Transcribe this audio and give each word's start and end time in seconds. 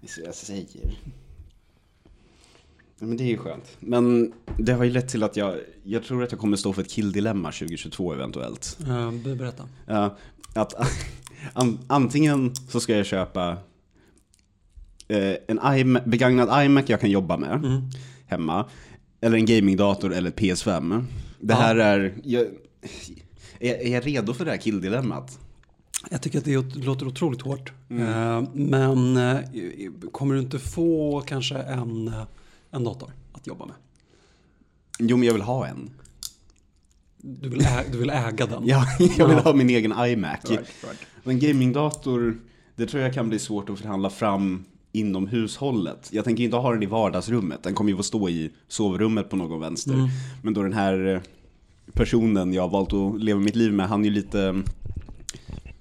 Jag 0.00 0.34
säger. 0.34 0.98
Men 2.98 3.16
det 3.16 3.24
är 3.24 3.28
ju 3.28 3.36
skönt. 3.36 3.76
Men 3.80 4.32
det 4.58 4.72
har 4.72 4.84
ju 4.84 4.90
lett 4.90 5.08
till 5.08 5.22
att 5.22 5.36
jag, 5.36 5.56
jag 5.82 6.04
tror 6.04 6.24
att 6.24 6.32
jag 6.32 6.40
kommer 6.40 6.56
stå 6.56 6.72
för 6.72 6.82
ett 6.82 6.90
killdilemma 6.90 7.52
2022 7.52 8.12
eventuellt. 8.12 8.78
Uh, 8.88 9.12
berätta. 9.12 9.68
Ja, 9.86 10.16
att 10.54 10.74
an, 11.52 11.78
antingen 11.86 12.54
så 12.54 12.80
ska 12.80 12.96
jag 12.96 13.06
köpa 13.06 13.56
eh, 15.08 15.34
en 15.48 15.60
iMac, 15.78 16.04
begagnad 16.04 16.64
iMac 16.64 16.84
jag 16.86 17.00
kan 17.00 17.10
jobba 17.10 17.36
med 17.36 17.54
Mm. 17.64 17.80
hemma. 18.26 18.66
Eller 19.20 19.36
en 19.36 19.46
gamingdator 19.46 20.14
eller 20.14 20.28
ett 20.28 20.38
PS5. 20.38 21.04
Det 21.40 21.54
här 21.54 21.76
är, 21.76 22.14
jag, 22.24 22.46
är, 23.60 23.74
är 23.74 23.88
jag 23.94 24.06
redo 24.06 24.34
för 24.34 24.44
det 24.44 24.50
här 24.50 24.58
killdilemmat? 24.58 25.38
Jag 26.10 26.22
tycker 26.22 26.38
att 26.38 26.44
det 26.44 26.76
låter 26.84 27.06
otroligt 27.06 27.40
hårt. 27.42 27.72
Mm. 27.90 28.02
Eh, 28.08 28.48
men 28.54 29.16
eh, 29.16 29.38
kommer 30.12 30.34
du 30.34 30.40
inte 30.40 30.58
få 30.58 31.20
kanske 31.20 31.58
en, 31.58 32.08
eh, 32.08 32.22
en 32.70 32.84
dator 32.84 33.12
att 33.32 33.46
jobba 33.46 33.66
med? 33.66 33.74
Jo, 34.98 35.16
men 35.16 35.26
jag 35.26 35.32
vill 35.32 35.42
ha 35.42 35.66
en. 35.66 35.90
Du 37.16 37.48
vill, 37.48 37.60
ä- 37.60 37.84
du 37.92 37.98
vill 37.98 38.10
äga 38.10 38.46
den? 38.46 38.62
Ja, 38.66 38.86
jag 39.18 39.28
vill 39.28 39.38
ha 39.38 39.52
min 39.54 39.70
egen 39.70 39.92
iMac. 39.92 40.38
Right, 40.44 40.60
right. 40.82 40.98
En 41.24 41.38
gamingdator, 41.38 42.36
det 42.76 42.86
tror 42.86 43.02
jag 43.02 43.14
kan 43.14 43.28
bli 43.28 43.38
svårt 43.38 43.70
att 43.70 43.78
förhandla 43.78 44.10
fram 44.10 44.64
inom 44.92 45.26
hushållet. 45.26 46.08
Jag 46.12 46.24
tänker 46.24 46.44
inte 46.44 46.56
ha 46.56 46.72
den 46.72 46.82
i 46.82 46.86
vardagsrummet, 46.86 47.62
den 47.62 47.74
kommer 47.74 47.90
ju 47.90 47.96
få 47.96 48.02
stå 48.02 48.28
i 48.28 48.50
sovrummet 48.68 49.30
på 49.30 49.36
någon 49.36 49.60
vänster. 49.60 49.92
Mm. 49.92 50.08
Men 50.42 50.54
då 50.54 50.62
den 50.62 50.72
här 50.72 51.22
personen 51.92 52.52
jag 52.52 52.62
har 52.62 52.68
valt 52.68 52.92
att 52.92 53.20
leva 53.22 53.40
mitt 53.40 53.56
liv 53.56 53.72
med, 53.72 53.88
han 53.88 54.00
är 54.00 54.04
ju 54.04 54.10
lite, 54.10 54.62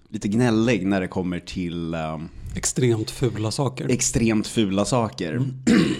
lite 0.09 0.27
gnällig 0.27 0.87
när 0.87 1.01
det 1.01 1.07
kommer 1.07 1.39
till 1.39 1.93
eh, 1.93 2.17
Extremt 2.55 3.11
fula 3.11 3.51
saker. 3.51 3.89
extremt 3.89 4.47
fula 4.47 4.85
saker. 4.85 5.31
Mm. 5.33 5.53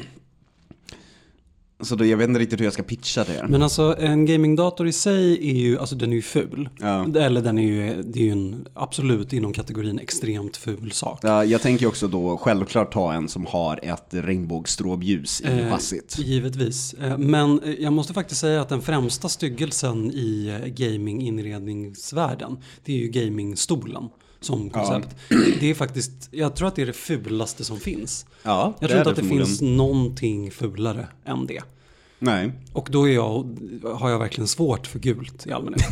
Så 1.82 1.96
då, 1.96 2.06
jag 2.06 2.18
vet 2.18 2.28
inte 2.28 2.40
riktigt 2.40 2.60
hur 2.60 2.66
jag 2.66 2.74
ska 2.74 2.84
pitcha 2.84 3.24
det. 3.24 3.46
Men 3.50 3.64
alltså 3.64 3.96
en 4.00 4.26
gamingdator 4.26 4.88
i 4.88 4.92
sig 4.92 5.50
är 5.50 5.54
ju, 5.54 5.80
alltså 5.80 5.96
den 5.96 6.12
är 6.12 6.16
ju 6.16 6.22
ful. 6.22 6.70
Ja. 6.80 7.08
Eller 7.16 7.42
den 7.42 7.58
är 7.58 7.64
ju, 7.64 8.04
det 8.04 8.20
är 8.20 8.24
ju 8.24 8.32
en, 8.32 8.66
absolut 8.74 9.34
inom 9.34 9.54
kategorin 9.54 10.00
extremt 10.00 10.58
ful 10.58 10.92
sak. 10.92 11.20
Ja, 11.22 11.46
jag 11.46 11.62
tänker 11.62 11.88
också 11.88 12.08
då 12.08 12.38
självklart 12.38 12.94
ta 12.94 13.14
en 13.14 13.28
som 13.28 13.46
har 13.46 13.80
ett 13.84 14.08
regnbågsstrålljus 14.10 15.42
i 15.42 15.46
Eh, 15.48 15.70
chassit. 15.72 16.16
Givetvis. 16.20 16.94
Eh, 16.94 17.18
Men 17.18 17.64
eh, 17.64 17.74
jag 17.74 17.94
måste 17.94 18.14
faktiskt 18.14 18.42
säga 18.42 18.62
att 18.62 18.70
den 18.70 18.82
främsta 18.82 19.30
styggelsen 19.30 20.12
i 20.12 20.48
eh, 20.62 20.68
gaming-inredningsvärlden, 20.68 22.58
det 22.86 22.94
är 22.94 22.98
ju 22.98 23.08
gamingstolen 23.08 24.10
som 24.40 24.70
koncept. 24.70 25.16
Det 25.60 25.70
är 25.70 25.74
faktiskt, 25.74 26.12
jag 26.32 26.56
tror 26.56 26.68
att 26.68 26.76
det 26.76 26.82
är 26.82 26.86
det 26.86 26.94
fulaste 26.94 27.64
som 27.64 27.80
finns. 27.80 28.26
Ja, 28.44 28.74
Jag 28.80 28.90
tror 28.90 29.00
inte 29.00 29.10
att 29.10 29.16
det 29.16 29.24
finns 29.24 29.62
någonting 29.62 30.52
fulare 30.52 31.08
än 31.26 31.46
det. 31.46 31.62
Nej, 32.22 32.52
Och 32.74 32.88
då 32.92 33.10
är 33.10 33.14
jag, 33.14 33.58
har 33.96 34.10
jag 34.10 34.20
verkligen 34.20 34.48
svårt 34.48 34.88
för 34.88 35.00
gult 35.00 35.48
i 35.48 35.52
allmänhet. 35.52 35.92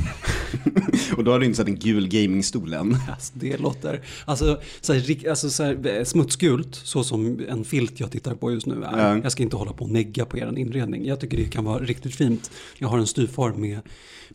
och 1.17 1.23
då 1.23 1.31
har 1.31 1.39
du 1.39 1.45
inte 1.45 1.57
sett 1.57 1.67
en 1.67 1.79
gul 1.79 2.07
gamingstol 2.07 2.73
än. 2.73 2.97
Alltså, 3.09 3.33
det 3.35 3.57
låter, 3.57 4.01
alltså, 4.25 4.59
så 4.81 4.93
här, 4.93 5.29
alltså 5.29 5.49
så 5.49 5.63
här, 5.63 5.97
eh, 5.97 6.03
smutsgult, 6.03 6.75
så 6.75 7.03
som 7.03 7.39
en 7.49 7.63
filt 7.63 7.99
jag 7.99 8.11
tittar 8.11 8.35
på 8.35 8.51
just 8.51 8.65
nu 8.65 8.83
är. 8.83 8.99
Ja. 8.99 9.19
Jag 9.23 9.31
ska 9.31 9.43
inte 9.43 9.55
hålla 9.55 9.73
på 9.73 9.83
och 9.83 9.91
negga 9.91 10.25
på 10.25 10.37
er 10.37 10.57
inredning. 10.57 11.05
Jag 11.05 11.19
tycker 11.19 11.37
det 11.37 11.45
kan 11.45 11.63
vara 11.65 11.79
riktigt 11.83 12.15
fint. 12.15 12.51
Jag 12.77 12.87
har 12.87 12.99
en 12.99 13.07
styvfar 13.07 13.53
med, 13.53 13.79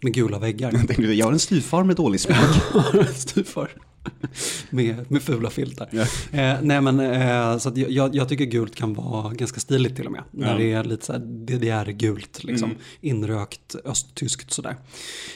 med 0.02 0.14
gula 0.14 0.38
väggar. 0.38 0.72
Jag 0.72 0.86
tänkte, 0.88 1.02
jag 1.02 1.26
har 1.26 1.32
en 1.32 1.38
styvfar 1.38 1.84
med 1.84 1.96
dålig 1.96 2.20
smak. 2.20 2.36
en 2.94 3.14
styvfar 3.14 3.70
med, 4.70 5.10
med 5.10 5.22
fula 5.22 5.50
filtar. 5.50 5.88
Ja. 5.92 6.02
Eh, 6.40 6.58
nej 6.62 6.80
men 6.80 7.00
eh, 7.00 7.58
så 7.58 7.72
jag- 7.74 7.90
jag, 7.90 8.14
jag 8.14 8.28
tycker 8.28 8.44
gult 8.44 8.74
kan 8.74 8.94
vara 8.94 9.34
ganska 9.34 9.60
stiligt 9.60 9.96
till 9.96 10.06
och 10.06 10.12
med. 10.12 10.22
När 10.30 10.50
Ja. 10.52 10.56
det 10.58 10.72
är 10.72 10.84
lite 10.84 11.06
så 11.06 11.12
DDR-gult, 11.18 12.44
liksom. 12.44 12.70
Mm. 12.70 12.82
Inrökt 13.00 13.74
östtyskt 13.84 14.50
sådär. 14.52 14.76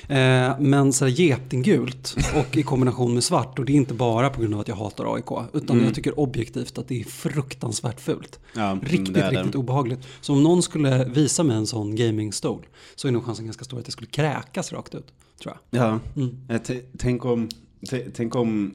Eh, 0.09 0.61
men 0.61 0.93
så 0.93 1.07
getinggult 1.09 2.17
och 2.35 2.57
i 2.57 2.63
kombination 2.63 3.15
med 3.15 3.25
svart. 3.25 3.59
Och 3.59 3.65
det 3.65 3.73
är 3.73 3.77
inte 3.77 3.95
bara 3.95 4.31
på 4.31 4.41
grund 4.41 4.55
av 4.55 4.61
att 4.61 4.69
jag 4.69 4.77
hatar 4.77 5.15
AIK. 5.15 5.49
Utan 5.53 5.85
jag 5.85 5.95
tycker 5.95 6.21
objektivt 6.21 6.79
att 6.79 6.89
det 6.89 7.01
är 7.01 7.05
fruktansvärt 7.05 8.01
fult. 8.01 8.39
Ja, 8.55 8.71
mm, 8.71 8.85
Riktigt, 8.85 9.17
riktigt 9.31 9.55
obehagligt. 9.55 10.01
Så 10.21 10.33
om 10.33 10.43
någon 10.43 10.63
skulle 10.63 11.05
visa 11.05 11.43
mig 11.43 11.57
en 11.57 11.67
sån 11.67 11.97
gamingstol 11.97 12.67
så 12.95 13.09
är 13.09 13.13
nog 13.13 13.25
chansen 13.25 13.45
ganska 13.45 13.65
stor 13.65 13.79
att 13.79 13.87
jag 13.87 13.93
skulle 13.93 14.11
kräkas 14.11 14.73
rakt 14.73 14.95
ut. 14.95 15.07
Tror 15.43 15.55
jag. 15.71 15.83
Ja, 15.83 15.99
Mm. 16.17 16.61
T- 16.65 16.81
tänk 16.99 17.25
om, 17.25 17.49
tänk 18.15 18.35
om, 18.35 18.75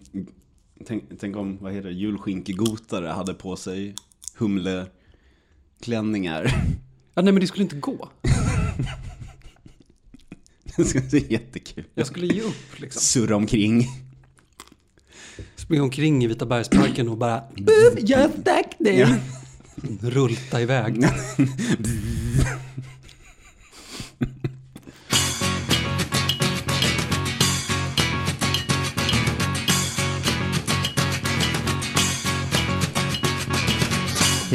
tänk, 0.85 1.03
tänk 1.19 1.35
om, 1.35 1.57
vad 1.61 1.73
heter 1.73 1.87
det, 1.87 1.93
julskinkegotare 1.95 3.07
hade 3.07 3.33
på 3.33 3.55
sig 3.55 3.95
humleklänningar. 4.35 6.53
Ja, 7.13 7.21
nej 7.21 7.33
men 7.33 7.41
det 7.41 7.47
skulle 7.47 7.63
inte 7.63 7.75
gå. 7.75 8.09
Det 10.75 10.85
ska 10.85 11.01
se 11.01 11.33
jättekul 11.33 11.83
Jag 11.93 12.07
skulle 12.07 12.27
ge 12.27 12.41
upp 12.41 12.79
liksom. 12.79 13.01
Surra 13.01 13.35
omkring. 13.35 13.87
Springa 15.55 15.83
omkring 15.83 16.23
i 16.23 16.27
Vita 16.27 16.45
bergsparken 16.45 17.09
och 17.09 17.17
bara 17.17 17.43
Buh, 17.55 17.99
jag 17.99 18.31
stack 18.41 18.75
dig. 18.79 18.99
Ja. 18.99 19.17
Rulta 20.01 20.61
iväg. 20.61 20.97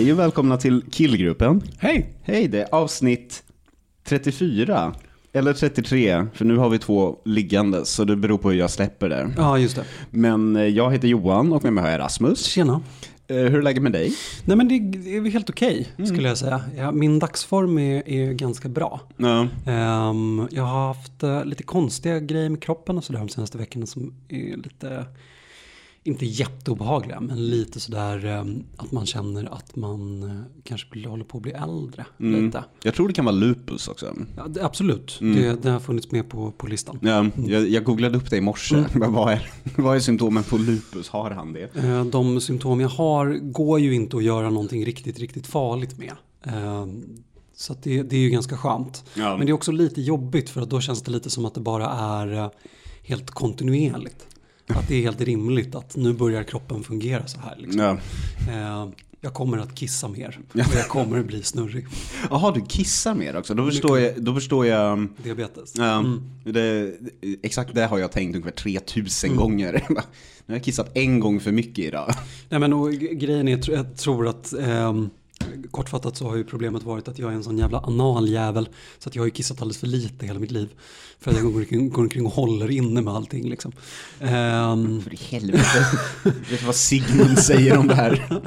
Hej 0.06 0.12
och 0.12 0.18
välkomna 0.18 0.56
till 0.56 0.82
Killgruppen. 0.90 1.62
Hej! 1.78 2.14
Hej, 2.22 2.48
det 2.48 2.60
är 2.60 2.74
avsnitt 2.74 3.42
34. 4.04 4.94
Eller 5.32 5.52
33, 5.52 6.26
för 6.34 6.44
nu 6.44 6.56
har 6.56 6.68
vi 6.68 6.78
två 6.78 7.16
liggande, 7.24 7.84
så 7.84 8.04
det 8.04 8.16
beror 8.16 8.38
på 8.38 8.50
hur 8.50 8.58
jag 8.58 8.70
släpper 8.70 9.08
det. 9.08 9.32
Ja, 9.36 9.58
just 9.58 9.76
det. 9.76 9.84
Men 10.10 10.56
eh, 10.56 10.62
jag 10.62 10.92
heter 10.92 11.08
Johan 11.08 11.52
och 11.52 11.64
med 11.64 11.72
mig 11.72 11.84
har 11.84 11.90
jag 11.90 11.98
Rasmus. 11.98 12.44
Tjena. 12.44 12.82
Eh, 13.26 13.36
Hur 13.36 13.58
är 13.58 13.62
läget 13.62 13.82
med 13.82 13.92
dig? 13.92 14.12
Nej 14.44 14.56
men 14.56 14.68
det 14.68 14.74
är 14.74 15.30
helt 15.30 15.50
okej 15.50 15.88
skulle 16.06 16.28
jag 16.28 16.38
säga. 16.38 16.60
Ja, 16.76 16.92
min 16.92 17.18
dagsform 17.18 17.78
är, 17.78 18.08
är 18.08 18.32
ganska 18.32 18.68
bra. 18.68 19.00
Ehm, 19.66 20.48
jag 20.50 20.62
har 20.62 20.86
haft 20.86 21.22
eh, 21.22 21.44
lite 21.44 21.62
konstiga 21.62 22.20
grejer 22.20 22.50
med 22.50 22.62
kroppen 22.62 22.98
och 22.98 23.04
sådär 23.04 23.18
de 23.18 23.28
senaste 23.28 23.58
veckorna 23.58 23.86
som 23.86 24.14
är 24.28 24.56
lite, 24.56 25.04
inte 26.06 26.26
jätteobehagliga, 26.26 27.20
men 27.20 27.46
lite 27.50 27.80
sådär 27.80 28.24
ehm, 28.26 28.64
att 28.76 28.92
man 28.92 29.06
känner 29.06 29.54
att 29.54 29.76
man 29.76 30.22
eh, 30.22 30.40
kanske 30.64 30.90
blir- 30.90 31.06
håller 31.06 31.24
på 31.24 31.36
att 31.38 31.42
bli 31.42 31.52
äldre 31.52 32.06
Mm. 32.20 32.44
lite. 32.46 32.64
Jag 32.82 32.94
tror 32.94 33.08
det 33.08 33.14
kan 33.14 33.24
vara 33.24 33.34
lupus 33.34 33.88
också. 33.88 34.14
Ja, 34.36 34.46
det, 34.48 34.64
absolut, 34.64 35.18
Mm. 35.20 35.36
det, 35.42 35.62
det 35.62 35.70
har 35.70 35.80
funnits 35.80 36.10
med 36.10 36.28
på, 36.28 36.50
på 36.50 36.66
listan. 36.66 36.98
Ja, 37.02 37.26
jag, 37.46 37.68
jag 37.68 37.84
googlade 37.84 38.18
upp 38.18 38.30
det 38.30 38.36
i 38.36 38.40
morse. 38.40 38.84
Bara, 38.94 39.10
Vad, 39.16 39.32
är, 39.32 39.50
vad 39.76 39.96
är 39.96 40.00
symptomen 40.00 40.42
på 40.42 40.56
lupus? 40.58 41.08
Har 41.08 41.30
han 41.30 41.52
det? 41.52 41.76
Eh, 41.76 42.04
De 42.04 42.40
symptom 42.40 42.80
jag 42.80 42.88
har 42.88 43.38
går 43.42 43.80
ju 43.80 43.94
inte 43.94 44.16
att 44.16 44.24
göra 44.24 44.50
någonting 44.50 44.84
riktigt, 44.84 45.18
riktigt 45.18 45.46
farligt 45.46 45.98
med. 45.98 46.12
Ehm, 46.42 47.04
Så 47.58 47.74
det, 47.82 48.02
det 48.02 48.16
är 48.16 48.20
ju 48.20 48.30
ganska 48.30 48.56
skönt. 48.56 49.04
Ja. 49.14 49.36
Men 49.36 49.46
det 49.46 49.50
är 49.50 49.54
också 49.54 49.72
lite 49.72 50.00
jobbigt 50.00 50.50
för 50.50 50.60
att 50.62 50.70
då 50.70 50.80
känns 50.80 51.02
det 51.02 51.10
lite 51.10 51.30
som 51.30 51.44
att 51.44 51.54
det 51.54 51.60
bara 51.60 51.86
är 51.90 52.32
eh, 52.34 52.50
helt 53.02 53.30
kontinuerligt. 53.30 54.26
Att 54.68 54.88
det 54.88 54.94
är 54.94 55.00
helt 55.02 55.20
rimligt 55.20 55.74
att 55.74 55.96
nu 55.96 56.12
börjar 56.12 56.42
kroppen 56.42 56.82
fungera 56.84 57.26
så 57.26 57.38
här. 57.40 57.56
Liksom. 57.58 57.80
Ja. 57.80 57.98
Eh, 58.52 58.88
Jag 59.20 59.34
kommer 59.34 59.58
att 59.58 59.74
kissa 59.74 60.08
mer 60.08 60.38
och 60.54 60.60
jag 60.74 60.88
kommer 60.88 61.18
att 61.20 61.26
bli 61.26 61.42
snurrig. 61.42 61.86
Jaha, 62.30 62.52
du 62.54 62.60
kissar 62.68 63.14
mer 63.14 63.36
också? 63.36 63.54
Då 63.54 63.66
förstår 63.66 63.98
jag, 63.98 64.22
då 64.22 64.34
förstår 64.34 64.66
jag 64.66 65.08
Diabetes. 65.22 65.74
ja, 65.76 65.98
Mm. 65.98 66.22
det, 66.44 66.92
exakt 67.42 67.74
det 67.74 67.86
har 67.86 67.98
jag 67.98 68.12
tänkt 68.12 68.34
ungefär 68.36 68.52
3000 68.52 69.36
gånger. 69.36 69.84
Nu 69.88 70.52
har 70.52 70.58
jag 70.58 70.64
kissat 70.64 70.90
en 70.96 71.20
gång 71.20 71.40
för 71.40 71.52
mycket 71.52 71.84
idag. 71.84 72.14
Nej 72.48 72.60
men 72.60 72.72
och 72.72 72.92
grejen 72.92 73.48
är, 73.48 73.70
jag 73.70 73.96
tror- 73.96 74.28
att 74.28 74.52
ehm, 74.52 75.10
kortfattat 75.70 76.16
så 76.16 76.28
har 76.28 76.36
ju 76.36 76.44
problemet 76.44 76.82
varit 76.82 77.08
att 77.08 77.18
jag 77.18 77.30
är 77.30 77.34
en 77.34 77.44
sån 77.44 77.58
jävla 77.58 77.78
analjävel. 77.78 78.68
Så 78.98 79.08
att 79.08 79.14
jag 79.14 79.22
har 79.22 79.26
ju 79.26 79.30
kissat 79.30 79.62
alldeles 79.62 79.78
för 79.78 79.86
lite 79.86 80.26
hela 80.26 80.38
mitt 80.38 80.50
liv. 80.50 80.68
För 81.20 81.30
att 81.30 81.36
jag 81.36 81.52
går 81.52 81.60
omkring, 81.60 81.90
går 81.90 82.02
omkring 82.02 82.26
och 82.26 82.32
håller 82.32 82.70
inne 82.70 83.02
med 83.02 83.14
allting 83.14 83.48
liksom. 83.48 83.72
Ehm, 84.20 85.02
För 85.02 85.14
i 85.14 85.18
helvete. 85.30 85.86
Vet 86.24 86.60
du 86.60 86.66
vad 86.66 86.74
Sigmund 86.74 87.38
säger 87.38 87.78
om 87.78 87.88
det 87.88 87.94
här? 87.94 88.40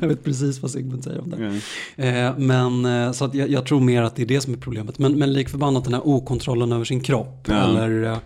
jag 0.00 0.08
vet 0.08 0.24
precis 0.24 0.62
vad 0.62 0.70
Sigmund 0.70 1.04
säger 1.04 1.20
om 1.20 1.30
det. 1.30 1.60
Ja. 1.96 2.04
Eh, 2.04 2.38
men 2.38 2.84
eh, 2.84 3.12
så 3.12 3.24
att 3.24 3.34
jag, 3.34 3.50
jag 3.50 3.66
tror 3.66 3.80
mer 3.80 4.02
att 4.02 4.16
det 4.16 4.22
är 4.22 4.26
det 4.26 4.40
som 4.40 4.52
är 4.52 4.58
problemet. 4.58 4.98
Men, 4.98 5.18
men 5.18 5.32
lik 5.32 5.48
förbannat 5.48 5.84
den 5.84 5.94
här 5.94 6.08
okontrollen 6.08 6.72
över 6.72 6.84
sin 6.84 7.00
kropp. 7.00 7.46
Ja. 7.48 7.54
Eller 7.54 8.02
eh, 8.02 8.18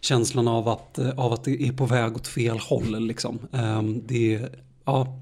känslan 0.00 0.48
av 0.48 0.68
att, 0.68 0.98
eh, 0.98 1.10
av 1.16 1.32
att 1.32 1.44
det 1.44 1.62
är 1.68 1.72
på 1.72 1.86
väg 1.86 2.16
åt 2.16 2.28
fel 2.28 2.58
håll. 2.58 3.06
Liksom. 3.06 3.38
Eh, 3.52 3.82
det 3.82 4.34
är, 4.34 4.48
ja. 4.84 5.18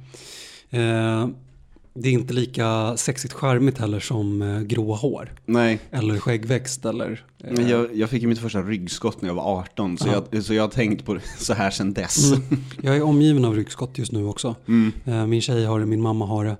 Det 1.96 2.08
är 2.08 2.12
inte 2.12 2.34
lika 2.34 2.96
sexigt 2.96 3.34
charmigt 3.34 3.78
heller 3.78 4.00
som 4.00 4.42
eh, 4.42 4.60
gråa 4.60 4.96
hår. 4.96 5.32
Nej, 5.46 5.78
Eller 5.90 6.18
skäggväxt 6.18 6.84
eller... 6.84 7.24
eh, 7.44 7.52
men 7.52 7.68
jag, 7.68 7.94
jag 7.96 8.10
fick 8.10 8.22
ju 8.22 8.28
mitt 8.28 8.38
första 8.38 8.62
ryggskott 8.62 9.22
när 9.22 9.28
jag 9.28 9.34
var 9.34 9.58
18, 9.58 9.98
så, 9.98 10.08
Ja. 10.08 10.24
jag, 10.30 10.44
så 10.44 10.54
jag 10.54 10.62
har 10.62 10.68
tänkt 10.68 11.04
på 11.04 11.14
det 11.14 11.20
så 11.38 11.54
här 11.54 11.70
sedan 11.70 11.92
dess. 11.92 12.32
Mm. 12.32 12.42
Jag 12.82 12.96
är 12.96 13.02
omgiven 13.02 13.44
av 13.44 13.54
ryggskott 13.56 13.98
just 13.98 14.12
nu 14.12 14.26
också. 14.26 14.54
Mm. 14.68 14.92
Eh, 15.04 15.26
Min 15.26 15.40
tjej 15.40 15.64
har 15.64 15.80
det, 15.80 15.86
min 15.86 16.02
mamma 16.02 16.26
har 16.26 16.44
det. 16.44 16.56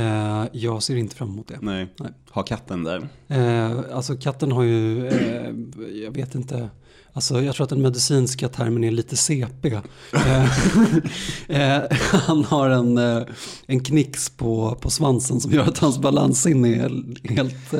Eh, 0.00 0.44
Jag 0.52 0.82
ser 0.82 0.96
inte 0.96 1.16
fram 1.16 1.28
emot 1.30 1.48
det. 1.48 1.58
Nej. 1.62 1.86
Nej. 2.00 2.10
ha 2.30 2.42
katten 2.42 2.84
där. 2.84 3.08
Eh, 3.28 3.78
alltså 3.96 4.16
katten 4.16 4.52
har 4.52 4.62
ju, 4.62 5.06
eh, 5.08 5.50
jag 6.04 6.10
vet 6.14 6.34
inte, 6.34 6.68
alltså 7.12 7.42
jag 7.42 7.54
tror 7.54 7.64
att 7.64 7.70
den 7.70 7.82
medicinska 7.82 8.48
termen 8.48 8.84
är 8.84 8.90
lite 8.90 9.16
CP. 9.16 9.80
Eh, 10.12 10.44
eh, 11.48 11.82
han 12.00 12.44
har 12.44 12.70
en, 12.70 12.98
eh, 12.98 13.22
en 13.66 13.80
knix 13.80 14.30
på, 14.30 14.78
på 14.80 14.90
svansen 14.90 15.40
som 15.40 15.52
gör 15.52 15.64
att 15.64 15.78
hans 15.78 15.98
balanssinne 15.98 16.68
är 16.68 16.90
helt, 17.28 17.74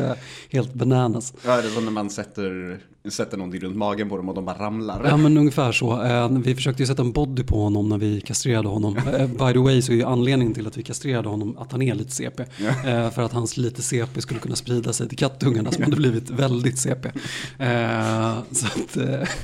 helt 0.50 0.74
bananas. 0.74 1.34
Ja, 1.44 1.56
det 1.56 1.68
är 1.68 1.70
som 1.70 1.84
när 1.84 1.92
man 1.92 2.10
sätter, 2.10 2.80
sätter 3.10 3.36
någonting 3.36 3.60
runt 3.60 3.76
magen 3.76 4.08
på 4.08 4.16
dem 4.16 4.28
och 4.28 4.34
de 4.34 4.44
bara 4.44 4.58
ramlar. 4.58 5.04
Ja 5.04 5.16
men 5.16 5.36
ungefär 5.36 5.72
så. 5.72 6.28
Vi 6.44 6.54
försökte 6.54 6.82
ju 6.82 6.86
sätta 6.86 7.02
en 7.02 7.12
body 7.12 7.42
på 7.42 7.62
honom 7.62 7.88
när 7.88 7.98
vi 7.98 8.20
kastrerade 8.20 8.68
honom. 8.68 8.94
By 9.38 9.52
the 9.52 9.58
way 9.58 9.82
så 9.82 9.92
är 9.92 9.96
ju 9.96 10.04
anledningen 10.04 10.54
till 10.54 10.66
att 10.66 10.76
vi 10.76 10.82
kastrerade 10.82 11.28
honom 11.28 11.58
att 11.58 11.72
han 11.72 11.82
är 11.82 11.94
lite 11.94 12.10
CP. 12.10 12.44
För 13.14 13.22
att 13.22 13.32
hans 13.32 13.56
lite 13.56 13.82
CP 13.82 14.20
skulle 14.20 14.40
kunna 14.40 14.56
sprida 14.56 14.92
sig 14.92 15.08
till 15.08 15.18
kattungarna 15.18 15.72
som 15.72 15.84
hade 15.84 15.96
blivit 15.96 16.30
väldigt 16.30 16.78
CP. 16.78 17.12
Så 18.50 18.66
att... 18.66 18.96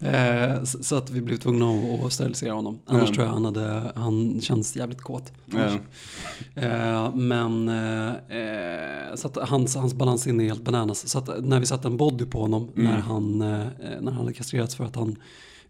Eh, 0.00 0.62
så 0.64 0.96
att 0.96 1.10
vi 1.10 1.20
blev 1.20 1.36
tvungna 1.36 1.70
att- 1.70 2.04
att 2.06 2.12
sterilisera 2.12 2.52
honom. 2.52 2.78
Annars 2.86 3.02
Mm. 3.02 3.14
tror 3.14 3.26
jag 3.26 3.32
han 3.32 3.44
hade, 3.44 3.92
han 3.96 4.40
känns 4.40 4.76
jävligt 4.76 5.00
kåt. 5.00 5.32
Eh, 6.54 7.14
men 7.14 7.68
eh, 7.68 9.14
så 9.14 9.28
att 9.28 9.48
hans, 9.48 9.76
hans 9.76 9.94
balansinne 9.94 10.42
är 10.44 10.46
helt 10.48 10.64
bananas. 10.64 11.08
Så 11.08 11.18
att 11.18 11.44
när 11.44 11.60
vi 11.60 11.66
satte 11.66 11.88
en 11.88 11.96
body 11.96 12.24
på 12.26 12.40
honom 12.40 12.68
Mm. 12.76 12.90
när, 12.92 12.98
han, 13.00 13.38
när 13.38 14.02
han 14.02 14.12
hade 14.14 14.32
kastrerats 14.32 14.74
för 14.74 14.84
att 14.84 14.96
han 14.96 15.16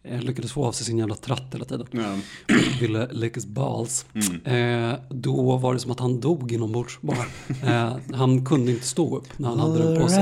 eh, 0.04 0.20
lyckades 0.20 0.52
få 0.52 0.64
av 0.64 0.72
sig 0.72 0.86
sin 0.86 0.98
jävla 0.98 1.14
tratt 1.14 1.44
hela 1.52 1.64
tiden. 1.64 1.86
Ja. 1.90 2.12
Och 2.12 2.80
ville 2.80 3.30
his 3.34 3.46
balls. 3.46 4.06
Eh, 4.44 4.94
då 5.10 5.56
var 5.56 5.74
det 5.74 5.80
som 5.80 5.90
att 5.90 6.00
han 6.00 6.20
dog 6.20 6.52
inombords 6.52 6.98
bara. 7.00 7.24
Eh, 7.74 7.96
han 8.14 8.44
kunde 8.44 8.70
inte 8.72 8.86
stå 8.86 9.16
upp 9.18 9.38
när 9.38 9.48
han 9.48 9.58
hade 9.60 9.78
den 9.78 10.00
på 10.02 10.08
sig. 10.08 10.18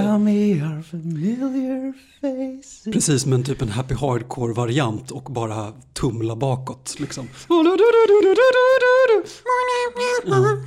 Precis 2.93 3.27
men 3.27 3.45
typ 3.45 3.63
en 3.63 3.69
happy 3.69 3.95
hardcore 3.95 4.53
variant 4.53 5.11
och 5.11 5.23
bara 5.23 5.73
tumla 5.93 6.37
bakåt 6.37 6.95
liksom. 6.99 7.29
Ja. 10.27 10.59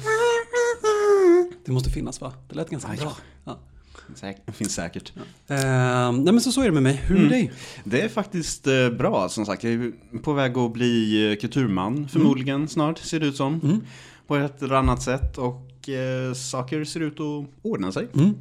Det 1.65 1.71
måste 1.71 1.89
finnas 1.89 2.21
va? 2.21 2.33
Det 2.49 2.55
lät 2.55 2.69
ganska 2.69 2.91
Ah, 2.91 2.95
bra. 2.95 3.11
Ja. 3.45 3.57
Säk- 4.15 4.37
finns 4.53 4.73
säkert. 4.75 5.13
Eh, 5.47 5.57
nej 6.11 6.33
men 6.33 6.41
så, 6.41 6.51
så 6.51 6.61
är 6.61 6.65
det 6.65 6.71
med 6.71 6.83
mig. 6.83 7.01
Hur 7.05 7.15
är 7.15 7.19
det 7.19 7.23
med 7.23 7.31
dig? 7.31 7.51
Det 7.83 8.01
är 8.01 8.09
faktiskt 8.09 8.67
eh, 8.67 8.89
bra, 8.89 9.29
som 9.29 9.45
sagt. 9.45 9.63
Jag 9.63 9.73
är 9.73 9.91
på 10.23 10.33
väg 10.33 10.57
att 10.57 10.73
bli 10.73 11.31
eh, 11.31 11.37
kulturman, 11.39 12.07
förmodligen 12.07 12.67
snart, 12.67 12.97
ser 12.97 13.19
det 13.19 13.25
ut 13.25 13.35
som. 13.35 13.81
På 14.27 14.35
ett 14.35 14.61
eller 14.61 14.75
annat 14.75 15.01
sätt. 15.03 15.37
Och 15.37 15.89
eh, 15.89 16.33
saker 16.33 16.83
ser 16.83 16.99
ut 16.99 17.19
att 17.19 17.45
ordna 17.61 17.91
sig. 17.91 18.07
Mm. 18.15 18.33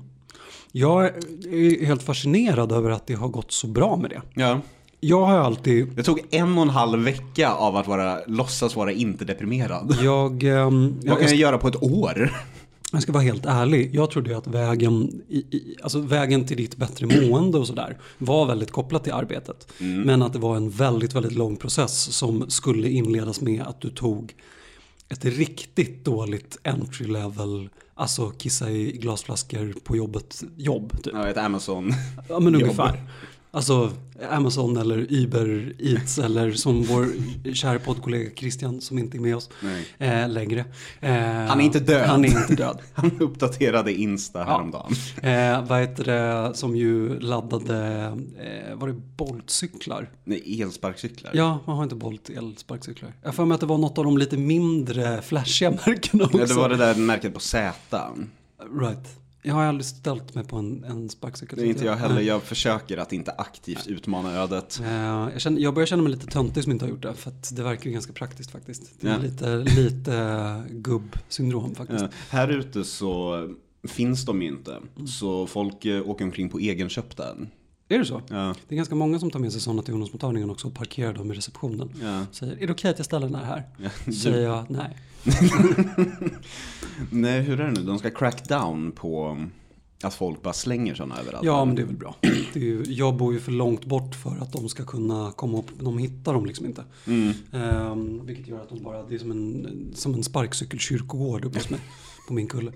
Jag 0.73 1.05
är 1.07 1.85
helt 1.87 2.03
fascinerad 2.03 2.73
över 2.73 2.91
att 2.91 3.07
det 3.07 3.15
har 3.15 3.29
gått 3.29 3.53
så 3.53 3.67
bra 3.67 3.97
med 3.97 4.11
det. 4.11 4.23
Ja. 4.35 4.61
Jag 5.01 5.25
har 5.25 5.39
alltid, 5.39 5.89
Det 5.97 6.03
tog 6.03 6.21
en 6.31 6.57
och 6.59 6.63
en 6.63 6.71
halv 6.71 7.05
vecka 7.05 7.51
av 7.51 7.77
att 7.77 7.87
vara, 7.89 8.19
låtsas 8.27 8.77
vara 8.77 8.93
inte 8.93 9.25
deprimerad. 9.25 9.97
jag, 10.03 10.43
ehm, 10.43 10.95
Vad 10.97 11.05
jag, 11.05 11.19
kan 11.19 11.29
jag 11.29 11.37
göra 11.37 11.59
på 11.59 11.69
ett 11.69 11.83
år? 11.83 12.33
Jag 12.97 13.03
ska 13.03 13.13
vara 13.13 13.23
helt 13.23 13.47
ärlig. 13.47 13.95
Jag 13.95 14.11
trodde 14.11 14.31
ju 14.31 14.37
att 14.37 14.47
vägen, 14.47 15.23
i, 15.29 15.39
i, 15.39 15.77
alltså 15.83 16.01
vägen 16.01 16.47
till 16.47 16.57
ditt 16.57 16.77
bättre 16.77 17.07
mående 17.07 17.59
och 17.59 17.67
sådär 17.67 17.99
var 18.19 18.47
väldigt 18.47 18.71
kopplat 18.71 19.05
till 19.05 19.13
arbetet. 19.13 19.73
Men 19.79 20.23
att 20.23 20.33
det 20.33 20.39
var 20.39 20.57
en 20.57 20.71
väldigt, 20.71 21.15
väldigt 21.15 21.33
lång 21.33 21.57
process 21.57 22.17
som 22.17 22.51
skulle 22.51 22.89
inledas 22.89 23.41
med 23.41 23.63
att 23.63 23.81
du 23.81 23.91
tog 23.91 24.35
ett 25.09 25.25
riktigt 25.25 26.05
dåligt 26.05 26.59
entry 26.65 27.07
level, 27.07 27.69
alltså 27.95 28.31
kissa 28.31 28.71
i 28.71 28.93
glasflaskor 28.93 29.75
på 29.85 29.97
jobbet, 29.97 30.45
jobb 30.57 31.03
typ. 31.03 31.15
Ja, 31.15 31.29
ett 31.29 31.37
Amazon. 31.37 31.93
Ja 32.29 32.41
men 32.41 32.55
ungefär. 32.63 33.03
Alltså 33.55 33.93
Amazon 34.31 34.77
eller 34.77 35.07
Uber 35.13 35.73
Eats 35.79 36.19
eller 36.19 36.53
som 36.53 36.83
vår 36.83 37.07
kära 37.55 37.79
poddkollega 37.79 38.31
Christian 38.37 38.81
som 38.81 38.99
inte 38.99 39.17
är 39.17 39.21
med 39.21 39.37
oss 39.37 39.51
eh, 39.99 40.29
längre. 40.29 40.65
Eh, 41.01 41.13
Han 41.49 41.61
är 41.61 41.65
inte 41.65 41.81
död. 41.81 42.07
Han 42.07 42.25
är 42.25 42.29
inte 42.29 42.55
död. 42.55 42.79
Han 42.95 43.11
uppdaterade 43.21 43.93
Insta 43.93 44.45
häromdagen. 44.45 44.93
Eh, 45.23 45.67
vad 45.67 45.81
heter 45.81 46.05
det 46.05 46.55
som 46.55 46.77
ju 46.77 47.21
laddade, 47.21 48.07
eh, 48.39 48.75
var 48.77 48.89
det 48.89 48.95
Bolt-cyklar? 49.17 50.11
Nej, 50.25 50.63
elsparkcyklar. 50.63 51.31
Ja, 51.35 51.59
man 51.67 51.77
har 51.77 51.83
inte 51.83 51.95
Bolt 51.95 52.31
elsparkcyklar. 52.31 53.13
Jag 53.23 53.35
för 53.35 53.45
mig 53.45 53.55
att 53.55 53.61
det 53.61 53.67
var 53.67 53.79
något 53.79 53.99
av 53.99 54.05
de 54.05 54.19
lite 54.19 54.37
mindre 54.37 55.23
flashiga 55.23 55.71
märkena 55.71 56.25
också. 56.25 56.39
Ja, 56.39 56.47
det 56.47 56.55
var 56.55 56.69
det 56.69 56.77
där 56.77 56.95
märket 56.95 57.35
på 57.35 57.41
Z. 57.41 57.73
Right. 58.81 59.24
Jag 59.47 59.55
har 59.55 59.65
aldrig 59.65 59.85
ställt 59.87 60.35
mig 60.35 60.45
på 60.45 60.57
en, 60.57 60.85
en 60.85 61.09
sparkcykel. 61.09 61.59
Det 61.59 61.65
är 61.67 61.69
inte 61.69 61.85
jag 61.85 61.97
heller. 61.97 62.21
Jag 62.21 62.43
försökar 62.43 62.97
att 62.99 63.13
inte 63.13 63.31
aktivt 63.33 63.87
utmana 63.87 64.33
ödet. 64.33 64.81
Eh, 64.85 64.93
jag, 64.95 65.41
känner, 65.41 65.61
jag 65.61 65.75
börjar 65.75 65.87
känna 65.87 66.03
mig 66.03 66.13
lite 66.13 66.27
töntig 66.27 66.63
som 66.63 66.73
inte 66.73 66.85
har 66.85 66.91
gjort 66.91 67.03
det. 67.03 67.15
För 67.15 67.33
det 67.53 67.63
verkar 67.63 67.85
ju 67.87 67.93
ganska 67.93 68.13
praktiskt 68.13 68.51
faktiskt. 68.51 69.01
Det 69.01 69.09
är 69.09 69.13
Ja. 69.13 69.19
lite, 69.19 69.57
lite 69.57 70.63
gubbsyndrom 70.71 71.75
faktiskt. 71.75 72.03
Eh, 72.03 72.09
här 72.31 72.49
ute 72.49 72.85
så 72.85 73.49
finns 73.89 74.25
de 74.25 74.43
ju 74.43 74.49
inte. 74.49 74.77
Så 75.21 75.47
folk 75.47 75.85
eh, 75.85 76.09
åker 76.09 76.25
omkring 76.25 76.49
på 76.49 76.59
egenköpta. 76.59 77.25
Är 77.89 77.99
det 77.99 78.05
så? 78.05 78.23
Ja, 78.29 78.55
Det 78.69 78.75
är 78.75 78.77
ganska 78.77 78.95
många 78.95 79.19
som 79.19 79.31
tar 79.31 79.39
med 79.41 79.53
sig 79.53 79.61
sådana 79.61 79.83
till 79.83 79.95
ungdomsmottagningen 79.95 80.51
också 80.51 80.67
och 80.69 80.75
parkerar 80.75 81.13
dem 81.13 81.33
i 81.33 81.35
receptionen. 81.35 81.91
ja. 82.03 82.27
Säger, 82.33 82.63
är 82.63 82.67
det 82.67 82.73
okej 82.73 82.91
att 82.91 82.99
jag 82.99 83.07
ställer 83.07 83.27
den 83.27 83.35
här 83.35 83.45
här? 83.45 83.63
Ja, 84.07 84.13
säger 84.13 84.43
jag 84.49 84.67
nej. 84.71 84.97
Nej, 87.11 87.41
hur 87.41 87.61
är 87.61 87.67
det 87.67 87.73
nu? 87.73 87.83
De 87.83 87.99
ska 87.99 88.11
crack 88.11 88.49
down 88.49 88.93
på 88.93 89.39
att 90.03 90.15
folk 90.15 90.43
bara 90.43 90.55
slänger 90.55 90.95
sådana 90.95 91.21
överallt. 91.21 91.45
Ja, 91.45 91.65
men 91.65 91.77
det 91.77 91.83
är 91.83 91.87
väl 91.87 91.97
bra. 91.97 92.17
Är 92.55 92.59
ju, 92.61 92.85
jag 92.89 93.17
bor 93.17 93.33
ju 93.33 93.41
för 93.41 93.53
långt 93.53 93.85
bort 93.85 94.15
för 94.15 94.39
att 94.41 94.53
de 94.53 94.69
ska 94.69 94.85
kunna 94.85 95.33
komma 95.33 95.59
upp. 95.59 95.71
De 95.81 95.99
hittar 95.99 96.33
dem 96.33 96.47
liksom 96.47 96.67
inte. 96.67 96.85
Mm. 97.07 97.33
Ehm, 97.53 98.27
vilket 98.27 98.49
gör 98.49 98.61
att 98.61 98.69
de 98.69 98.83
bara, 98.83 99.03
det 99.03 99.15
är 99.15 99.19
som 99.19 99.31
en, 99.31 99.93
som 99.95 100.15
en 100.15 100.25
sparkcykelkyrkogård 100.25 101.45
uppe 101.45 101.59
hos 101.59 101.71
mig. 101.71 101.81
På 102.29 102.35
min 102.35 102.47
kulle. 102.49 102.73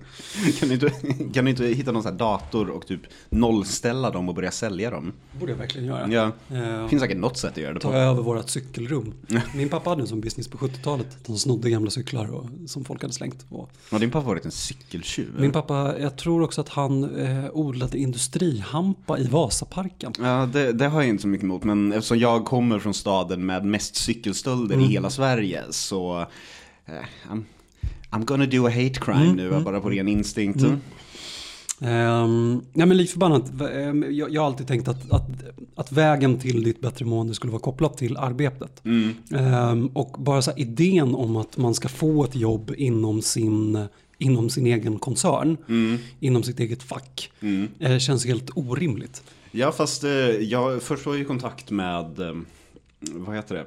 Kan, 0.58 0.68
du 0.68 0.74
inte, 0.74 0.90
kan 1.34 1.44
du 1.44 1.50
inte 1.50 1.64
hitta 1.66 1.92
någon 1.92 2.02
sån 2.02 2.12
här 2.12 2.18
dator 2.18 2.70
och 2.70 2.86
typ 2.86 3.00
nollställa 3.30 4.10
dem 4.10 4.28
och 4.28 4.34
börja 4.34 4.50
sälja 4.50 4.90
dem? 4.90 5.12
Borde 5.40 5.52
jag 5.52 5.58
verkligen 5.58 5.86
göra. 5.86 6.08
Ja, 6.12 6.32
det 6.82 6.88
finns 6.88 7.02
säkert 7.02 7.16
något 7.18 7.36
sätt 7.38 7.50
att 7.50 7.56
göra 7.56 7.74
det 7.74 7.80
ta 7.80 7.88
på. 7.90 7.94
över 7.96 8.22
vårat 8.22 8.50
cykelrum. 8.50 9.14
Min 9.54 9.68
pappa 9.68 9.90
hade 9.90 10.02
en 10.02 10.08
sån 10.08 10.20
business 10.20 10.48
på 10.48 10.58
70-talet. 10.58 11.06
De 11.26 11.36
snodde 11.38 11.70
gamla 11.70 11.90
cyklar 11.90 12.34
och, 12.34 12.46
som 12.66 12.84
folk 12.84 13.02
hade 13.02 13.14
slängt. 13.14 13.46
Och 13.48 13.70
Har 13.90 13.98
din 13.98 14.10
pappa 14.10 14.26
varit 14.26 14.44
en 14.44 14.50
cykeltjuv? 14.50 15.34
min 15.38 15.52
pappa, 15.52 15.98
jag 16.00 16.18
tror 16.18 16.42
också 16.42 16.60
att 16.60 16.68
han 16.68 17.16
eh, 17.16 17.44
odlade 17.52 17.98
industrihampa 17.98 19.18
i 19.18 19.26
Vasaparken. 19.26 20.12
Ja, 20.18 20.48
det, 20.52 20.72
det 20.72 20.86
har 20.88 21.00
jag 21.00 21.08
inte 21.08 21.22
så 21.22 21.28
mycket 21.28 21.44
emot, 21.44 21.64
men 21.64 21.92
eftersom 21.92 22.18
jag 22.18 22.44
kommer 22.44 22.78
från 22.78 22.94
staden 22.94 23.46
med 23.46 23.64
mest 23.64 23.96
cykelstölder 23.96 24.74
Mm. 24.74 24.86
i 24.86 24.92
hela 24.92 25.10
Sverige 25.10 25.62
så 25.70 26.26
eh, 26.86 26.94
I'm, 28.10 28.24
gonna 28.24 28.46
do 28.46 28.66
a 28.66 28.70
hate 28.70 28.94
crime 29.00 29.22
Mm, 29.22 29.36
nu, 29.36 29.60
bara 29.64 29.80
på 29.80 29.90
ren 29.90 30.08
instinkt. 30.08 30.62
Um, 31.80 32.62
nej 32.72 32.86
men 32.86 32.96
lik 32.96 33.10
förbannat, 33.10 33.50
ehm, 33.72 34.04
jag, 34.10 34.30
jag 34.32 34.40
har 34.40 34.46
alltid 34.46 34.66
tänkt 34.66 34.88
att, 34.88 35.10
att, 35.12 35.28
att 35.74 35.92
vägen 35.92 36.38
till 36.38 36.62
ditt 36.62 36.80
bättre 36.80 37.04
mående 37.04 37.34
skulle 37.34 37.50
vara 37.52 37.62
kopplat 37.62 37.96
till 37.96 38.16
arbetet. 38.16 38.84
Mm. 38.84 39.14
Ehm, 39.34 39.86
och 39.86 40.16
bara 40.18 40.42
så 40.42 40.50
här, 40.50 40.60
idén 40.60 41.14
om 41.14 41.36
att 41.36 41.56
man 41.56 41.74
ska 41.74 41.88
få 41.88 42.24
ett 42.24 42.36
jobb 42.36 42.74
inom 42.76 43.22
sin, 43.22 43.86
inom 44.18 44.50
sin 44.50 44.66
egen 44.66 44.98
koncern, 44.98 45.56
Mm. 45.68 45.98
inom 46.20 46.42
sitt 46.42 46.60
eget 46.60 46.82
fack, 46.82 47.30
Mm. 47.40 47.68
eh, 47.78 47.98
känns 47.98 48.26
helt 48.26 48.50
orimligt. 48.54 49.22
Ja, 49.50 49.72
fast 49.72 50.04
eh, 50.04 50.10
jag 50.30 50.82
först 50.82 51.06
var 51.06 51.12
jag 51.14 51.22
i 51.22 51.24
kontakt 51.24 51.70
med, 51.70 52.18
eh, 52.20 52.34
vad 53.00 53.36
heter 53.36 53.54
det, 53.54 53.64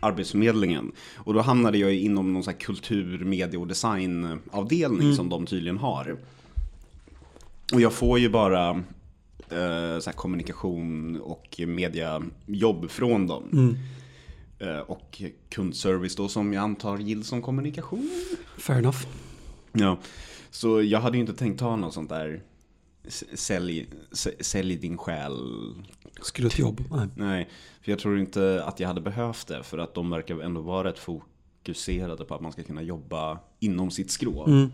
Arbetsförmedlingen. 0.00 0.92
Och 1.16 1.34
då 1.34 1.40
hamnade 1.40 1.78
jag 1.78 1.94
inom 1.94 2.32
någon 2.32 2.42
sån 2.44 2.52
här 2.52 2.60
kultur, 2.60 3.24
media 3.24 3.60
och 3.60 3.66
designavdelning 3.66 5.00
Mm. 5.00 5.16
som 5.16 5.28
de 5.28 5.46
tydligen 5.46 5.78
har. 5.78 6.16
Och 7.72 7.80
jag 7.80 7.92
får 7.92 8.18
ju 8.18 8.28
bara 8.28 8.70
eh, 9.50 9.98
så 10.00 10.10
kommunikation 10.12 11.20
och 11.20 11.60
mediajobb 11.66 12.90
från 12.90 13.26
dem. 13.26 13.44
Mm. 13.52 13.76
Eh, 14.58 14.78
och 14.78 15.22
kundservice 15.48 16.16
då 16.16 16.28
som 16.28 16.52
jag 16.52 16.62
antar 16.62 16.98
gills 16.98 17.26
som 17.28 17.42
kommunikation. 17.42 18.10
Fair 18.58 18.78
enough. 18.78 19.06
Ja, 19.72 19.98
så 20.50 20.82
jag 20.82 21.00
hade 21.00 21.16
ju 21.16 21.20
inte 21.20 21.34
tänkt 21.34 21.58
ta 21.58 21.76
något 21.76 21.94
sånt 21.94 22.08
där 22.08 22.42
sälj, 23.34 23.86
sälj 24.40 24.76
din 24.76 24.98
själ. 24.98 25.34
Skulle 26.22 26.46
ett 26.46 26.58
jobb? 26.58 26.84
Nej. 26.90 27.08
Nej, 27.16 27.48
för 27.82 27.92
jag 27.92 27.98
tror 27.98 28.18
inte 28.18 28.64
att 28.64 28.80
jag 28.80 28.88
hade 28.88 29.00
behövt 29.00 29.46
det 29.46 29.62
för 29.62 29.78
att 29.78 29.94
de 29.94 30.10
verkar 30.10 30.40
ändå 30.40 30.60
vara 30.60 30.88
rätt 30.88 30.98
fo- 30.98 31.22
fokuserade 31.64 32.24
på 32.24 32.34
att 32.34 32.40
man 32.40 32.52
ska 32.52 32.62
kunna 32.62 32.82
jobba 32.82 33.38
inom 33.60 33.90
sitt 33.90 34.10
skrå. 34.10 34.46
Mm. 34.46 34.72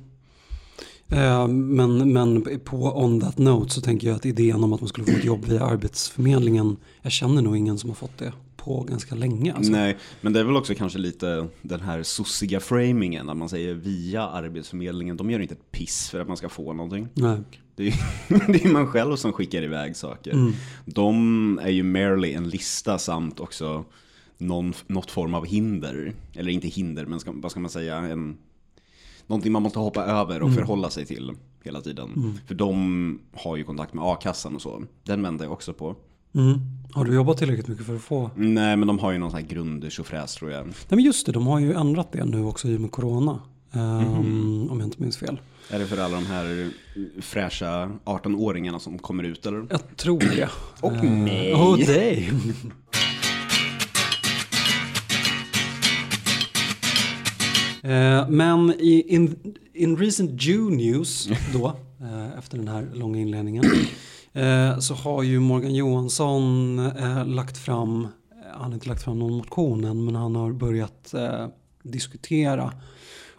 Eh, 1.09 1.49
men, 1.49 2.13
men 2.13 2.61
på 2.65 2.77
on 3.05 3.21
that 3.21 3.39
note 3.39 3.71
så 3.75 3.81
tänker 3.81 4.09
jag 4.09 4.17
att 4.17 4.27
idén 4.27 4.65
om 4.65 4.73
att 4.73 4.81
man 4.81 4.89
skulle 4.89 5.07
få 5.13 5.19
ett 5.19 5.25
jobb 5.25 5.45
via 5.45 5.65
Arbetsförmedlingen, 5.65 6.77
jag 7.03 7.13
känner 7.13 7.43
nog 7.43 7.57
ingen 7.57 7.79
som 7.79 7.91
har 7.91 7.95
fått 7.95 8.19
det 8.19 8.33
på 8.57 8.83
ganska 8.83 9.15
länge. 9.15 9.55
Alltså. 9.55 9.73
Nej, 9.73 9.97
men 10.21 10.33
det 10.33 10.41
är 10.41 10.45
väl 10.45 10.57
också 10.57 10.75
kanske 10.75 10.99
lite 10.99 11.47
den 11.63 11.81
här 11.81 12.03
sossiga 12.03 12.61
framingen 12.61 13.27
när 13.27 13.35
man 13.35 13.49
säger 13.49 13.75
via 13.75 14.23
Arbetsförmedlingen. 14.23 15.17
De 15.17 15.31
gör 15.31 15.41
inte 15.41 15.55
ett 15.55 15.71
piss 15.73 16.09
för 16.11 16.21
att 16.21 16.29
man 16.29 16.37
ska 16.37 16.49
få 16.49 16.73
någonting. 16.73 17.09
Nej. 17.15 17.39
Det 17.81 17.89
är, 17.89 18.53
det 18.53 18.65
är 18.65 18.73
man 18.73 18.87
själv 18.87 19.17
som 19.17 19.33
skickar 19.33 19.63
iväg 19.63 19.97
saker. 19.97 20.33
Mm. 20.33 20.53
De 20.85 21.59
är 21.63 21.71
ju 21.71 21.83
merely 21.83 22.33
en 22.33 22.49
lista 22.49 22.99
samt 22.99 23.41
också 23.41 23.85
någon, 24.39 24.75
något 24.87 25.11
form 25.11 25.35
av 25.35 25.47
hinder. 25.47 26.13
Eller 26.35 26.53
inte 26.53 26.69
hinder, 26.69 27.07
men 27.07 27.21
ska, 27.21 27.33
vad 27.35 27.51
ska 27.51 27.61
man 27.61 27.71
säga? 27.71 27.97
En, 27.97 28.37
någonting 29.27 29.53
man 29.53 29.63
måste 29.63 29.79
hoppa 29.79 30.05
över 30.05 30.43
och 30.43 30.49
Mm. 30.49 30.57
förhålla 30.59 30.91
sig 30.91 31.07
till 31.07 31.33
hela 31.65 31.81
tiden. 31.81 32.39
För 32.47 32.55
de 32.55 33.19
har 33.33 33.57
ju 33.57 33.65
kontakt 33.65 33.95
med 33.95 34.05
a-kassan 34.05 34.55
och 34.55 34.63
så. 34.63 34.83
Den 35.05 35.23
väntar 35.23 35.45
jag 35.45 35.53
också 35.53 35.73
på. 35.73 35.97
Mm. 36.35 36.59
Har 36.93 37.05
du 37.05 37.15
jobbat 37.15 37.39
tillräckligt 37.39 37.69
mycket 37.69 37.87
för 37.87 37.97
att 37.97 38.03
få? 38.03 38.31
Nej, 38.37 38.77
men 38.77 38.89
de 38.89 38.99
har 38.99 39.13
ju 39.13 39.19
någon 39.19 39.31
sån 39.31 39.41
här 39.41 39.47
grundtjofräs 39.49 40.35
tror 40.35 40.51
jag. 40.51 40.67
Nej 40.67 40.75
men 40.89 41.05
just 41.05 41.27
det, 41.27 41.33
de 41.33 41.47
har 41.47 41.59
ju 41.59 41.73
ändrat 41.73 42.13
det 42.13 42.25
nu 42.25 42.45
också 42.45 42.69
i 42.69 42.77
och 42.77 42.81
med 42.81 42.91
corona. 42.91 43.41
Mhm. 43.73 44.69
Om 44.71 44.81
jag 44.81 44.87
inte 44.87 45.03
minns 45.03 45.17
fel. 45.17 45.41
Är 45.73 45.79
det 45.79 45.87
för 45.87 45.99
alla 45.99 46.15
de 46.15 46.27
här 46.27 46.71
fräscha 47.21 47.91
18-åringarna 48.05 48.79
som 48.79 48.99
kommer 48.99 49.25
ut 49.25 49.47
eller? 49.47 49.67
Jag 49.71 49.97
tror 49.97 50.19
det. 50.21 50.49
Och 50.81 50.93
Eh, 50.93 51.03
nej. 51.03 51.55
Och 51.55 51.79
nej. 51.79 52.31
Eh, 57.83 58.29
Men 58.29 58.71
i 58.79 59.05
in, 59.09 59.55
in 59.75 59.97
recent 59.97 60.43
June 60.43 60.77
news 60.77 61.29
då, 61.53 61.67
eh, 62.01 62.39
efter 62.39 62.57
den 62.59 62.69
här 62.69 62.89
långa 62.95 63.19
inledningen, 63.19 63.65
eh, 64.33 64.79
så 64.79 64.95
har 64.95 65.23
ju 65.23 65.41
Morgan 65.41 65.75
Johansson 65.75 66.79
eh, 66.79 67.27
lagt 67.27 67.59
fram, 67.59 68.05
eh, 68.05 68.09
han 68.53 68.63
har 68.63 68.75
inte 68.75 68.89
lagt 68.89 69.03
fram 69.05 69.19
någon 69.19 69.37
motion 69.37 69.85
än, 69.85 70.05
men 70.05 70.15
han 70.17 70.37
har 70.37 70.53
börjat 70.53 71.15
eh, 71.15 71.47
diskutera 71.83 72.73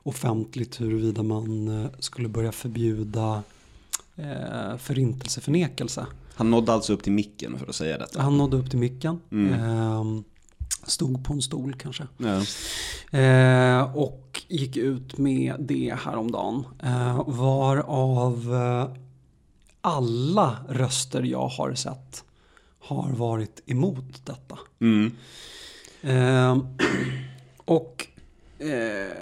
offentligt 0.04 0.82
huruvida 0.82 1.24
man 1.24 1.68
eh, 1.84 1.92
skulle 2.00 2.28
börja 2.28 2.52
förbjuda 2.52 3.44
eh, 4.16 4.78
förintelseförnekelse. 4.78 6.06
Han 6.36 6.52
nådde 6.52 6.74
alltså 6.74 6.94
upp 6.94 7.04
till 7.04 7.12
micken 7.12 7.60
för 7.60 7.68
att 7.68 7.76
säga 7.76 7.98
detta. 7.98 8.22
Han 8.22 8.38
nådde 8.38 8.58
upp 8.58 8.70
till 8.70 8.80
micken. 8.80 9.20
Mm. 9.32 9.54
Ehm, 9.54 10.24
stod 10.84 11.26
på 11.26 11.34
en 11.34 11.42
stol 11.42 11.74
kanske. 11.74 12.08
Ja. 12.18 12.44
Eh, 13.20 13.98
och 13.98 14.42
gick 14.48 14.78
ut 14.78 15.18
med 15.18 15.56
det 15.60 15.96
häromdagen. 16.04 16.64
Eh, 16.84 17.24
varav 17.28 18.54
eh, 18.54 18.98
alla 19.82 20.58
röster 20.70 21.24
jag 21.24 21.48
har 21.48 21.74
sett 21.74 22.24
har 22.80 23.12
varit 23.12 23.62
emot 23.66 24.26
detta. 24.26 24.60
Mm. 24.80 25.16
Eh, 26.02 26.58
och 27.58 28.08
eh, 28.08 28.11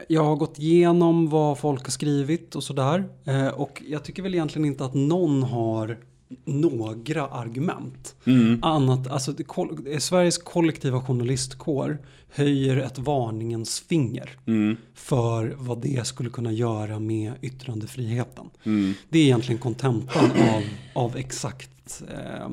jag 0.07 0.23
har 0.23 0.35
gått 0.35 0.59
igenom 0.59 1.29
vad 1.29 1.59
folk 1.59 1.83
har 1.83 1.91
skrivit 1.91 2.55
och 2.55 2.63
sådär. 2.63 3.09
Eh, 3.25 3.47
och 3.47 3.81
jag 3.87 4.03
tycker 4.03 4.23
väl 4.23 4.33
egentligen 4.33 4.65
inte 4.65 4.85
att 4.85 4.93
någon 4.93 5.43
har 5.43 5.97
några 6.45 7.27
argument. 7.27 8.15
Mm. 8.25 8.59
Annat, 8.63 9.07
alltså 9.07 9.31
eh, 9.87 9.97
Sveriges 9.99 10.37
kollektiva 10.37 11.01
journalistkår 11.01 11.97
höjer 12.29 12.77
ett 12.77 12.99
varningens 12.99 13.79
finger 13.79 14.29
Mm. 14.45 14.77
för 14.95 15.55
vad 15.57 15.81
det 15.81 16.07
skulle 16.07 16.29
kunna 16.29 16.51
göra 16.51 16.99
med 16.99 17.33
yttrandefriheten. 17.41 18.49
Mm. 18.63 18.93
Det 19.09 19.19
är 19.19 19.23
egentligen 19.23 19.61
kontentan 19.61 20.25
av, 20.31 20.63
av 21.03 21.17
exakt 21.17 22.03
eh, 22.09 22.49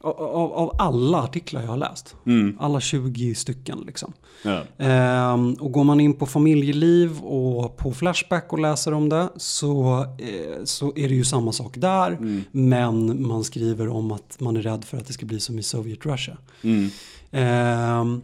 av, 0.00 0.52
av 0.52 0.76
alla 0.78 1.22
artiklar 1.22 1.60
jag 1.60 1.68
har 1.68 1.76
läst. 1.76 2.16
Mm. 2.26 2.56
Alla 2.60 2.80
20 2.80 3.34
stycken 3.34 3.82
liksom. 3.86 4.12
Ja. 4.42 4.62
Ehm, 4.78 5.54
och 5.54 5.72
går 5.72 5.84
man 5.84 6.00
in 6.00 6.14
på 6.14 6.26
familjeliv 6.26 7.20
och 7.20 7.76
på 7.76 7.92
Flashback 7.92 8.52
och 8.52 8.58
läser 8.58 8.92
om 8.92 9.08
det 9.08 9.28
så, 9.36 10.04
eh, 10.18 10.64
så 10.64 10.92
är 10.96 11.08
det 11.08 11.14
ju 11.14 11.24
samma 11.24 11.52
sak 11.52 11.74
där. 11.76 12.12
Mm. 12.12 12.44
Men 12.50 13.26
man 13.26 13.44
skriver 13.44 13.88
om 13.88 14.12
att 14.12 14.40
man 14.40 14.56
är 14.56 14.62
rädd 14.62 14.84
för 14.84 14.98
att 14.98 15.06
det 15.06 15.12
ska 15.12 15.26
bli 15.26 15.40
som 15.40 15.58
i 15.58 15.62
Soviet 15.62 16.06
Russia. 16.06 16.36
Mm. 16.62 16.90
Ehm, 17.30 18.22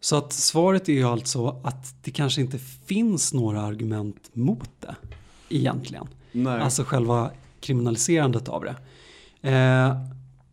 så 0.00 0.16
att 0.16 0.32
svaret 0.32 0.88
är 0.88 0.92
ju 0.92 1.04
alltså 1.04 1.60
att 1.64 2.04
det 2.04 2.10
kanske 2.10 2.40
inte 2.40 2.58
finns 2.86 3.34
några 3.34 3.62
argument 3.62 4.30
mot 4.32 4.70
det 4.80 4.94
egentligen. 5.48 6.06
Nej. 6.32 6.60
Alltså 6.60 6.84
själva 6.84 7.30
kriminaliserandet 7.60 8.48
av 8.48 8.64
det. 8.64 8.76
Eh, 9.50 9.96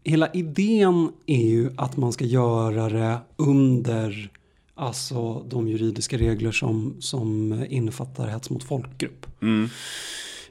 hela 0.04 0.32
idén 0.32 1.12
är 1.26 1.48
ju 1.48 1.72
att 1.78 1.98
man 1.98 2.14
ska 2.14 2.26
göra 2.26 2.90
det 2.90 3.18
under 3.36 4.32
alltså 4.76 5.40
de 5.50 5.68
juridiska 5.68 6.18
regler 6.18 6.52
som, 6.52 6.96
som 7.00 7.54
innefattar 7.70 8.28
hets 8.28 8.50
mot 8.50 8.64
folkgrupp. 8.64 9.26
Mm. 9.42 9.70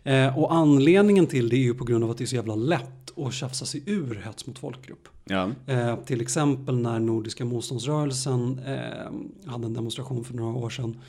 Eh, 0.05 0.39
och 0.39 0.55
anledningen 0.55 1.27
till 1.27 1.49
det 1.49 1.57
är 1.57 1.63
ju 1.63 1.75
på 1.75 1.85
grund 1.85 2.05
av 2.05 2.11
att 2.11 2.19
det 2.19 2.25
är 2.25 2.27
så 2.27 2.37
jävla 2.37 2.55
lätt 2.55 3.19
att 3.19 3.35
tjafsa 3.35 3.65
sig 3.65 3.83
ur 3.87 4.23
hets 4.25 4.47
mot 4.47 4.59
folkgrupp. 4.59 5.09
Ja. 5.25 5.51
Eh, 5.67 5.97
till 5.97 6.21
exempel 6.21 6.79
när 6.79 6.99
Nordiska 6.99 7.45
motståndsrörelsen 7.45 8.61
eh, 8.67 9.51
hade 9.51 9.67
en 9.67 9.75
demonstration 9.75 10.25
för 10.25 10.35
några 10.35 10.59
år 10.59 10.71
sedan 10.71 11.01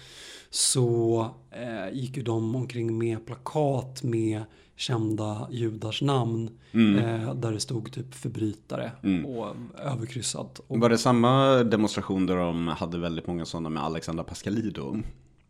så 0.50 1.28
eh, 1.52 1.98
gick 1.98 2.18
ju 2.18 2.24
de 2.24 2.56
omkring 2.56 2.98
med 2.98 3.26
plakat 3.26 4.04
med 4.04 4.44
kända 4.82 5.48
judars 5.52 6.02
namn 6.02 6.50
Mm. 6.74 6.98
eh, 7.26 7.34
där 7.36 7.52
det 7.52 7.60
stod 7.60 7.92
typ 7.92 8.14
förbrytare 8.16 8.92
Mm. 9.04 9.26
och 9.26 9.56
överkryssat. 9.84 10.62
Och, 10.68 10.80
Var 10.80 10.90
det 10.90 10.98
samma 10.98 11.56
demonstration 11.64 12.26
där 12.26 12.36
de 12.38 12.68
hade 12.68 12.98
väldigt 12.98 13.28
många 13.28 13.46
sådana 13.46 13.70
med 13.70 13.84
Alexandra 13.84 14.24
Pascalidou? 14.24 14.96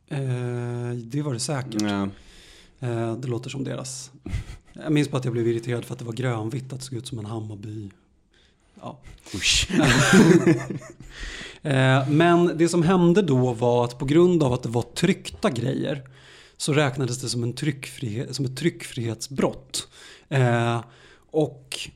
eh, 0.07 0.91
det 1.03 1.21
var 1.21 1.33
det 1.33 1.39
säkert. 1.39 1.81
Ja. 1.81 2.07
Eh, 2.79 3.15
det 3.15 3.27
låter 3.27 3.49
som 3.49 3.63
deras. 3.63 4.11
Jag 4.73 4.91
minns 4.93 5.11
bara 5.11 5.17
att 5.17 5.25
jag 5.25 5.33
blev 5.33 5.47
irriterad 5.47 5.85
för 5.85 5.93
att 5.93 5.99
det 5.99 6.05
var 6.05 6.13
grönvitt, 6.13 6.73
att 6.73 6.79
det 6.79 6.85
såg 6.85 6.97
ut 6.97 7.07
som 7.07 7.19
en 7.19 7.25
Hammarby. 7.25 7.89
Ja. 8.81 8.97
Usch. 9.35 9.67
Eh, 11.63 12.09
Men 12.09 12.57
det 12.57 12.69
som 12.69 12.83
hände 12.83 13.21
då 13.21 13.53
var 13.53 13.85
att 13.85 13.99
på 13.99 14.05
grund 14.05 14.43
av 14.43 14.53
att 14.53 14.63
det 14.63 14.69
var 14.69 14.81
tryckta 14.81 15.49
grejer 15.49 16.01
så 16.61 16.73
räknades 16.73 17.21
det 17.21 17.29
som, 17.29 17.43
en 17.43 17.53
tryckfrihet, 17.53 18.35
som 18.35 18.45
ett 18.45 18.57
tryckfrihetsbrott. 18.57 19.87
Eh, 20.29 20.83
och 21.31 21.89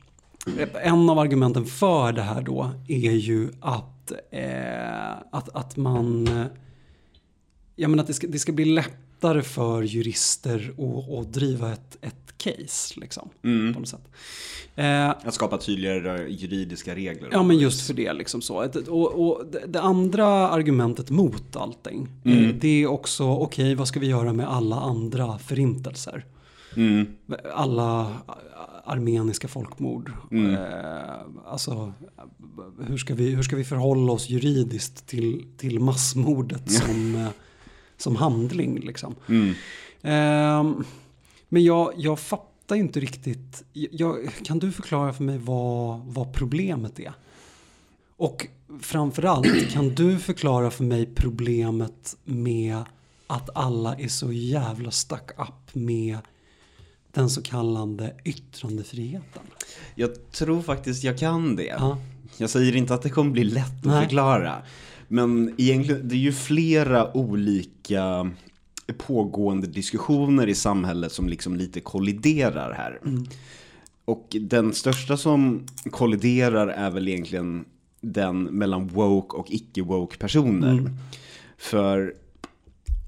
en 0.81 1.10
av 1.10 1.19
argumenten 1.19 1.65
för 1.65 2.12
det 2.12 2.22
här 2.22 2.41
då 2.41 2.72
är 2.88 3.12
ju 3.12 3.50
att, 3.60 4.12
eh, 4.31 5.12
att, 5.31 5.55
att 5.55 5.77
man... 5.77 6.27
Eh, 6.27 6.45
ja 7.75 7.88
men 7.88 8.00
att 8.00 8.07
det 8.07 8.13
ska, 8.13 8.27
det 8.27 8.39
ska 8.39 8.51
bli 8.51 8.65
lätt 8.65 9.05
lättare 9.25 9.41
för 9.41 9.82
jurister 9.84 10.74
att, 10.77 11.20
att 11.20 11.34
driva 11.34 11.74
ett, 11.74 11.98
ett 12.01 12.38
case 12.38 13.00
liksom. 13.00 13.29
På 13.41 13.48
Mm. 13.48 13.72
något 13.72 13.88
sätt. 13.88 14.08
Eh, 14.75 15.10
Att 15.10 15.34
skapa 15.34 15.58
tydligare 15.58 16.27
juridiska 16.29 16.96
regler. 16.96 17.29
Ja 17.32 17.44
men 17.44 17.58
just 17.58 17.88
för 17.88 17.94
det 17.94 18.13
liksom 18.13 18.41
så. 18.41 18.67
Och, 18.88 19.27
och 19.29 19.44
det- 19.67 19.82
andra 19.82 20.27
argumentet 20.50 21.10
mot 21.10 21.55
allting. 21.55 22.08
Mm. 22.25 22.46
eh, 22.46 22.55
Det 22.55 22.84
är 22.84 22.88
också, 22.88 23.24
okej 23.24 23.75
vad 23.75 23.88
ska 23.88 24.00
vi 24.00 24.08
göra 24.08 24.34
med 24.34 24.50
alla 24.50 24.75
andra 24.75 25.38
förintelser? 25.39 26.25
Mm. 26.75 27.05
Alla 27.53 28.13
armeniska 28.86 29.48
folkmord. 29.48 30.12
Mm. 30.32 30.53
Eh, 30.55 30.62
alltså, 31.46 31.94
hur 32.88 32.98
ska, 32.98 33.15
vi, 33.15 33.29
hur 33.36 33.44
ska 33.44 33.55
vi 33.55 33.63
förhålla 33.63 34.12
oss 34.12 34.29
juridiskt 34.29 35.08
till, 35.08 35.46
till 35.58 35.79
massmordet 35.79 36.72
som, 36.82 37.15
eh, 37.15 37.27
som 37.98 38.16
handling 38.16 38.80
liksom? 38.80 39.16
Mm. 39.30 39.54
Ehm, 40.02 40.84
men 41.50 41.64
jag, 41.64 41.94
jag 41.98 42.20
fattar 42.20 42.75
inte 42.75 43.00
riktigt. 43.00 43.64
Jag, 43.74 44.30
kan 44.44 44.60
du 44.60 44.72
förklara 44.72 45.14
för 45.14 45.24
mig 45.24 45.38
vad, 45.38 46.00
vad 46.06 46.34
problemet 46.34 47.00
är? 47.00 47.14
Och 48.18 48.48
framförallt, 48.82 49.70
kan 49.70 49.90
du 49.90 50.20
förklara 50.20 50.72
för 50.72 50.84
mig 50.84 51.10
problemet 51.16 52.18
med 52.24 52.84
att 53.28 53.50
alla 53.56 53.96
är 53.96 54.08
så 54.08 54.32
jävla 54.32 54.92
stuck 54.92 55.32
up 55.40 55.75
med 55.75 56.18
den 57.12 57.30
så 57.30 57.42
kallade 57.42 58.16
yttrandefriheten? 58.24 59.42
Jag 59.96 60.32
tror 60.32 60.62
faktiskt 60.62 61.04
jag 61.04 61.18
kan 61.18 61.56
det. 61.56 61.66
Ja. 61.80 61.98
Jag 62.38 62.50
säger 62.50 62.75
inte 62.75 62.94
att 62.94 63.02
det 63.02 63.10
kommer 63.10 63.32
bli 63.32 63.44
lätt 63.44 63.80
att 63.80 63.86
Nej. 63.86 64.04
förklara. 64.04 64.62
Men 65.08 65.54
egentligen, 65.58 66.08
det 66.08 66.16
är 66.16 66.20
ju 66.20 66.32
flera 66.32 67.18
olika 67.18 68.32
pågående 68.98 69.68
diskussioner 69.68 70.48
i 70.48 70.56
samhället 70.56 71.12
som 71.12 71.30
liksom 71.30 71.56
lite 71.56 71.80
kolliderar 71.80 72.74
här. 72.74 73.00
Och 74.06 74.36
den 74.42 74.74
största 74.74 75.18
som 75.18 75.66
kolliderar 75.92 76.68
är 76.68 76.92
väl 76.92 77.08
egentligen 77.08 77.66
den 78.02 78.44
mellan 78.44 78.88
woke 78.88 79.38
och 79.38 79.48
icke-woke 79.52 80.18
personer. 80.18 80.90
För, 81.58 82.14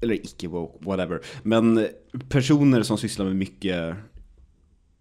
eller 0.02 0.14
icke-woke, 0.14 0.84
whatever. 0.84 1.20
Men 1.42 1.86
personer 2.28 2.82
som 2.82 2.98
sysslar 2.98 3.26
med 3.26 3.36
mycket, 3.36 3.94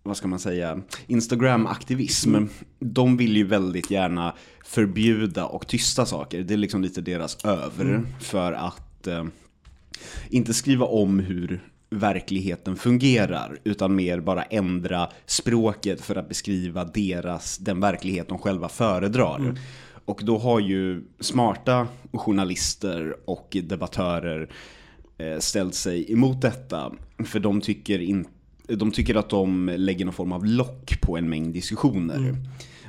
vad 0.07 0.17
ska 0.17 0.27
man 0.27 0.39
säga, 0.39 0.81
Instagram-aktivism, 1.07 2.35
de 2.79 3.17
vill 3.17 3.37
ju 3.37 3.43
väldigt 3.43 3.91
gärna 3.91 4.33
förbjuda 4.65 5.45
och 5.45 5.67
tysta 5.67 6.05
saker. 6.05 6.43
Det 6.43 6.53
är 6.53 6.57
liksom 6.57 6.81
lite 6.81 7.01
deras 7.01 7.45
över 7.45 8.01
för 8.19 8.53
att 8.53 9.07
eh, 9.07 9.25
inte 10.29 10.53
skriva 10.53 10.85
om 10.85 11.19
hur 11.19 11.61
verkligheten 11.89 12.75
fungerar 12.75 13.59
utan 13.63 13.95
mer 13.95 14.19
bara 14.19 14.43
ändra 14.43 15.09
språket 15.25 16.01
för 16.01 16.15
att 16.15 16.29
beskriva 16.29 16.83
deras, 16.83 17.57
den 17.57 17.79
verklighet 17.79 18.27
de 18.27 18.37
själva 18.37 18.69
föredrar. 18.69 19.59
Och 20.05 20.21
då 20.23 20.37
har 20.37 20.59
ju 20.59 21.03
smarta 21.19 21.87
journalister 22.13 23.15
och 23.25 23.57
debattörer 23.63 24.49
eh, 25.17 25.39
ställt 25.39 25.75
sig 25.75 26.11
emot 26.11 26.41
detta. 26.41 26.91
För 27.25 27.39
de 27.39 27.61
tycker, 27.61 27.99
in, 27.99 28.27
de 28.67 28.91
tycker 28.91 29.15
att 29.15 29.29
de 29.29 29.71
lägger 29.77 30.05
någon 30.05 30.13
form 30.13 30.31
av 30.31 30.45
lock 30.45 31.01
på 31.01 31.17
en 31.17 31.29
mängd 31.29 31.53
diskussioner. 31.53 32.35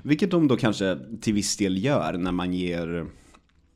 Vilket 0.02 0.30
de 0.30 0.48
då 0.48 0.56
kanske 0.56 0.98
till 1.20 1.34
viss 1.34 1.56
del 1.56 1.84
gör 1.84 2.12
när 2.12 2.32
man 2.32 2.54
ger 2.54 3.06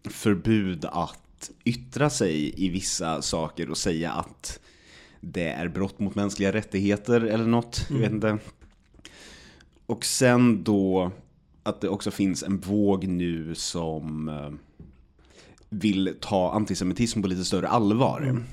förbud 0.04 0.84
att 0.84 1.50
yttra 1.64 2.10
sig 2.10 2.64
i 2.64 2.68
vissa 2.68 3.22
saker 3.22 3.70
och 3.70 3.78
säga 3.78 4.12
att 4.12 4.60
det 5.20 5.48
är 5.48 5.68
brott 5.68 5.98
mot 5.98 6.14
mänskliga 6.14 6.52
rättigheter 6.52 7.20
eller 7.20 7.46
något. 7.46 7.86
Jag 7.90 7.98
vet 7.98 8.12
inte. 8.12 8.38
Och 9.86 10.04
sen 10.04 10.64
då 10.64 11.12
att 11.62 11.80
det 11.80 11.88
också 11.88 12.10
finns 12.10 12.42
en 12.42 12.58
våg 12.58 13.06
nu 13.06 13.54
som 13.54 14.28
eh, 14.28 14.50
vill 15.70 16.14
ta 16.20 16.52
antisemitism 16.52 17.22
på 17.22 17.28
lite 17.28 17.44
större 17.44 17.68
allvar. 17.68 18.44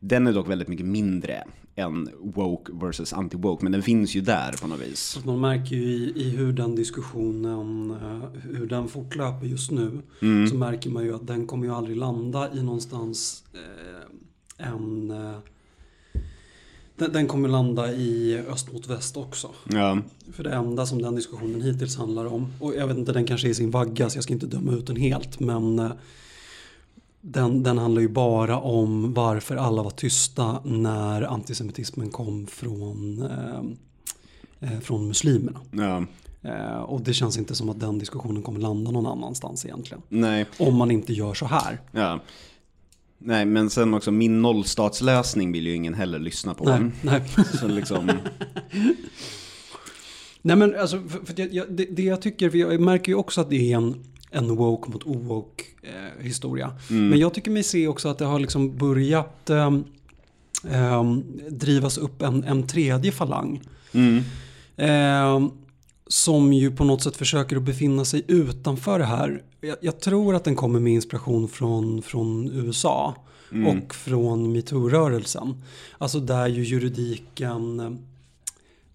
Den 0.00 0.26
är 0.26 0.32
dock 0.32 0.48
väldigt 0.48 0.68
mycket 0.68 0.86
mindre 0.86 1.44
än 1.76 2.10
woke 2.20 2.72
versus 2.72 3.12
anti-woke, 3.12 3.58
men 3.62 3.72
den 3.72 3.82
finns 3.82 4.14
ju 4.14 4.20
där 4.20 4.52
på 4.60 4.66
något 4.66 4.80
vis. 4.80 5.18
Man 5.24 5.40
märker 5.40 5.76
ju 5.76 5.82
i, 5.82 6.12
i 6.16 6.30
hur 6.30 6.52
den 6.52 6.74
diskussionen, 6.74 7.90
eh, 7.90 8.40
hur 8.42 8.66
den 8.66 8.88
fortlöper 8.88 9.46
just 9.46 9.70
nu, 9.70 10.02
Mm. 10.22 10.48
så 10.48 10.54
märker 10.56 10.90
man 10.90 11.04
ju 11.04 11.14
att 11.14 11.26
den 11.26 11.46
kommer 11.46 11.66
ju 11.66 11.74
aldrig 11.74 11.96
landa 11.96 12.52
i 12.54 12.62
någonstans 12.62 13.44
eh, 13.52 14.66
en... 14.68 15.10
Eh, 15.10 15.36
den, 16.96 17.12
den 17.12 17.26
kommer 17.26 17.48
landa 17.48 17.92
i 17.92 18.38
öst 18.48 18.72
mot 18.72 18.86
väst 18.90 19.16
också. 19.16 19.50
Ja, 19.70 19.98
För 20.32 20.44
det 20.44 20.50
enda 20.52 20.86
som 20.86 21.02
den 21.02 21.14
diskussionen 21.14 21.62
hittills 21.62 21.96
handlar 21.96 22.24
om, 22.26 22.46
och 22.60 22.74
jag 22.74 22.86
vet 22.86 22.98
inte, 22.98 23.12
den 23.12 23.24
kanske 23.24 23.46
är 23.48 23.50
i 23.50 23.54
sin 23.54 23.70
vagga 23.70 24.10
så 24.10 24.16
jag 24.16 24.24
ska 24.24 24.32
inte 24.32 24.46
döma 24.46 24.72
ut 24.72 24.86
den 24.86 24.96
helt, 24.96 25.40
men 25.40 25.78
eh, 25.78 25.90
den, 27.26 27.62
den 27.62 27.78
handlar 27.78 28.02
ju 28.02 28.08
bara 28.08 28.58
om 28.60 29.14
varför 29.14 29.56
alla 29.56 29.82
var 29.82 29.90
tysta 29.90 30.60
när 30.64 31.22
antisemitismen 31.22 32.10
kom 32.10 32.46
från, 32.46 33.22
eh, 33.22 34.70
eh, 34.72 34.80
från 34.80 35.08
muslimerna. 35.08 35.60
ja, 35.70 36.04
Eh, 36.44 36.76
och 36.76 37.00
det 37.00 37.14
känns 37.14 37.38
inte 37.38 37.54
som 37.54 37.68
att 37.68 37.80
den 37.80 37.98
diskussionen 37.98 38.42
kommer 38.42 38.60
landa 38.60 38.90
någon 38.90 39.06
annanstans 39.06 39.64
egentligen. 39.64 40.02
nej, 40.08 40.46
Om 40.58 40.76
man 40.76 40.90
inte 40.90 41.12
gör 41.12 41.34
så 41.34 41.46
här. 41.46 41.80
ja. 41.92 42.20
Nej, 43.18 43.44
men 43.44 43.70
sen 43.70 43.94
också 43.94 44.10
min 44.10 44.42
nollstatslösning 44.42 45.52
vill 45.52 45.66
ju 45.66 45.74
ingen 45.74 45.94
heller 45.94 46.18
lyssna 46.18 46.54
på. 46.54 46.64
Nej, 46.64 46.90
nej. 47.02 47.22
Så 47.60 47.68
liksom, 47.68 48.10
Nej 50.42 50.56
men 50.56 50.76
alltså, 50.80 51.00
för, 51.08 51.26
för 51.26 51.54
jag, 51.54 51.72
det, 51.72 51.84
det 51.84 52.02
jag 52.02 52.22
tycker, 52.22 52.50
för 52.50 52.58
jag 52.58 52.80
märker 52.80 53.12
ju 53.12 53.16
också 53.16 53.40
att 53.40 53.50
det 53.50 53.72
är 53.72 53.76
en, 53.76 54.04
en 54.34 54.56
woke 54.56 54.90
mot 54.90 55.02
owoke 55.02 55.64
eh, 55.82 56.24
historia. 56.24 56.72
Men 56.88 57.18
jag 57.18 57.34
tycker 57.34 57.50
mig 57.50 57.62
se 57.62 57.88
också 57.88 58.08
att 58.08 58.18
det 58.18 58.24
har 58.24 58.38
liksom 58.38 58.76
börjat 58.76 59.50
ehm, 59.50 59.84
drivas 61.48 61.98
upp 61.98 62.22
en, 62.22 62.44
en 62.44 62.66
tredje 62.66 63.12
falang. 63.12 63.60
mm, 63.92 64.22
Ehm, 64.76 65.50
som 66.06 66.52
ju 66.52 66.70
på 66.70 66.84
något 66.84 67.02
sätt 67.02 67.16
försöker 67.16 67.56
att 67.56 67.62
befinna 67.62 68.04
sig 68.04 68.22
utanför 68.28 68.98
det 68.98 69.04
här. 69.04 69.42
Jag, 69.60 69.76
jag 69.80 70.00
tror 70.00 70.34
att 70.34 70.44
den 70.44 70.56
kommer 70.56 70.80
med 70.80 70.92
inspiration 70.92 71.48
från, 71.48 72.02
från 72.02 72.50
USA 72.52 73.14
och 73.66 73.94
från 73.94 74.52
metoo-rörelsen. 74.52 75.62
Alltså 75.98 76.20
där 76.20 76.46
ju 76.46 76.64
juridiken 76.64 77.80
eh, 77.80 77.90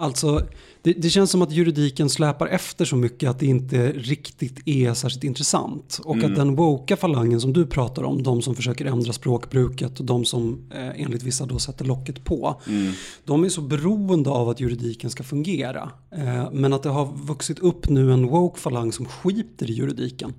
Alltså, 0.01 0.41
det, 0.81 0.93
det 0.93 1.09
känns 1.09 1.31
som 1.31 1.41
att 1.41 1.51
juridiken 1.51 2.09
släpar 2.09 2.47
efter 2.47 2.85
så 2.85 2.95
mycket 2.95 3.29
att 3.29 3.39
det 3.39 3.45
inte 3.45 3.91
riktigt 3.91 4.59
är 4.65 4.93
särskilt 4.93 5.23
intressant. 5.23 5.99
Och 6.03 6.15
att 6.23 6.35
den 6.35 6.55
woka 6.55 6.97
falangen 6.97 7.41
som 7.41 7.53
du 7.53 7.65
pratar 7.65 8.03
om, 8.03 8.23
de 8.23 8.41
som 8.41 8.55
försöker 8.55 8.85
ändra 8.85 9.13
språkbruket 9.13 9.99
och 9.99 10.05
de 10.05 10.25
som 10.25 10.59
eh, 10.71 11.01
enligt 11.01 11.23
vissa 11.23 11.45
då 11.45 11.59
sätter 11.59 11.85
locket 11.85 12.23
på. 12.23 12.61
De 13.25 13.43
är 13.43 13.49
så 13.49 13.61
beroende 13.61 14.29
av 14.29 14.49
att 14.49 14.59
juridiken 14.59 15.09
ska 15.09 15.23
fungera. 15.23 15.91
Eh, 16.11 16.51
men 16.51 16.73
att 16.73 16.83
det 16.83 16.89
har 16.89 17.05
vuxit 17.25 17.59
upp 17.59 17.89
nu 17.89 18.13
en 18.13 18.27
woke 18.27 18.59
falang 18.59 18.91
som 18.91 19.05
skiter 19.05 19.69
i 19.69 19.73
juridiken. 19.73 20.33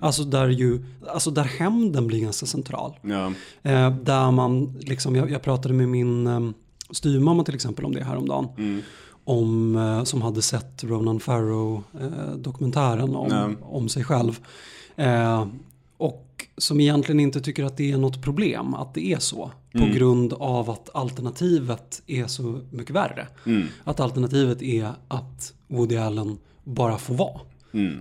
Alltså, 0.00 0.24
där 0.24 0.48
ju, 0.48 0.84
alltså 1.08 1.30
där 1.30 1.44
hämnden 1.44 2.06
blir 2.06 2.20
ganska 2.20 2.46
central. 2.46 2.92
ja, 3.02 3.32
Eh, 3.62 3.96
där 3.96 4.30
man, 4.30 4.74
liksom, 4.80 5.16
jag, 5.16 5.30
jag 5.30 5.42
pratade 5.42 5.74
med 5.74 5.88
min 5.88 6.26
eh, 6.26 6.40
styvmamma 6.90 7.44
till 7.44 7.54
exempel 7.54 7.84
om 7.84 7.94
det 7.94 8.04
häromdagen. 8.04 8.48
Om, 9.28 9.76
eh, 9.76 10.04
som 10.04 10.22
hade 10.22 10.42
sett 10.42 10.84
Ronan 10.84 11.20
Farrow 11.20 11.82
eh, 12.00 12.34
om, 13.14 13.56
om 13.62 13.88
sig 13.88 14.04
själv. 14.04 14.40
Eh, 14.96 15.46
och 15.96 16.46
som 16.56 16.80
egentligen 16.80 17.20
inte 17.20 17.40
tycker 17.40 17.64
att 17.64 17.76
det 17.76 17.92
är 17.92 17.98
något 17.98 18.22
problem 18.22 18.74
att 18.74 18.94
det 18.94 19.12
är 19.12 19.18
så. 19.18 19.50
På 19.72 19.86
grund 19.94 20.32
av 20.32 20.70
att 20.70 20.94
alternativet 20.94 22.02
är 22.06 22.26
så 22.26 22.60
mycket 22.70 22.94
värre. 22.94 23.28
Att 23.84 24.00
alternativet 24.00 24.62
är 24.62 24.92
att 25.08 25.54
Woody 25.68 25.96
Allen 25.96 26.38
bara 26.64 26.98
får 26.98 27.14
vara. 27.14 27.40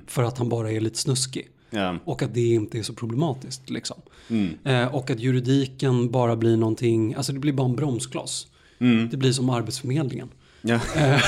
För 0.08 0.24
att 0.24 0.38
han 0.38 0.50
bara 0.50 0.72
är 0.72 0.80
lite 0.82 0.98
snuskig. 0.98 1.48
ja, 1.70 1.98
Och 2.06 2.22
att 2.22 2.34
det 2.34 2.54
inte 2.54 2.80
är 2.80 2.84
så 2.84 2.94
problematiskt. 2.94 3.70
Liksom. 3.70 3.98
Mm. 4.30 4.58
Eh, 4.64 4.96
och 4.96 5.10
att 5.10 5.20
juridiken 5.20 6.12
bara 6.12 6.36
blir 6.36 6.58
någonting, 6.58 7.14
alltså 7.14 7.34
det 7.34 7.40
blir 7.40 7.54
bara 7.54 7.68
en 7.68 7.76
bromskloss. 7.76 8.48
Mm. 8.80 9.10
Det 9.10 9.18
blir 9.18 9.32
som 9.32 9.50
Arbetsförmedlingen. 9.50 10.30
Ja. 10.66 10.80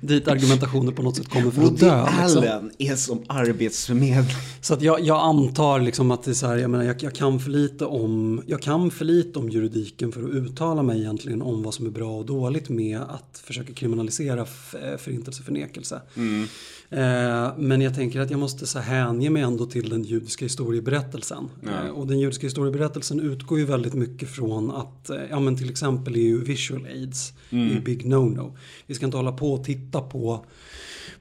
Dit 0.00 0.28
argumentationen 0.28 0.94
på 0.94 1.02
något 1.02 1.16
sätt 1.16 1.28
kommer 1.28 1.50
för 1.50 1.62
att 1.62 1.68
Woody 1.68 1.86
dö. 1.86 2.06
Liksom. 2.22 2.38
Allen 2.38 2.70
är 2.78 2.96
som 2.96 3.22
arbetsförmedlare. 3.28 4.26
Så 4.60 4.74
att 4.74 4.82
jag, 4.82 5.00
jag 5.00 5.20
antar 5.20 5.80
liksom 5.80 6.10
att 6.10 6.22
det 6.22 6.30
är 6.30 6.34
så 6.34 6.46
här, 6.46 6.56
jag 6.56 6.70
menar 6.70 6.84
jag, 6.84 7.02
jag, 7.02 7.14
kan 7.14 7.40
för 7.40 7.50
lite 7.50 7.84
om, 7.84 8.42
jag 8.46 8.62
kan 8.62 8.90
för 8.90 9.04
lite 9.04 9.38
om 9.38 9.50
juridiken 9.50 10.12
för 10.12 10.24
att 10.24 10.30
uttala 10.30 10.82
mig 10.82 11.00
egentligen 11.00 11.42
om 11.42 11.62
vad 11.62 11.74
som 11.74 11.86
är 11.86 11.90
bra 11.90 12.18
och 12.18 12.26
dåligt 12.26 12.68
med 12.68 13.00
att 13.00 13.42
försöka 13.44 13.72
kriminalisera 13.72 14.46
förintelseförnekelse. 14.98 16.00
Eh, 16.16 16.48
men 17.56 17.80
jag 17.80 17.94
tänker 17.94 18.20
att 18.20 18.30
jag 18.30 18.40
måste 18.40 18.66
så 18.66 18.78
hänge 18.78 19.30
mig 19.30 19.42
ändå 19.42 19.66
till 19.66 19.88
den 19.88 20.02
judiska 20.04 20.44
historieberättelsen. 20.44 21.48
Eh, 21.62 21.90
och 21.90 22.06
den 22.06 22.18
judiska 22.18 22.46
historieberättelsen 22.46 23.20
utgår 23.20 23.58
ju 23.58 23.64
väldigt 23.64 23.94
mycket 23.94 24.28
från 24.30 24.70
att, 24.70 25.10
eh, 25.10 25.16
ja 25.30 25.40
men 25.40 25.56
till 25.56 25.70
exempel 25.70 26.16
är 26.16 26.20
ju 26.20 26.44
visual 26.44 26.84
aids 26.84 27.32
är 27.50 27.56
ju 27.74 27.80
big 27.80 28.04
no-no. 28.06 28.52
Vi 28.86 28.94
ska 28.94 29.04
inte 29.04 29.16
hålla 29.16 29.32
på 29.32 29.52
och 29.52 29.64
titta 29.64 30.00
på 30.00 30.44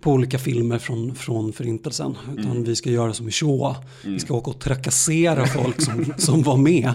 på 0.03 0.11
olika 0.11 0.37
filmer 0.39 0.77
från, 0.79 1.15
från 1.15 1.53
förintelsen. 1.53 2.17
Utan 2.37 2.63
vi 2.63 2.75
ska 2.75 2.89
göra 2.89 3.13
som 3.13 3.27
i 3.27 3.31
Shoah. 3.31 3.75
Vi 4.03 4.19
ska 4.19 4.33
åka 4.33 4.49
och 4.51 4.59
trakassera 4.59 5.45
folk 5.47 5.81
som, 5.81 6.13
som 6.17 6.43
var 6.43 6.57
med. 6.57 6.93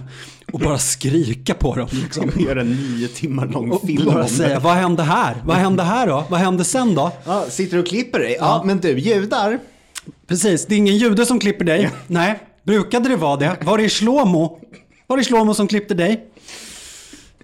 Och 0.53 0.61
bara 0.61 0.79
skrika 0.79 1.55
på 1.55 1.75
dem. 1.75 1.88
Liksom. 1.92 2.31
Göra 2.38 2.61
en 2.61 2.71
nio 2.71 3.09
timmar 3.09 3.47
lång 3.47 3.71
Och 3.71 3.83
film 3.87 4.05
bara 4.07 4.23
om 4.23 4.29
säga, 4.29 4.49
det. 4.55 4.61
vad 4.64 4.75
hände 4.75 5.03
här? 5.03 5.37
Vad 5.44 5.57
hände 5.57 5.83
här 5.83 6.07
då? 6.07 6.25
Vad 6.31 6.40
hände 6.40 6.64
sen 6.64 6.94
då? 6.94 7.12
Ja, 7.25 7.44
sitter 7.51 7.77
du 7.77 7.83
och 7.83 7.88
klipper 7.88 8.18
dig? 8.18 8.37
Ja, 8.40 8.62
men 8.64 8.79
du, 8.79 8.99
judar. 8.99 9.59
Precis, 10.27 10.66
det 10.66 10.75
är 10.75 10.79
ingen 10.79 10.97
jude 10.97 11.27
som 11.27 11.38
klipper 11.40 11.64
dig. 11.64 11.90
Nej, 12.07 12.38
brukade 12.62 13.09
det 13.09 13.16
vara 13.16 13.37
det? 13.37 13.57
Var 13.64 13.79
det 13.79 13.85
i 13.85 13.88
Shlomo? 13.88 14.59
Var 15.07 15.16
det 15.16 15.25
Shlomo 15.25 15.55
som 15.55 15.66
klippte 15.68 15.94
dig? 15.94 16.25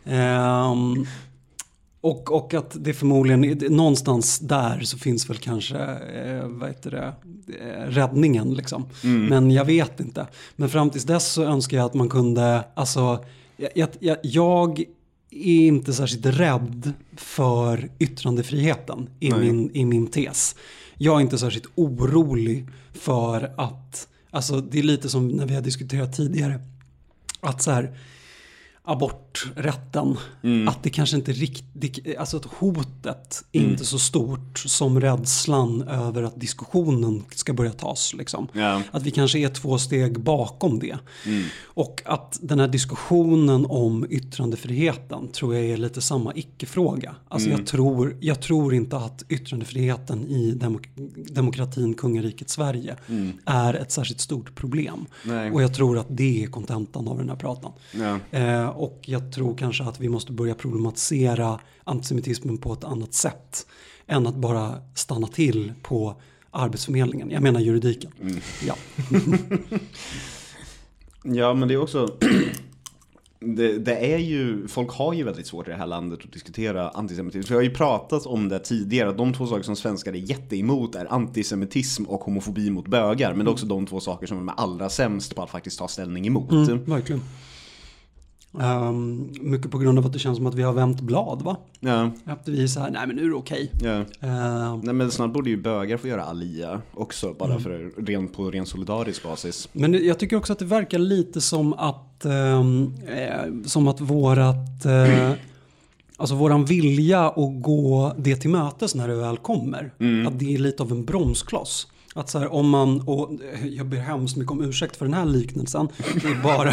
Ehm, 0.07 1.07
och, 2.04 2.32
och 2.32 2.54
att 2.54 2.76
det 2.84 2.94
förmodligen, 2.94 3.74
någonstans 3.76 4.38
där 4.38 4.80
så 4.80 4.98
finns 4.98 5.30
väl 5.30 5.36
kanske, 5.36 5.78
eh, 5.78 6.46
vad 6.46 6.68
heter 6.68 6.90
det, 6.90 7.12
eh, 7.60 7.90
räddningen 7.90 8.54
liksom. 8.54 8.86
Men 9.02 9.50
jag 9.50 9.64
vet 9.64 10.00
inte. 10.00 10.26
Men 10.56 10.68
fram 10.68 10.90
tills 10.90 11.04
dess 11.04 11.32
så 11.32 11.44
önskar 11.44 11.76
jag 11.76 11.86
att 11.86 11.94
man 11.94 12.08
kunde, 12.08 12.64
alltså, 12.74 13.24
jag, 13.56 13.70
jag, 13.74 13.88
jag, 13.98 14.16
jag 14.22 14.80
är 15.30 15.66
inte 15.66 15.92
särskilt 15.92 16.26
rädd 16.26 16.92
för 17.16 17.90
yttrandefriheten 17.98 19.08
i 19.20 19.30
Nej. 19.30 19.40
min, 19.40 19.70
i 19.74 19.84
min 19.84 20.06
tes. 20.06 20.56
Jag 20.98 21.16
är 21.16 21.20
inte 21.20 21.38
särskilt 21.38 21.68
orolig 21.74 22.68
för 22.92 23.54
att, 23.56 24.08
alltså 24.30 24.60
det 24.60 24.78
är 24.78 24.82
lite 24.82 25.08
som 25.08 25.28
när 25.28 25.46
vi 25.46 25.54
har 25.54 25.62
diskuterat 25.62 26.16
tidigare, 26.16 26.60
att 27.40 27.62
så 27.62 27.70
här, 27.70 27.96
aborträtten, 28.87 30.16
att 30.68 30.83
det 30.83 30.90
kanske 30.90 31.16
inte 31.16 31.33
riktigt, 31.33 32.16
alltså 32.18 32.37
att 32.37 32.44
hotet 32.44 32.94
hotet 33.05 33.44
inte 33.53 33.85
så 33.85 33.99
stort 33.99 34.59
som 34.59 35.01
rädslan 35.01 35.83
över 35.83 36.23
att 36.23 36.40
diskussionen 36.40 37.25
ska 37.35 37.53
börja 37.53 37.73
tas. 37.73 38.14
Liksom. 38.14 38.49
Ja. 38.53 38.83
Att 38.90 39.03
vi 39.03 39.11
kanske 39.11 39.38
är 39.38 39.49
två 39.49 39.79
steg 39.79 40.20
bakom 40.20 40.79
det. 40.79 40.97
Och 41.64 42.03
att 42.05 42.38
den 42.42 42.61
här 42.61 42.68
diskussionen 42.68 43.66
om 43.68 44.07
yttrandefriheten 44.11 45.29
tror 45.29 45.55
jag 45.55 45.64
är 45.64 45.77
lite 45.77 46.01
samma 46.01 46.35
icke-fråga. 46.35 47.14
Alltså 47.29 47.51
jag, 47.51 47.66
tror, 47.66 48.16
jag 48.20 48.42
tror 48.42 48.75
inte 48.75 48.97
att 48.97 49.25
yttrandefriheten 49.29 50.29
i 50.29 50.51
demok 50.51 50.88
demokratin 51.16 51.94
kungariket 51.94 52.51
Sverige 52.51 52.97
är 53.44 53.75
ett 53.75 53.92
särskilt 53.92 54.20
stort 54.20 54.55
problem. 54.55 55.07
Nej. 55.25 55.51
Och 55.51 55.62
jag 55.62 55.75
tror 55.75 55.99
att 55.99 56.07
det 56.09 56.44
är 56.44 56.47
kontentan 56.47 57.09
av 57.09 57.18
den 57.18 57.29
här 57.29 57.37
pratan. 57.37 57.73
Ja. 57.92 58.38
Eh, 58.38 58.68
och 58.76 59.00
jag 59.06 59.32
tror 59.32 59.56
kanske 59.56 59.84
att 59.84 60.00
vi 60.00 60.08
måste 60.08 60.32
börja 60.32 60.54
problematisera 60.54 61.60
antisemitismen 61.84 62.58
på 62.58 62.72
ett 62.72 62.84
annat 62.84 63.14
sätt. 63.14 63.66
Än 64.06 64.26
att 64.26 64.37
bara 64.37 64.74
stanna 64.94 65.26
till 65.26 65.72
på 65.82 66.14
Arbetsförmedlingen. 66.50 67.30
Jag 67.30 67.42
menar 67.42 67.60
juridiken. 67.60 68.12
Ja. 68.66 68.76
Ja, 71.24 71.54
men 71.54 71.68
det 71.68 71.74
är 71.74 71.78
också... 71.78 72.08
Det, 73.46 73.78
det 73.78 74.14
är 74.14 74.18
ju, 74.18 74.68
folk 74.68 74.90
har 74.90 75.12
ju 75.12 75.24
väldigt 75.24 75.46
svårt 75.46 75.68
i 75.68 75.70
det 75.70 75.76
här 75.76 75.87
landet 75.87 76.20
att 76.24 76.32
diskutera 76.32 76.88
antisemitism. 76.88 77.46
För 77.46 77.54
jag 77.54 77.58
har 77.58 77.64
ju 77.64 77.74
pratat 77.74 78.26
om 78.26 78.48
det 78.48 78.58
tidigare, 78.58 79.08
att 79.08 79.18
de 79.18 79.34
två 79.34 79.46
saker 79.46 79.62
som 79.62 79.76
svenskar 79.76 80.12
är 80.12 80.16
jätteemot 80.16 80.94
är 80.94 81.12
antisemitism 81.12 82.04
och 82.04 82.20
homofobi 82.20 82.70
mot 82.70 82.88
bögar. 82.88 83.34
Men 83.34 83.44
det 83.44 83.50
är 83.50 83.52
också 83.52 83.66
de 83.66 83.87
två 83.87 84.00
saker 84.00 84.26
som 84.26 84.37
de 84.37 84.48
är 84.48 84.54
allra 84.56 84.88
sämst 84.88 85.34
på 85.34 85.42
att 85.42 85.50
faktiskt 85.50 85.78
ta 85.78 85.88
ställning 85.88 86.26
emot. 86.26 86.50
Mm, 86.50 86.84
verkligen. 86.84 87.22
Ehm, 88.60 89.28
mycket 89.40 89.70
på 89.70 89.78
grund 89.78 89.98
av 89.98 90.06
att 90.06 90.12
det 90.12 90.18
känns 90.18 90.36
som 90.36 90.46
att 90.46 90.54
vi 90.54 90.62
har 90.62 90.72
vänt 90.72 91.00
blad 91.00 91.42
va? 91.42 91.56
Ja, 91.80 92.10
Att 92.24 92.48
vi 92.48 92.62
är 92.62 92.66
så 92.66 92.80
här, 92.80 92.90
nej 92.90 93.06
men 93.06 93.16
nu 93.16 93.22
är 93.24 93.28
det 93.28 93.34
okej. 93.34 93.70
ja. 93.82 94.04
Ehm, 94.28 94.80
Nej 94.80 94.94
men 94.94 95.10
snart 95.10 95.32
borde 95.32 95.50
ju 95.50 95.56
bögar 95.56 95.96
få 95.96 96.08
göra 96.08 96.24
alia 96.24 96.80
också, 96.94 97.34
bara 97.38 97.50
Mm. 97.50 97.62
för 97.62 97.92
ren, 98.06 98.28
på 98.28 98.50
ren 98.50 98.66
solidarisk 98.66 99.22
basis. 99.22 99.68
Men 99.72 100.06
jag 100.06 100.18
tycker 100.18 100.36
också 100.36 100.52
att 100.52 100.58
det 100.58 100.64
verkar 100.64 100.98
lite 100.98 101.40
som 101.40 101.72
att, 101.72 102.24
ehm, 102.24 102.92
eh, 103.06 103.64
som 103.66 103.88
att 103.88 104.00
vårat, 104.00 104.84
eh, 104.84 105.32
alltså 106.16 106.34
våran 106.34 106.64
vilja 106.64 107.20
att 107.28 107.62
gå 107.62 108.12
det 108.18 108.36
till 108.36 108.50
mötes 108.50 108.94
när 108.94 109.08
det 109.08 109.14
väl 109.16 109.36
kommer, 109.36 109.84
att 110.28 110.38
det 110.38 110.54
är 110.54 110.58
lite 110.58 110.82
av 110.82 110.90
en 110.92 111.04
bromskloss. 111.04 111.86
Att 112.16 112.29
så 112.29 112.38
här, 112.38 112.53
om 112.53 112.68
man, 112.70 113.00
och 113.00 113.31
jag 113.70 113.87
ber 113.87 113.96
hemskt 113.96 114.37
mycket 114.37 114.53
om 114.53 114.64
ursäkt 114.64 114.96
för 114.96 115.05
den 115.05 115.14
här 115.14 115.24
liknelsen, 115.24 115.88
det 116.22 116.29
är 116.29 116.42
bara, 116.42 116.72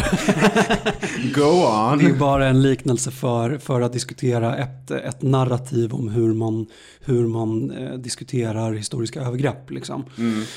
Go 1.34 1.92
on! 1.92 1.98
det 1.98 2.04
är 2.04 2.18
bara 2.18 2.48
en 2.48 2.62
liknelse 2.62 3.10
för, 3.10 3.58
för 3.58 3.80
att 3.80 3.92
diskutera 3.92 4.56
ett, 4.56 4.90
ett 4.90 5.22
narrativ 5.22 5.94
om 5.94 6.08
hur 6.08 6.34
man, 6.34 6.66
hur 7.00 7.26
man 7.26 7.70
eh, 7.70 7.94
diskuterar 7.94 8.72
historiska 8.72 9.20
övergrepp. 9.20 9.70
Liksom. 9.70 10.04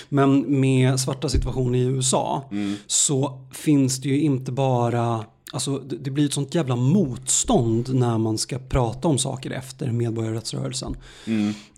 Men 0.10 0.60
med 0.60 1.00
svarta 1.00 1.30
situation 1.30 1.76
i 1.76 1.84
USA 1.84 2.50
så 2.88 3.48
finns 3.54 4.02
det 4.02 4.10
ju 4.10 4.20
inte 4.20 4.52
bara 4.52 5.26
Alltså 5.54 5.78
det, 5.80 6.12
blir 6.12 6.26
ett 6.26 6.34
sånt 6.34 6.56
jävla 6.56 6.76
motstånd 6.76 7.96
när 7.96 8.18
man 8.18 8.38
ska 8.38 8.60
prata 8.60 9.08
om 9.08 9.18
saker 9.18 9.52
efter 9.52 9.92
medborgarrättsrörelsen. 9.92 10.98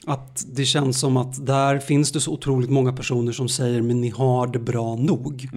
Att 0.06 0.45
det 0.53 0.65
känns 0.65 0.99
som 0.99 1.17
att 1.17 1.45
där 1.45 1.80
finns 1.80 2.12
det 2.12 2.21
så 2.21 2.32
otroligt 2.34 2.69
många 2.69 2.93
personer 2.93 3.32
som 3.32 3.49
säger 3.49 3.82
men 3.82 4.01
ni 4.01 4.10
har 4.10 4.47
det 4.47 4.60
bra 4.60 4.95
nog. 4.95 5.49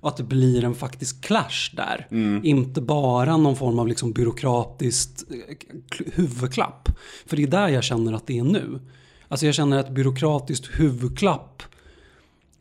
Och 0.00 0.08
att 0.08 0.16
det 0.16 0.22
blir 0.24 0.64
en 0.64 0.74
faktisk 0.74 1.24
clash 1.24 1.70
där. 1.76 2.06
Inte 2.44 2.80
bara 2.80 3.36
någon 3.36 3.56
form 3.56 3.78
av 3.78 3.88
liksom 3.88 4.12
byråkratiskt 4.12 5.24
eh, 5.30 5.54
kl- 5.90 6.10
huvudklapp. 6.14 6.88
För 7.26 7.36
det 7.36 7.42
är 7.42 7.46
där 7.46 7.68
jag 7.68 7.84
känner 7.84 8.12
att 8.12 8.26
det 8.26 8.38
är 8.38 8.44
nu. 8.44 8.80
Alltså 9.28 9.46
jag 9.46 9.54
känner 9.54 9.78
ett 9.80 9.90
byråkratiskt 9.90 10.66
huvudklapp 10.72 11.62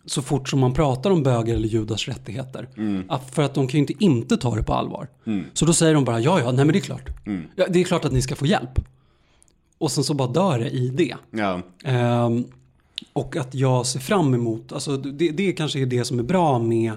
så 0.07 0.21
fort 0.21 0.49
som 0.49 0.59
man 0.59 0.73
pratar 0.73 1.11
om 1.11 1.23
bögar 1.23 1.55
eller 1.55 1.67
judars 1.67 2.07
rättigheter. 2.07 2.67
Att 3.09 3.35
för 3.35 3.43
att 3.43 3.53
de 3.53 3.67
kan 3.67 3.77
ju 3.77 3.79
inte 3.79 4.03
inte 4.03 4.37
ta 4.37 4.55
det 4.55 4.63
på 4.63 4.73
allvar. 4.73 5.07
Så 5.53 5.65
då 5.65 5.73
säger 5.73 5.93
de 5.93 6.03
bara 6.05 6.19
ja, 6.19 6.39
ja, 6.39 6.45
nej 6.45 6.65
men 6.65 6.73
det 6.73 6.79
är 6.79 6.81
klart. 6.81 7.09
Ja, 7.55 7.65
det 7.69 7.79
är 7.79 7.83
klart 7.83 8.05
att 8.05 8.11
ni 8.11 8.21
ska 8.21 8.35
få 8.35 8.45
hjälp. 8.45 8.79
Och 9.77 9.91
sen 9.91 10.03
så 10.03 10.13
bara 10.13 10.27
dör 10.27 10.59
det 10.59 10.69
i 10.69 10.89
det. 10.89 11.15
Ja, 11.31 11.61
Ehm, 11.83 12.45
och 13.13 13.35
att 13.35 13.55
jag 13.55 13.85
ser 13.85 13.99
fram 13.99 14.33
emot, 14.33 14.71
alltså 14.73 14.97
det, 14.97 15.31
det 15.31 15.51
kanske 15.51 15.79
är 15.79 15.85
det 15.85 16.05
som 16.05 16.19
är 16.19 16.23
bra 16.23 16.59
med 16.59 16.91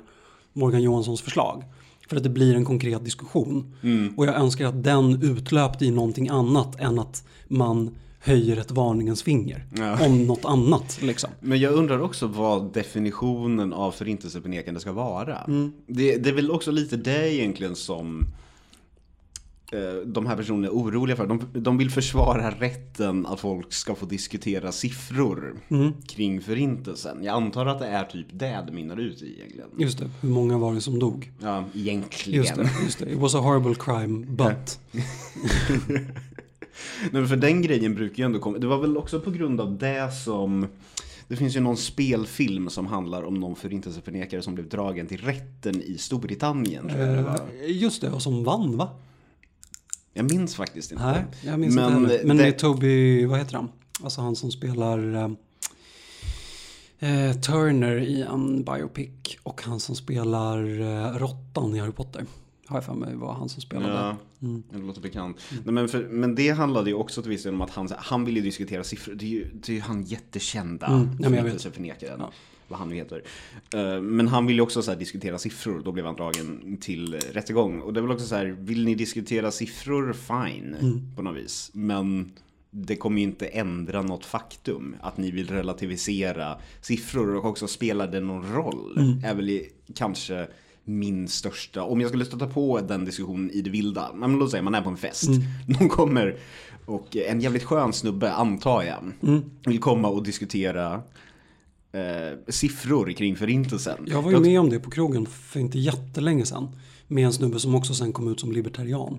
Morgan 0.52 0.82
Johanssons 0.82 1.20
förslag. 1.22 1.64
För 2.08 2.16
att 2.16 2.22
det 2.22 2.28
blir 2.28 2.54
en 2.54 2.64
konkret 2.64 3.04
diskussion. 3.04 3.74
Och 4.16 4.26
jag 4.26 4.34
önskar 4.34 4.66
att 4.66 4.84
den 4.84 5.22
utlöpte 5.22 5.84
i 5.84 5.90
någonting 5.90 6.28
annat 6.28 6.80
än 6.80 6.98
att 6.98 7.24
man 7.48 7.90
höjer 8.22 8.56
ett 8.56 8.70
varningens 8.70 9.22
finger. 9.22 9.66
Ja. 9.76 10.06
Om 10.06 10.26
något 10.26 10.44
annat 10.44 10.98
liksom. 11.02 11.30
Men 11.40 11.60
jag 11.60 11.72
undrar 11.72 12.00
också 12.00 12.26
vad 12.26 12.72
definitionen 12.72 13.72
av 13.72 13.92
förintelseförnekande 13.92 14.80
ska 14.80 14.92
vara. 14.92 15.38
Mm. 15.38 15.72
Det, 15.86 16.16
det 16.16 16.28
är 16.30 16.34
väl 16.34 16.50
också 16.50 16.70
lite 16.70 16.96
det 16.96 17.34
egentligen 17.34 17.76
som 17.76 18.26
eh, 19.72 20.06
de 20.06 20.26
här 20.26 20.36
personerna 20.36 20.66
är 20.66 20.70
oroliga 20.72 21.16
för. 21.16 21.26
De, 21.26 21.40
de 21.52 21.78
vill 21.78 21.90
försvara 21.90 22.50
rätten 22.50 23.26
att 23.26 23.40
folk 23.40 23.72
ska 23.72 23.94
få 23.94 24.06
diskutera 24.06 24.72
siffror 24.72 25.56
Mm. 25.68 25.92
kring 26.08 26.40
förintelsen. 26.40 27.24
Jag 27.24 27.34
antar 27.36 27.66
att 27.66 27.78
det 27.78 27.86
är 27.86 28.04
typ 28.04 28.26
det 28.32 28.64
det 28.66 28.72
mynnar 28.72 28.96
ut 28.96 29.22
i 29.22 29.34
egentligen. 29.36 29.68
Just 29.78 29.98
det, 29.98 30.10
hur 30.20 30.28
många 30.28 30.58
var 30.58 30.74
det 30.74 30.80
som 30.80 30.98
dog? 30.98 31.32
Ja, 31.42 31.64
egentligen. 31.74 32.38
Just 32.42 32.54
det, 32.54 32.70
just 32.84 32.98
det. 32.98 33.10
It 33.12 33.18
was 33.18 33.34
a 33.34 33.38
horrible 33.38 33.74
crime, 33.74 34.26
but. 34.26 34.78
Nej, 37.12 37.26
för 37.26 37.36
den 37.36 37.62
grejen 37.62 37.94
brukar 37.94 38.16
ju 38.16 38.24
ändå 38.24 38.38
komma. 38.38 38.58
Det 38.58 38.66
var 38.66 38.78
väl 38.78 38.96
också 38.96 39.20
på 39.20 39.30
grund 39.30 39.60
av 39.60 39.78
det 39.78 40.12
som 40.24 40.66
det 41.28 41.36
finns 41.36 41.56
ju 41.56 41.60
någon 41.60 41.76
spelfilm 41.76 42.70
som 42.70 42.86
handlar 42.86 43.22
om 43.22 43.34
någon 43.34 43.56
förintelseförnekare 43.56 44.42
som 44.42 44.54
blev 44.54 44.68
dragen 44.68 45.06
till 45.06 45.20
rätten 45.20 45.82
i 45.82 45.98
Storbritannien. 45.98 46.90
Eh, 46.90 47.36
just 47.66 48.00
det, 48.00 48.10
och 48.10 48.22
som 48.22 48.44
vann 48.44 48.76
va? 48.76 48.88
jag 50.12 50.32
minns 50.32 50.54
faktiskt 50.54 50.92
inte. 50.92 51.04
Nej, 51.04 51.24
jag 51.44 51.60
minns 51.60 51.74
Men 51.74 51.96
inte 51.96 52.12
heller. 52.12 52.26
Men 52.26 52.36
det- 52.36 52.42
med 52.42 52.58
Toby, 52.58 53.24
vad 53.26 53.38
heter 53.38 53.54
han? 53.56 53.68
Alltså 54.02 54.20
han 54.20 54.36
som 54.36 54.50
spelar 54.50 55.14
eh, 55.14 55.30
eh, 57.28 57.32
Turner 57.40 57.96
i 57.96 58.22
en 58.22 58.64
biopic 58.64 59.10
och 59.42 59.62
han 59.62 59.80
som 59.80 59.94
spelar 59.94 60.80
eh, 60.80 61.18
Råttan 61.18 61.74
i 61.74 61.78
Harry 61.78 61.92
Potter. 61.92 62.24
Har 62.70 62.76
jag 62.76 62.84
för 62.84 62.94
mig 62.94 63.14
var 63.14 63.32
han 63.34 63.48
som 63.48 63.62
spelade. 63.62 63.92
Ja, 63.94 64.16
det 64.72 64.78
låter 64.78 65.00
bekant. 65.00 65.36
Nej, 65.64 65.74
men, 65.74 65.88
för, 65.88 66.08
men 66.08 66.34
det 66.34 66.48
handlade 66.50 66.90
ju 66.90 66.96
också 66.96 67.22
till 67.22 67.30
viss 67.30 67.42
del 67.42 67.54
om 67.54 67.60
att 67.60 67.70
han, 67.70 67.88
han 67.98 68.24
ville 68.24 68.40
diskutera 68.40 68.84
siffror. 68.84 69.14
Det 69.14 69.24
är 69.24 69.28
ju, 69.28 69.46
det 69.54 69.72
är 69.72 69.74
ju 69.76 69.80
han 69.80 70.02
jättekända 70.02 70.86
Mm, 70.86 71.00
ja, 71.00 71.06
men 71.10 71.22
jag 71.22 71.30
vet. 71.30 71.40
förintelseförnekaren. 71.40 72.16
Ja. 72.20 72.32
Vad 72.68 72.78
han 72.78 72.88
nu 72.88 72.94
heter. 72.94 73.22
Eh, 73.74 74.00
Men 74.02 74.28
han 74.28 74.46
ville 74.46 74.62
också 74.62 74.82
så 74.82 74.90
här, 74.90 74.98
diskutera 74.98 75.38
siffror. 75.38 75.82
Då 75.84 75.92
blev 75.92 76.04
han 76.06 76.14
dragen 76.16 76.76
till 76.80 77.14
rättegång. 77.32 77.80
Och 77.80 77.92
det 77.92 78.00
väl 78.00 78.10
också 78.10 78.26
så 78.26 78.34
här, 78.34 78.44
vill 78.46 78.84
ni 78.84 78.94
diskutera 78.94 79.50
siffror? 79.50 80.12
Fine. 80.12 80.74
Mm. 80.80 81.14
På 81.16 81.22
något 81.22 81.36
vis. 81.36 81.70
Men 81.74 82.32
det 82.70 82.96
kommer 82.96 83.16
ju 83.18 83.22
inte 83.24 83.46
ändra 83.46 84.02
något 84.02 84.24
faktum. 84.24 84.96
Att 85.00 85.16
ni 85.16 85.30
vill 85.30 85.48
relativisera 85.48 86.58
siffror 86.80 87.36
och 87.36 87.44
också 87.44 87.68
spelar 87.68 88.06
det 88.12 88.20
någon 88.20 88.52
roll. 88.54 88.98
Mm. 88.98 89.24
Är 89.24 89.34
väl 89.34 89.50
i- 89.50 89.70
kanske 89.94 90.48
min 90.84 91.28
största, 91.28 91.82
om 91.82 92.00
jag 92.00 92.08
skulle 92.10 92.24
stöta 92.24 92.46
på 92.46 92.80
den 92.80 93.04
diskussionen 93.04 93.50
i 93.50 93.60
det 93.62 93.70
vilda, 93.70 94.10
men 94.14 94.32
låt 94.38 94.50
säga 94.50 94.62
man 94.62 94.74
är 94.74 94.82
på 94.82 94.90
en 94.90 94.96
fest, 94.96 95.28
Mm. 95.28 95.42
någon 95.80 95.88
kommer 95.88 96.36
och 96.86 97.16
en 97.16 97.40
jävligt 97.40 97.64
skön 97.64 97.92
snubbe 97.92 98.32
antar 98.32 98.82
jag, 98.82 98.98
Mm. 99.22 99.42
vill 99.64 99.78
komma 99.80 100.08
och 100.08 100.22
diskutera 100.22 100.94
eh, 101.92 102.38
siffror 102.48 103.12
kring 103.12 103.36
förintelsen. 103.36 104.04
Jag 104.06 104.22
var 104.22 104.30
ju 104.30 104.40
med 104.40 104.60
om 104.60 104.70
det 104.70 104.80
på 104.80 104.90
krogen 104.90 105.26
för 105.26 105.60
inte 105.60 105.78
jättelänge 105.78 106.46
sedan. 106.46 106.68
Med 107.12 107.24
en 107.26 107.32
snubbe 107.32 107.60
som 107.60 107.74
också 107.74 107.94
sen 107.94 108.12
kom 108.12 108.28
ut 108.32 108.40
som 108.40 108.52
libertarian. 108.52 109.18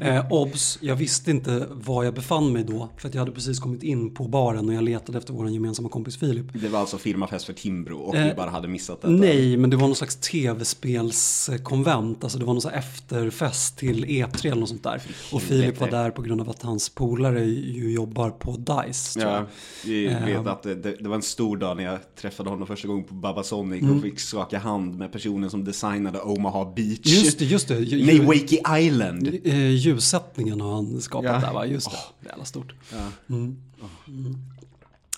Eh, 0.00 0.32
obs, 0.32 0.78
jag 0.80 0.96
visste 0.96 1.30
inte 1.30 1.66
var 1.70 2.04
jag 2.04 2.14
befann 2.14 2.52
mig 2.52 2.64
då. 2.64 2.88
För 2.96 3.08
att 3.08 3.14
jag 3.14 3.20
hade 3.20 3.32
precis 3.32 3.58
kommit 3.58 3.82
in 3.82 4.14
på 4.14 4.28
baren 4.28 4.68
och 4.68 4.74
jag 4.74 4.84
letade 4.84 5.18
efter 5.18 5.32
vår 5.32 5.48
gemensamma 5.50 5.88
kompis 5.88 6.16
Filip. 6.18 6.46
Det 6.52 6.68
var 6.68 6.80
alltså 6.80 6.98
firmafest 6.98 7.44
för 7.46 7.52
Timbro 7.52 7.96
och 7.98 8.16
Eh, 8.16 8.28
vi 8.28 8.34
bara 8.34 8.50
hade 8.50 8.68
missat 8.68 9.00
detta. 9.02 9.12
Nej, 9.12 9.56
men 9.56 9.70
det 9.70 9.76
var 9.76 9.86
någon 9.86 9.96
slags 9.96 10.16
tv-spelskonvent. 10.16 12.24
Alltså 12.24 12.38
det 12.38 12.44
var 12.44 12.54
någon 12.54 12.60
slags 12.60 12.76
efterfest 12.76 13.78
till 13.78 14.04
E3 14.04 14.46
eller 14.46 14.56
något 14.60 14.68
sånt 14.68 14.82
där. 14.82 15.02
Och 15.32 15.42
Filip 15.42 15.80
var 15.80 15.90
där 15.90 16.10
på 16.10 16.22
grund 16.22 16.40
av 16.40 16.50
att 16.50 16.62
hans 16.62 16.88
polare 16.88 17.44
ju 17.44 17.92
jobbar 17.92 18.30
på 18.30 18.56
DICE. 18.56 19.20
tror 19.20 19.32
jag. 19.32 19.42
Ja, 19.42 19.46
vi 19.84 20.06
Eh, 20.06 20.24
vet 20.24 20.46
att 20.46 20.62
det, 20.62 20.74
det, 20.74 20.96
det 21.00 21.08
var 21.08 21.16
en 21.16 21.22
stor 21.22 21.56
dag 21.56 21.76
när 21.76 21.84
jag 21.84 21.98
träffade 22.16 22.50
honom 22.50 22.66
första 22.66 22.88
gången 22.88 23.04
på 23.04 23.14
Babasonic 23.14 23.82
Mm. 23.82 23.96
och 23.96 24.02
fick 24.02 24.20
skaka 24.20 24.58
hand 24.58 24.98
med 24.98 25.12
personen 25.12 25.50
som 25.50 25.64
designade 25.64 26.18
Omaha 26.36 26.72
Beach. 26.76 27.00
Just 27.04 27.38
det, 27.38 27.44
just 27.44 27.68
det. 27.68 27.78
Ju- 27.78 28.06
Nej, 28.06 28.20
Wakey 28.20 28.86
Island. 28.86 29.28
eh, 29.44 29.68
ljussättningen 29.70 30.60
har 30.60 30.74
han 30.74 31.00
skapat 31.00 31.24
Ja. 31.30 31.38
där 31.48 31.52
va? 31.52 31.66
Just 31.66 31.90
det. 31.90 32.28
Är 32.28 32.32
alla 32.34 32.44
stort. 32.44 32.74
Ja. 32.92 33.34
Mm. 33.34 33.56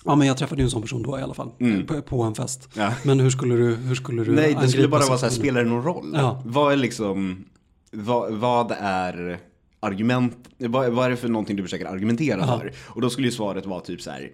Ja, 0.05 0.15
men 0.15 0.27
jag 0.27 0.37
träffade 0.37 0.61
ju 0.61 0.63
en 0.63 0.69
sån 0.71 0.81
person 0.81 1.03
då 1.03 1.19
i 1.19 1.21
alla 1.21 1.33
fall. 1.33 1.51
Mm. 1.59 1.85
På, 1.85 2.01
på 2.01 2.21
en 2.23 2.35
fest. 2.35 2.69
Ja. 2.73 2.93
Men 3.03 3.19
hur 3.19 3.29
skulle 3.29 3.55
du, 3.55 3.75
hur 3.75 3.95
skulle 3.95 4.23
du 4.23 4.31
Nej, 4.31 4.57
det 4.61 4.67
skulle 4.69 4.87
bara 4.87 5.05
vara 5.05 5.17
så 5.17 5.25
här, 5.25 5.33
spelar 5.33 5.63
det 5.63 5.69
någon 5.69 5.83
roll? 5.83 6.11
Ja. 6.13 6.41
Vad 6.45 6.73
är 6.73 6.77
liksom, 6.77 7.45
vad, 7.91 8.33
vad 8.33 8.71
är 8.79 9.39
argument, 9.79 10.37
vad, 10.57 10.91
vad 10.93 11.05
är 11.05 11.09
det 11.09 11.17
för 11.17 11.27
någonting 11.29 11.55
du 11.55 11.63
försöker 11.63 11.85
argumentera 11.85 12.39
Ja. 12.47 12.59
för? 12.59 12.73
Och 12.79 13.01
då 13.01 13.09
skulle 13.09 13.27
ju 13.27 13.31
svaret 13.31 13.65
vara 13.65 13.79
typ 13.81 14.01
så 14.01 14.11
här 14.11 14.31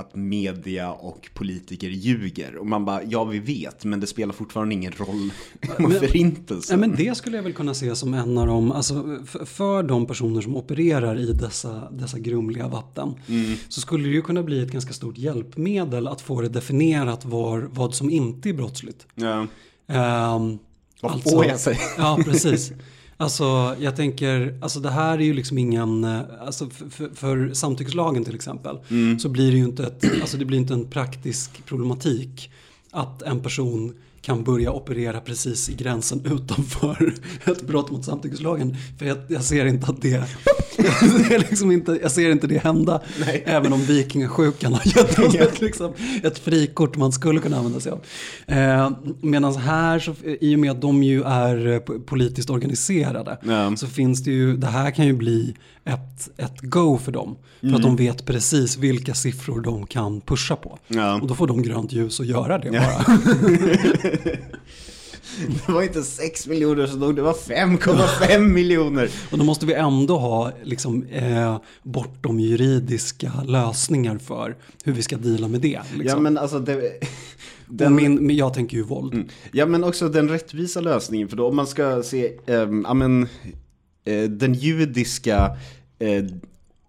att 0.00 0.14
media 0.14 0.92
och 0.92 1.30
politiker 1.34 1.88
ljuger. 1.88 2.56
Och 2.56 2.66
man 2.66 2.84
bara, 2.84 3.02
ja 3.02 3.24
vi 3.24 3.38
vet, 3.38 3.84
men 3.84 4.00
det 4.00 4.06
spelar 4.06 4.32
fortfarande 4.32 4.74
ingen 4.74 4.92
roll 4.92 5.32
om 5.78 5.90
förintelsen. 5.90 6.80
Ja, 6.80 6.86
men 6.86 6.96
det 6.96 7.16
skulle 7.16 7.36
jag 7.36 7.42
väl 7.42 7.52
kunna 7.52 7.74
se 7.74 7.96
som 7.96 8.14
en 8.14 8.38
av 8.38 8.46
de, 8.46 8.72
alltså 8.72 9.18
för, 9.46 9.82
de 9.82 10.06
personer 10.06 10.40
som 10.40 10.56
opererar 10.56 11.18
i 11.18 11.32
dessa, 11.32 11.90
dessa 11.90 12.18
grumliga 12.18 12.68
vatten. 12.68 13.14
Så 13.68 13.80
skulle 13.80 14.04
det 14.08 14.14
ju 14.14 14.22
kunna 14.22 14.42
bli 14.42 14.62
ett 14.62 14.72
ganska 14.72 14.92
stort 14.92 15.18
hjälpmedel 15.18 16.08
att 16.08 16.20
få 16.20 16.40
det 16.40 16.48
definierat 16.48 17.24
var, 17.24 17.68
vad 17.72 17.94
som 17.94 18.10
inte 18.10 18.48
är 18.48 18.52
brottsligt. 18.52 19.06
Ja. 19.14 19.46
Ehm, 19.86 20.58
Vad 21.00 21.22
får 21.22 21.46
jag 21.46 21.60
säga? 21.60 21.78
Ja, 21.98 22.18
precis. 22.24 22.72
Alltså 23.20 23.76
jag 23.80 23.96
tänker, 23.96 24.58
alltså 24.62 24.80
det 24.80 24.90
här 24.90 25.18
är 25.18 25.22
ju 25.22 25.32
liksom 25.34 25.58
ingen, 25.58 26.04
eh, 26.04 26.20
alltså 26.40 26.70
för, 26.70 26.88
för, 26.88 27.10
för 27.14 27.54
samtyckeslagen 27.54 28.24
till 28.24 28.34
exempel, 28.34 28.78
Mm. 28.90 29.18
så 29.18 29.28
blir 29.28 29.50
det 29.52 29.56
ju 29.58 29.64
inte, 29.64 29.86
ett, 29.86 30.04
alltså 30.20 30.36
det 30.36 30.44
blir 30.44 30.58
inte 30.58 30.74
en 30.74 30.84
praktisk 30.84 31.64
problematik 31.66 32.50
att 32.90 33.22
en 33.22 33.40
person 33.40 33.94
kan 34.22 34.44
börja 34.44 34.72
operera 34.72 35.20
precis 35.20 35.68
i 35.68 35.74
gränsen 35.74 36.22
utanför 36.24 37.14
ett 37.44 37.62
brott 37.66 37.90
mot 37.90 38.04
samtyckeslagen. 38.04 38.76
För 38.98 39.06
jag, 39.06 39.18
jag 39.28 39.44
ser 39.44 39.66
inte 39.66 39.86
att 39.86 40.02
det, 40.02 40.24
det 41.28 41.38
liksom 41.38 41.72
inte, 41.72 41.98
jag 42.02 42.10
ser 42.12 42.30
inte 42.30 42.46
det 42.46 42.58
hända. 42.58 43.00
Nej. 43.20 43.42
Även 43.46 43.72
om 43.72 43.80
vikingasjukan 43.80 44.72
har 44.72 44.82
gett 44.86 45.18
oss 45.18 45.34
ett, 45.34 45.60
liksom, 45.60 45.92
ett 46.22 46.38
frikort 46.38 46.96
man 46.96 47.12
skulle 47.12 47.40
kunna 47.40 47.56
använda 47.56 47.80
sig 47.80 47.92
av. 47.92 48.00
Eh, 48.46 48.90
Medan 49.20 49.56
här, 49.56 49.98
så, 49.98 50.14
i 50.40 50.54
och 50.56 50.58
med 50.60 50.70
att 50.70 50.80
de 50.80 51.02
ju 51.02 51.22
är 51.22 51.66
eh, 51.66 51.78
po- 51.80 52.00
politiskt 52.04 52.50
organiserade, 52.50 53.38
Ja. 53.42 53.76
så 53.76 53.86
finns 53.86 54.24
det 54.24 54.30
ju, 54.30 54.56
det 54.56 54.66
här 54.66 54.90
kan 54.90 55.06
ju 55.06 55.12
bli 55.12 55.54
ett, 55.84 56.30
ett 56.36 56.60
go 56.62 56.98
för 56.98 57.12
dem. 57.12 57.36
För 57.60 57.66
Mm. 57.66 57.76
att 57.76 57.82
de 57.82 57.96
vet 57.96 58.26
precis 58.26 58.76
vilka 58.78 59.14
siffror 59.14 59.60
de 59.60 59.86
kan 59.86 60.20
pusha 60.20 60.56
på. 60.56 60.78
Ja. 60.88 61.20
Och 61.20 61.26
då 61.26 61.34
får 61.34 61.46
de 61.46 61.62
grönt 61.62 61.92
ljus 61.92 62.20
och 62.20 62.26
göra 62.26 62.58
det 62.58 62.70
bara. 62.70 63.18
Det 65.66 65.72
var 65.72 65.82
inte 65.82 66.02
6 66.02 66.46
miljoner 66.46 66.86
som 66.86 67.00
dog, 67.00 67.16
det 67.16 67.22
var 67.22 67.32
5,5 67.32 68.38
miljoner. 68.38 69.10
Och 69.30 69.38
då 69.38 69.44
måste 69.44 69.66
vi 69.66 69.74
ändå 69.74 70.18
ha 70.18 70.52
liksom, 70.62 71.04
eh, 71.04 71.60
bortom 71.82 72.40
juridiska 72.40 73.32
lösningar 73.46 74.18
för 74.18 74.56
hur 74.84 74.92
vi 74.92 75.02
ska 75.02 75.16
deala 75.16 75.48
med 75.48 75.60
det. 75.60 75.80
Liksom. 75.94 76.04
Ja 76.04 76.18
men 76.18 76.38
alltså 76.38 76.58
det, 76.58 76.92
den, 77.66 77.94
min, 77.94 78.26
men 78.26 78.36
jag 78.36 78.54
tänker 78.54 78.76
ju 78.76 78.82
våld. 78.82 79.14
Mm. 79.14 79.28
Ja 79.52 79.66
men 79.66 79.84
också 79.84 80.08
den 80.08 80.28
rättvisa 80.28 80.80
lösningen, 80.80 81.28
för 81.28 81.36
då 81.36 81.48
om 81.48 81.56
man 81.56 81.66
ska 81.66 82.02
se, 82.02 82.32
um, 82.46 82.84
ja 82.88 82.94
men 82.94 83.28
eh, 84.04 84.22
den 84.22 84.54
judiska 84.54 85.56
eh, 85.98 86.24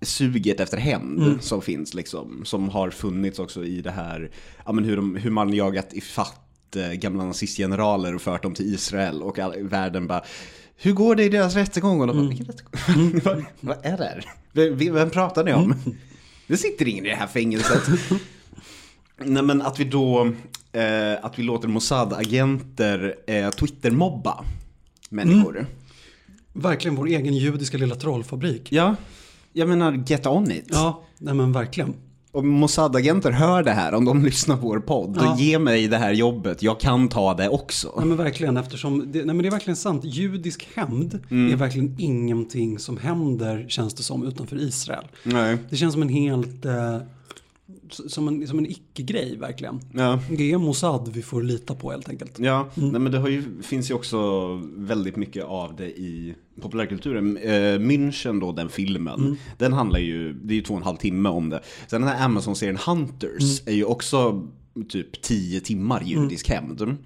suget 0.01 0.60
efter 0.60 0.77
hämnd 0.77 1.43
som 1.43 1.62
finns 1.62 1.93
liksom, 1.93 2.41
som 2.45 2.69
har 2.69 2.89
funnits 2.89 3.39
också 3.39 3.65
i 3.65 3.81
det 3.81 3.91
här, 3.91 4.31
ja 4.65 4.71
men 4.71 4.84
hur, 4.84 4.95
de, 4.95 5.15
hur 5.15 5.31
man 5.31 5.53
jagat 5.53 5.93
ifatt 5.93 6.40
eh, 6.40 6.40
gamla 6.75 7.25
nazistgeneraler 7.25 8.15
och 8.15 8.21
fört 8.21 8.43
dem 8.43 8.53
till 8.53 8.73
Israel 8.73 9.23
och 9.23 9.39
all, 9.39 9.63
världen 9.67 10.07
bara 10.07 10.23
hur 10.84 10.93
går 10.93 11.15
det 11.15 11.23
i 11.23 11.29
deras 11.29 11.55
rättegång? 11.55 12.01
Och 12.01 12.07
de 12.07 12.17
bara, 12.17 12.27
vilken 12.27 12.45
rättegång? 12.45 13.21
vad, 13.23 13.45
vad 13.60 13.86
är 13.86 13.97
det 13.97 14.03
här? 14.03 14.25
Vem, 14.51 14.93
vem 14.93 15.10
pratar 15.10 15.43
ni 15.43 15.53
om? 15.53 15.75
Det 16.47 16.57
sitter 16.57 16.88
ingen 16.88 17.05
i 17.05 17.10
det 17.10 17.15
här 17.15 17.27
fängelset. 17.27 17.84
Nej 19.17 19.43
men 19.43 19.62
att 19.62 19.79
vi 19.79 19.84
då, 19.84 20.34
eh, 20.71 21.25
att 21.25 21.39
vi 21.39 21.43
låter 21.43 21.67
Mossad-agenter 21.67 23.15
eh, 23.27 23.49
Twitter-mobba 23.49 24.45
människor. 25.10 25.65
Verkligen 26.53 26.95
vår 26.95 27.07
egen 27.07 27.34
judiska 27.34 27.77
lilla 27.77 27.95
trollfabrik. 27.95 28.71
Ja, 28.71 28.95
jag 29.53 29.69
menar 29.69 30.03
get 30.07 30.27
on 30.27 30.51
it. 30.51 30.67
Ja, 30.69 31.03
nej 31.17 31.34
men 31.34 31.51
verkligen. 31.51 31.93
Om 32.34 32.48
Mossad-agenter 32.50 33.32
hör 33.32 33.63
det 33.63 33.72
här, 33.72 33.94
om 33.94 34.06
de 34.06 34.26
lyssnar 34.26 34.58
på 34.58 34.67
vår 34.67 34.80
podd, 34.80 35.17
Ja. 35.20 35.24
då 35.38 35.41
ge 35.41 35.60
mig 35.60 35.88
det 35.88 35.98
här 35.98 36.12
jobbet, 36.13 36.63
jag 36.63 36.80
kan 36.80 37.10
ta 37.10 37.34
det 37.34 37.50
också. 37.50 37.94
Nej 37.98 38.06
men 38.06 38.17
verkligen 38.17 38.58
eftersom, 38.58 39.12
det, 39.12 39.17
nej 39.17 39.26
men 39.36 39.38
det 39.38 39.48
är 39.48 39.52
verkligen 39.52 39.76
sant. 39.78 40.06
Judisk 40.06 40.67
hämnd 40.76 41.20
är 41.30 41.56
verkligen 41.56 41.96
ingenting 42.00 42.80
som 42.80 42.98
händer, 42.98 43.65
känns 43.70 43.94
det 43.94 44.04
som, 44.04 44.28
utanför 44.28 44.56
Israel. 44.62 45.04
Nej. 45.24 45.58
Det 45.70 45.76
känns 45.76 45.94
som 45.94 46.02
en 46.02 46.10
helt, 46.10 46.65
eh, 46.65 46.98
som 47.93 48.27
en, 48.27 48.47
som 48.47 48.60
en 48.60 48.65
icke-grej 48.65 49.38
verkligen. 49.38 49.80
Ja. 49.93 50.19
Det 50.30 50.51
är 50.51 50.58
Mossad 50.58 51.10
vi 51.13 51.21
får 51.21 51.43
lita 51.43 51.75
på 51.75 51.91
helt 51.91 52.10
enkelt. 52.10 52.39
Ja, 52.39 52.69
nej, 52.75 53.01
men 53.01 53.12
det 53.12 53.30
ju, 53.30 53.62
finns 53.62 53.89
ju 53.89 53.93
också 53.93 54.47
väldigt 54.75 55.15
mycket 55.15 55.45
av 55.45 55.75
det 55.75 55.89
i 55.89 56.36
populärkulturen. 56.62 57.38
Eh, 57.38 57.80
München 57.80 58.39
då, 58.39 58.51
den 58.51 58.69
filmen, 58.69 59.38
den 59.58 59.73
handlar 59.73 59.99
ju, 59.99 60.34
det 60.34 60.54
är 60.54 60.56
ju 60.56 60.62
två 60.62 60.73
och 60.73 60.80
en 60.80 60.86
halv 60.86 60.97
timme 60.97 61.30
om 61.30 61.49
det. 61.49 61.62
Sen 61.88 62.01
den 62.01 62.10
här 62.10 62.25
Amazon-serien 62.25 62.77
Hunters 62.86 63.67
är 63.67 63.73
ju 63.73 63.84
också 63.86 64.47
typ 64.89 65.21
tio 65.21 65.62
timmar 65.62 66.04
judisk 66.06 66.49
hämnd. 66.49 66.97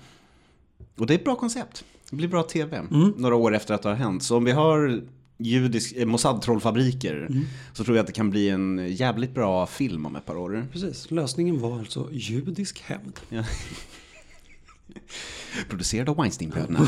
Och 0.98 1.08
det 1.08 1.14
är 1.14 1.18
ett 1.18 1.24
bra 1.24 1.36
koncept. 1.36 1.86
Det 2.10 2.16
blir 2.16 2.28
bra 2.28 2.44
tv, 2.44 2.82
några 3.18 3.36
år 3.36 3.56
efter 3.56 3.74
att 3.74 3.82
det 3.82 3.90
har 3.90 3.96
hänt. 3.96 4.24
Så 4.24 4.38
om 4.38 4.44
vi 4.44 4.52
har 4.52 5.02
judisk, 5.38 5.94
eh, 5.98 6.06
Mossad-trollfabriker 6.06 7.30
så 7.74 7.84
tror 7.84 7.98
jag 7.98 8.04
att 8.04 8.08
det 8.08 8.14
kan 8.14 8.30
bli 8.30 8.50
en 8.50 8.88
jävligt 8.96 9.34
bra 9.34 9.68
film 9.68 10.06
om 10.06 10.16
ett 10.16 10.26
par 10.26 10.38
år. 10.38 10.68
Precis, 10.72 11.12
lösningen 11.12 11.60
var 11.60 11.80
alltså 11.80 12.10
judisk 12.12 12.82
hämnd. 12.82 13.20
Producerad 15.70 16.10
av 16.10 16.18
Weinsteinbröderna. 16.18 16.80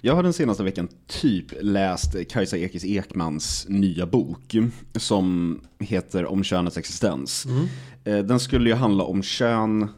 Jag 0.00 0.14
har 0.14 0.22
den 0.22 0.32
senaste 0.32 0.62
veckan 0.62 0.88
typ 1.06 1.46
läst 1.60 2.28
Kajsa 2.30 2.56
Ekis 2.56 2.84
Ekmans 2.84 3.66
nya 3.68 4.06
bok 4.06 4.54
som 4.96 5.60
heter 5.78 6.26
Om 6.26 6.44
könets 6.44 6.76
existens. 6.78 7.46
Eh, 8.04 8.18
Den 8.18 8.40
skulle 8.40 8.70
ju 8.70 8.76
handla 8.76 9.04
om 9.04 9.22
kön, 9.22 9.88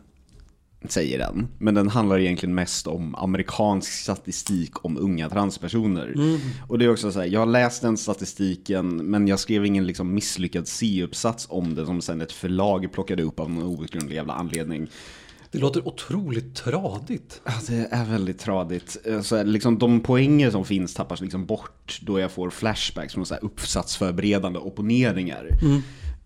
säger 0.88 1.18
den, 1.18 1.48
men 1.58 1.74
den 1.74 1.88
handlar 1.88 2.18
egentligen 2.18 2.54
mest 2.54 2.86
om 2.86 3.14
amerikansk 3.14 3.92
statistik 3.92 4.84
om 4.84 4.96
unga 4.98 5.28
transpersoner. 5.30 6.14
Och 6.68 6.78
det 6.78 6.84
är 6.84 6.90
också 6.92 7.12
så 7.12 7.18
här, 7.20 7.26
jag 7.26 7.40
har 7.40 7.46
läst 7.46 7.82
den 7.82 7.96
statistiken 7.96 8.96
men 8.96 9.28
jag 9.28 9.38
skrev 9.40 9.66
ingen 9.66 9.86
liksom 9.86 10.14
misslyckad 10.14 10.68
C-uppsats 10.68 11.46
om 11.50 11.74
det 11.74 11.86
som 11.86 12.00
sen 12.00 12.20
ett 12.20 12.32
förlag 12.32 12.92
plockade 12.92 13.22
upp 13.22 13.40
av 13.40 13.50
någon 13.50 13.62
outgrundlig 13.64 14.16
jävla 14.16 14.32
anledning. 14.32 14.88
Det 15.50 15.58
låter 15.58 15.88
otroligt 15.88 16.54
tradigt. 16.54 17.40
Ja, 17.44 17.52
det 17.68 17.88
är 17.90 18.04
väldigt 18.04 18.38
tradigt. 18.38 18.96
Eh, 19.04 19.20
Så 19.20 19.42
liksom, 19.42 19.78
de 19.78 20.00
poänger 20.00 20.50
som 20.50 20.64
finns 20.64 20.94
tappas 20.94 21.20
liksom 21.20 21.46
bort 21.46 21.98
då 22.02 22.20
jag 22.20 22.30
får 22.32 22.50
flashbacks 22.50 23.14
från 23.14 23.26
så 23.26 23.34
här 23.34 23.44
uppsatsförberedande 23.44 24.58
opponeringar. 24.58 25.48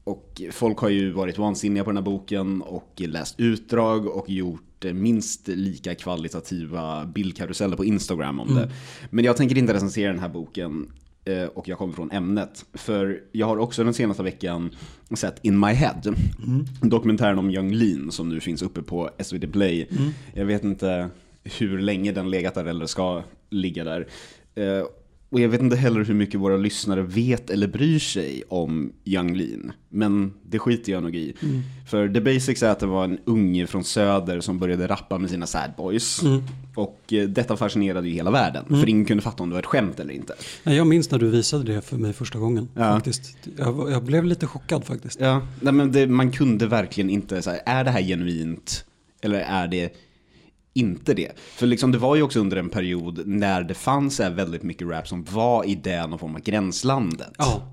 Och 0.05 0.43
folk 0.51 0.79
har 0.79 0.89
ju 0.89 1.13
varit 1.13 1.39
vansinniga 1.39 1.85
på 1.85 1.91
den 1.91 1.97
här 1.97 2.05
boken 2.05 2.63
och 2.63 2.93
läst 2.97 3.41
utdrag 3.41 4.07
och 4.07 4.31
gjort 4.31 4.85
eh, 4.85 4.93
minst 4.93 5.49
lika 5.49 5.95
kvalitativa 5.95 7.05
bildkaruseller 7.07 7.77
på 7.77 7.85
Instagram 7.85 8.41
om 8.41 8.55
det. 8.55 8.71
Men 9.11 9.25
jag 9.25 9.37
tänker 9.37 9.59
inte 9.59 9.75
recensera 9.75 10.13
den 10.13 10.21
här 10.21 10.29
boken 10.29 10.93
eh, 11.25 11.45
och 11.45 11.69
jag 11.69 11.79
kommer 11.79 11.95
från 11.95 12.11
ämnet. 12.11 12.65
För 12.75 13.21
jag 13.33 13.47
har 13.47 13.57
också 13.57 13.85
den 13.85 13.95
senaste 13.95 14.23
veckan 14.23 14.71
sett 15.15 15.45
In 15.45 15.61
My 15.61 15.73
Head. 15.73 16.01
Dokumentären 16.83 17.39
om 17.39 17.51
Young 17.51 17.73
Lean 17.75 18.13
som 18.13 18.29
nu 18.29 18.41
finns 18.41 18.63
uppe 18.63 18.83
på 18.83 19.11
SVT 19.19 19.53
Play. 19.53 19.89
Jag 20.35 20.45
vet 20.45 20.65
inte 20.65 21.09
hur 21.45 21.79
länge 21.79 22.13
den 22.13 22.31
legat 22.31 22.55
där 22.55 22.65
eller 22.65 22.87
ska 22.87 23.23
ligga 23.51 23.85
där. 23.85 24.07
Och 25.33 25.41
jag 25.41 25.49
vet 25.49 25.61
inte 25.61 25.77
heller 25.77 26.05
hur 26.05 26.15
mycket 26.15 26.41
våra 26.41 26.57
lyssnare 26.57 27.03
vet 27.03 27.51
eller 27.51 27.67
bryr 27.69 27.99
sig 27.99 28.43
om 28.49 28.93
Young 29.05 29.35
Lean. 29.35 29.73
Men 29.89 30.33
det 30.43 30.59
skiter 30.59 30.93
jag 30.93 31.03
nog 31.03 31.17
i. 31.17 31.35
För 31.91 32.09
the 32.09 32.21
basics 32.21 32.63
är 32.63 32.71
att 32.71 32.79
det 32.79 32.87
var 32.87 33.05
en 33.05 33.19
unge 33.25 33.67
från 33.67 33.85
söder 33.85 34.41
som 34.41 34.59
började 34.59 34.87
rappa 34.87 35.19
med 35.19 35.31
sina 35.31 35.47
sad 35.47 35.71
boys. 35.77 36.21
Och 36.75 37.13
eh, 37.13 37.29
detta 37.29 37.57
fascinerade 37.57 38.09
ju 38.09 38.15
hela 38.15 38.31
världen. 38.31 38.65
För 38.69 38.89
ingen 38.89 39.05
kunde 39.05 39.23
fatta 39.23 39.43
om 39.43 39.49
det 39.49 39.53
var 39.55 39.61
ett 39.61 39.67
skämt 39.67 40.01
eller 40.01 40.15
inte. 40.15 40.35
Nej, 40.65 40.77
Jag 40.77 40.87
minns 40.87 41.11
när 41.11 41.19
du 41.19 41.31
visade 41.31 41.75
det 41.75 41.83
för 41.83 41.97
mig 41.97 42.13
första 42.13 42.39
gången. 42.39 42.69
Ja. 42.75 42.95
Faktiskt. 42.95 43.37
Jag, 43.59 43.91
jag 43.91 44.05
blev 44.05 44.25
lite 44.25 44.47
chockad 44.47 44.85
faktiskt. 44.85 45.21
Ja, 45.21 45.47
nej 45.61 45.73
men 45.73 45.93
det, 45.93 46.07
man 46.07 46.31
kunde 46.31 46.67
verkligen 46.67 47.11
inte 47.11 47.43
säga, 47.43 47.61
är 47.67 47.85
det 47.85 47.91
här 47.91 48.03
genuint? 48.03 48.85
Eller 49.23 49.41
är 49.41 49.69
det 49.69 49.93
inte 50.75 51.15
det? 51.15 51.33
För 51.39 51.67
liksom 51.67 51.93
det 51.93 51.99
var 51.99 52.17
ju 52.17 52.23
också 52.23 52.41
under 52.41 52.57
en 52.57 52.69
period 52.69 53.27
när 53.27 53.63
det 53.63 53.75
fanns 53.75 54.21
väldigt 54.21 54.63
mycket 54.63 54.89
rap 54.89 55.09
som 55.09 55.25
var 55.25 55.65
i 55.65 55.75
det 55.75 56.07
någon 56.07 56.19
form 56.19 56.35
av 56.35 56.41
gränslandet. 56.41 57.33
Ja. 57.39 57.73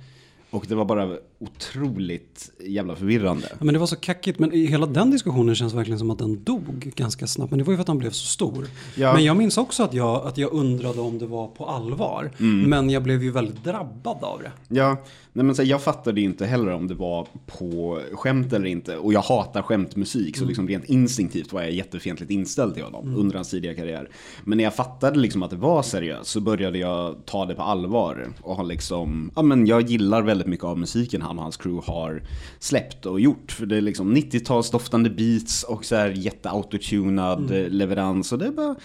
Och 0.49 0.65
det 0.67 0.75
var 0.75 0.85
bara 0.85 1.17
otroligt 1.39 2.51
jävla 2.59 2.95
förvirrande. 2.95 3.47
Ja, 3.51 3.65
men 3.65 3.73
det 3.73 3.79
var 3.79 3.87
så 3.87 3.95
kackigt, 3.95 4.39
men 4.39 4.53
i 4.53 4.65
hela 4.65 4.85
den 4.85 5.11
diskussionen 5.11 5.55
känns 5.55 5.73
verkligen 5.73 5.99
som 5.99 6.11
att 6.11 6.17
den 6.17 6.43
dog 6.43 6.91
ganska 6.95 7.27
snabbt. 7.27 7.51
Men 7.51 7.57
det 7.57 7.65
var 7.65 7.73
ju 7.73 7.77
för 7.77 7.81
att 7.81 7.87
han 7.87 7.97
blev 7.97 8.11
så 8.11 8.25
stor. 8.25 8.67
Ja. 8.95 9.13
Men 9.13 9.23
jag 9.23 9.37
minns 9.37 9.57
också 9.57 9.83
att 9.83 9.93
jag, 9.93 10.27
att 10.27 10.37
jag 10.37 10.53
undrade 10.53 11.01
om 11.01 11.19
det 11.19 11.25
var 11.25 11.47
på 11.47 11.65
allvar. 11.65 12.31
Mm. 12.39 12.69
Men 12.69 12.89
jag 12.89 13.03
blev 13.03 13.23
ju 13.23 13.31
väldigt 13.31 13.63
drabbad 13.63 14.17
av 14.21 14.41
det. 14.41 14.51
Ja, 14.75 15.03
nej 15.33 15.45
men 15.45 15.55
så 15.55 15.61
här, 15.61 15.69
jag 15.69 15.83
fattade 15.83 16.21
inte 16.21 16.45
heller 16.45 16.71
om 16.71 16.87
det 16.87 16.95
var 16.95 17.27
på 17.45 17.99
skämt 18.13 18.53
eller 18.53 18.65
inte. 18.65 18.97
Och 18.97 19.13
jag 19.13 19.21
hatar 19.21 19.61
skämtmusik, 19.61 20.37
så 20.37 20.45
liksom 20.45 20.67
rent 20.67 20.85
instinktivt 20.85 21.53
var 21.53 21.61
jag 21.61 21.71
jättefientligt 21.71 22.31
inställd 22.31 22.73
till 22.73 22.83
honom 22.83 23.15
under 23.15 23.35
hans 23.35 23.49
tidiga 23.49 23.73
karriär. 23.73 24.09
Men 24.43 24.57
när 24.57 24.63
jag 24.63 24.75
fattade 24.75 25.19
liksom 25.19 25.43
att 25.43 25.49
det 25.49 25.55
var 25.55 25.81
seriöst 25.81 26.29
så 26.29 26.39
började 26.41 26.77
jag 26.77 27.15
ta 27.25 27.45
det 27.45 27.55
på 27.55 27.61
allvar. 27.61 28.27
Och 28.41 28.65
liksom, 28.65 29.31
ja 29.35 29.41
men 29.41 29.67
jag 29.67 29.81
gillar 29.81 30.21
väldigt 30.21 30.47
mycket 30.47 30.65
av 30.65 30.77
musiken 30.77 31.21
han 31.29 31.37
och 31.37 31.43
hans 31.43 31.57
crew 31.57 31.91
har 31.91 32.23
släppt 32.59 33.05
och 33.05 33.19
gjort. 33.19 33.51
För 33.51 33.65
det 33.65 33.77
är 33.77 33.81
liksom 33.81 34.15
90-tals 34.15 34.71
doftande 34.71 35.09
beats 35.09 35.63
och 35.63 35.85
så 35.85 35.95
här 35.95 36.09
jätteautotunad 36.09 37.51
eh, 37.51 37.69
leverans. 37.69 38.31
Och 38.31 38.39
det 38.39 38.45
är 38.45 38.51
bara... 38.51 38.75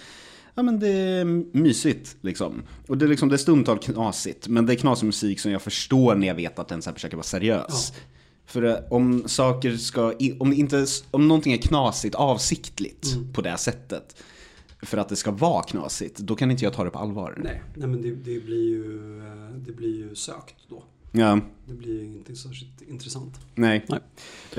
Ja 0.54 0.62
men 0.62 0.78
det 0.78 0.88
är 0.88 1.24
mysigt 1.57 2.16
liksom. 2.20 2.62
Och 2.87 2.98
det 2.98 3.04
är 3.04 3.09
liksom, 3.09 3.28
det 3.28 3.35
är 3.35 3.38
stundtal 3.38 3.78
knasigt. 3.78 4.48
Men 4.48 4.66
det 4.66 4.72
är 4.72 4.76
knasig 4.76 5.07
musik 5.07 5.40
som 5.40 5.50
jag 5.52 5.62
förstår 5.62 6.14
när 6.14 6.26
jag 6.26 6.35
vet 6.35 6.59
att 6.59 6.68
den 6.68 6.83
så 6.83 6.90
här 6.90 6.94
försöker 6.94 7.16
vara 7.16 7.24
seriös. 7.24 7.92
För 8.46 8.62
eh, 8.62 8.76
om 8.90 9.28
saker 9.28 9.76
ska, 9.76 10.14
om, 10.38 10.52
inte, 10.52 10.87
om 11.11 11.28
någonting 11.28 11.52
är 11.52 11.57
knasigt 11.57 12.14
avsiktligt 12.14 13.16
på 13.33 13.42
det 13.42 13.57
sättet. 13.57 14.16
För 14.83 14.98
att 14.98 15.09
det 15.09 15.16
ska 15.16 15.30
vara 15.30 15.62
knasigt, 15.62 16.18
då 16.18 16.35
kan 16.35 16.50
inte 16.50 16.64
jag 16.64 16.72
ta 16.72 16.85
det 16.85 16.90
på 16.90 16.98
allvar. 16.98 17.38
Nej, 17.44 17.62
nej 17.74 17.88
men 17.88 18.02
det, 18.02 18.11
det, 18.11 18.44
blir 18.44 18.68
ju, 18.68 19.18
eh, 19.18 19.57
det 19.57 19.72
blir 19.72 19.96
ju 19.96 20.14
sökt 20.14 20.57
då. 20.68 20.85
Ja, 21.16 21.40
Det 21.66 21.74
blir 21.74 22.00
ju 22.03 22.05
inte 22.05 22.37
särskilt 22.37 22.83
intressant. 22.88 23.40
nej. 23.55 23.85
Nej. 23.88 24.00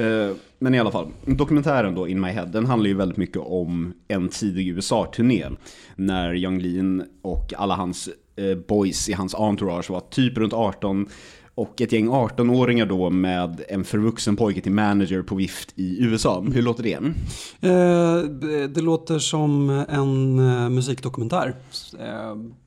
Eh, 0.06 0.36
Men 0.60 0.76
i 0.76 0.80
alla 0.80 0.92
fall, 0.92 1.08
dokumentären 1.26 1.96
då, 1.96 2.08
In 2.08 2.22
My 2.22 2.28
Head, 2.28 2.46
den 2.46 2.66
handlar 2.66 2.88
ju 2.88 2.94
väldigt 2.94 3.18
mycket 3.18 3.42
om 3.42 3.94
en 4.08 4.30
tidig 4.30 4.68
USA-turné. 4.68 5.46
När 5.96 6.36
Young 6.36 6.60
Lean 6.62 7.04
och 7.22 7.54
alla 7.58 7.76
hans 7.76 8.10
eh, 8.36 8.58
boys 8.68 9.10
i 9.10 9.14
hans 9.14 9.36
entourage 9.36 9.90
var 9.90 10.00
typ 10.00 10.38
runt 10.38 10.54
18 10.54 11.08
och 11.56 11.82
ett 11.82 11.92
gäng 11.92 12.10
18-åringar 12.10 12.86
då 12.86 13.10
med 13.10 13.64
en 13.70 13.84
förvuxen 13.84 14.36
pojke 14.36 14.62
till 14.62 14.72
manager 14.72 15.22
på 15.22 15.36
vift 15.36 15.74
i 15.76 16.04
USA. 16.04 16.42
Hur 16.54 16.62
låter 16.62 16.84
det? 16.84 16.94
Eh, 17.70 18.18
det, 18.68 18.82
låter 18.82 19.20
som 19.20 19.70
en 19.90 20.40
eh, 20.40 20.70
musikdokumentär. 20.70 21.56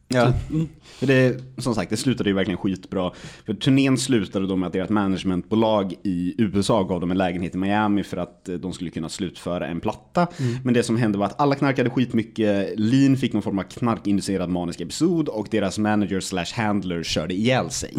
Ja. 0.09 0.33
Mm. 0.51 0.68
Det, 1.01 1.40
som 1.59 1.75
sagt, 1.75 1.90
det 1.90 1.97
slutade 1.97 2.31
ju 2.31 2.35
verkligen 2.35 2.59
skitbra. 2.59 3.12
För 3.47 3.55
turnén 3.55 3.99
slutade 3.99 4.47
då 4.47 4.57
med 4.57 4.66
att 4.66 4.73
deras 4.73 4.90
managementbolag 4.90 5.94
i 6.03 6.35
USA 6.38 6.83
gav 6.83 7.01
dem 7.01 7.11
en 7.11 7.18
lägenhet 7.18 7.55
i 7.55 7.59
Miami 7.59 8.03
för 8.03 8.16
att 8.16 8.49
eh, 8.49 8.55
de 8.55 8.73
skulle 8.73 8.90
kunna 8.90 9.09
slutföra 9.09 9.66
en 9.66 9.81
platta. 9.81 10.27
Men 10.64 10.75
det 10.75 10.83
som 10.83 10.97
hände 10.97 11.18
var 11.18 11.27
att 11.27 11.40
alla 11.40 11.55
knarkade 11.55 11.90
skitmycket, 11.90 12.73
Lean 12.77 13.16
fick 13.16 13.33
någon 13.33 13.42
form 13.42 13.59
av 13.59 13.62
knarkinducerad 13.62 14.51
manisk 14.51 14.81
episod 14.81 15.29
och 15.29 15.49
deras 15.51 15.79
manager 15.79 16.21
slash 16.21 16.55
handler 16.55 17.03
körde 17.03 17.35
ihjäl 17.35 17.71
sig. 17.71 17.94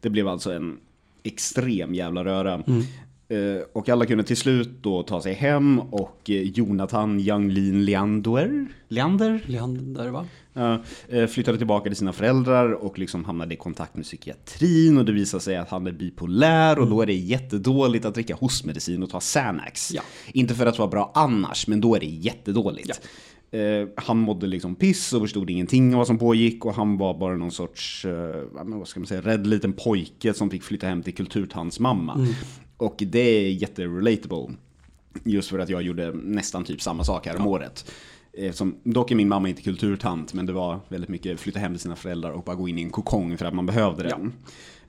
Det 0.00 0.10
blev 0.10 0.28
alltså 0.28 0.52
en 0.52 0.78
extrem 1.22 1.94
jävla 1.94 2.24
röra. 2.24 2.54
Eh, 2.54 2.62
Och 3.72 3.88
alla 3.88 4.06
kunde 4.06 4.24
till 4.24 4.36
slut 4.36 4.70
då 4.80 5.02
ta 5.02 5.22
sig 5.22 5.34
hem 5.34 5.78
och 5.78 6.30
eh, 6.30 6.42
Jonathan 6.42 7.22
Lean 7.22 7.54
Leander, 7.84 8.66
Leander? 8.88 9.44
Leander 9.46 10.08
va? 10.08 10.26
Ja, 10.52 10.82
eh, 11.08 11.26
flyttade 11.26 11.58
tillbaka 11.58 11.90
till 11.90 11.96
sina 11.96 12.12
föräldrar 12.12 12.72
och 12.72 12.98
liksom 12.98 13.24
hamnade 13.24 13.54
i 13.54 13.56
kontakt 13.56 13.96
med 13.96 14.04
psykiatrin 14.04 14.98
och 14.98 15.04
det 15.04 15.12
visade 15.12 15.42
sig 15.42 15.56
att 15.56 15.68
han 15.68 15.86
är 15.86 15.92
bipolär 15.92 16.78
och 16.78 16.86
då 16.86 17.02
är 17.02 17.06
det 17.06 17.14
jättedåligt 17.14 18.04
att 18.04 18.14
dricka 18.14 18.34
hostmedicin 18.34 19.02
och 19.02 19.10
ta 19.10 19.20
Xanax. 19.20 19.92
Ja. 19.94 20.02
Inte 20.32 20.54
för 20.54 20.66
att 20.66 20.78
vara 20.78 20.88
bra 20.88 21.12
annars, 21.14 21.66
men 21.66 21.80
då 21.80 21.94
är 21.94 22.00
det 22.00 22.06
jättedåligt. 22.06 23.00
Eh, 23.50 23.88
han 23.96 24.18
mådde 24.18 24.46
liksom 24.46 24.74
piss 24.74 25.12
och 25.12 25.22
förstod 25.22 25.50
ingenting 25.50 25.94
av 25.94 25.98
vad 25.98 26.06
som 26.06 26.18
pågick 26.18 26.64
och 26.64 26.74
han 26.74 26.98
var 26.98 27.18
bara 27.18 27.36
någon 27.36 27.50
sorts, 27.50 28.04
eh, 28.04 28.12
ja, 28.54 28.64
vad 28.64 28.88
ska 28.88 29.00
man 29.00 29.06
säga, 29.06 29.20
rädd 29.20 29.46
liten 29.46 29.72
pojke 29.72 30.34
som 30.34 30.50
fick 30.50 30.62
flytta 30.62 30.86
hem 30.86 31.02
till 31.02 31.14
kulturtandsmamma. 31.14 32.28
Och 32.76 32.94
det 33.06 33.18
är 33.20 33.50
jätterelatable. 33.50 34.54
Just 35.24 35.48
för 35.50 35.58
att 35.58 35.68
jag 35.68 35.82
gjorde 35.82 36.12
nästan 36.12 36.64
typ 36.64 36.82
samma 36.82 37.04
sak 37.04 37.26
här 37.26 37.36
om 37.36 37.46
året. 37.46 37.92
Eh, 38.32 38.52
Som, 38.52 38.76
dock 38.84 39.10
är 39.10 39.14
min 39.14 39.28
mamma 39.28 39.48
inte 39.48 39.62
kulturtant, 39.62 40.34
men 40.34 40.46
det 40.46 40.52
var 40.52 40.80
väldigt 40.88 41.10
mycket 41.10 41.40
flytta 41.40 41.58
hem 41.58 41.72
till 41.72 41.80
sina 41.80 41.96
föräldrar 41.96 42.30
och 42.30 42.42
bara 42.44 42.56
gå 42.56 42.68
in 42.68 42.78
i 42.78 42.82
en 42.82 42.90
kokong 42.90 43.38
för 43.38 43.44
att 43.46 43.54
man 43.54 43.66
behövde 43.66 44.02
den. 44.02 44.32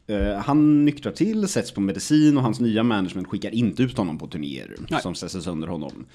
Eh, 0.07 0.37
Han 0.39 0.85
nyktrar 0.85 1.11
till, 1.11 1.47
sätts 1.47 1.71
på 1.71 1.81
medicin 1.81 2.37
och 2.37 2.43
hans 2.43 2.59
nya 2.59 2.83
management 2.83 3.27
skickar 3.27 3.51
inte 3.53 3.83
ut 3.83 3.97
honom 3.97 4.17
på 4.17 4.27
turnéer 4.27 4.75
Nej. 4.89 5.01
som 5.01 5.15
stressar 5.15 5.39
sönder 5.39 5.67
honom. 5.67 6.05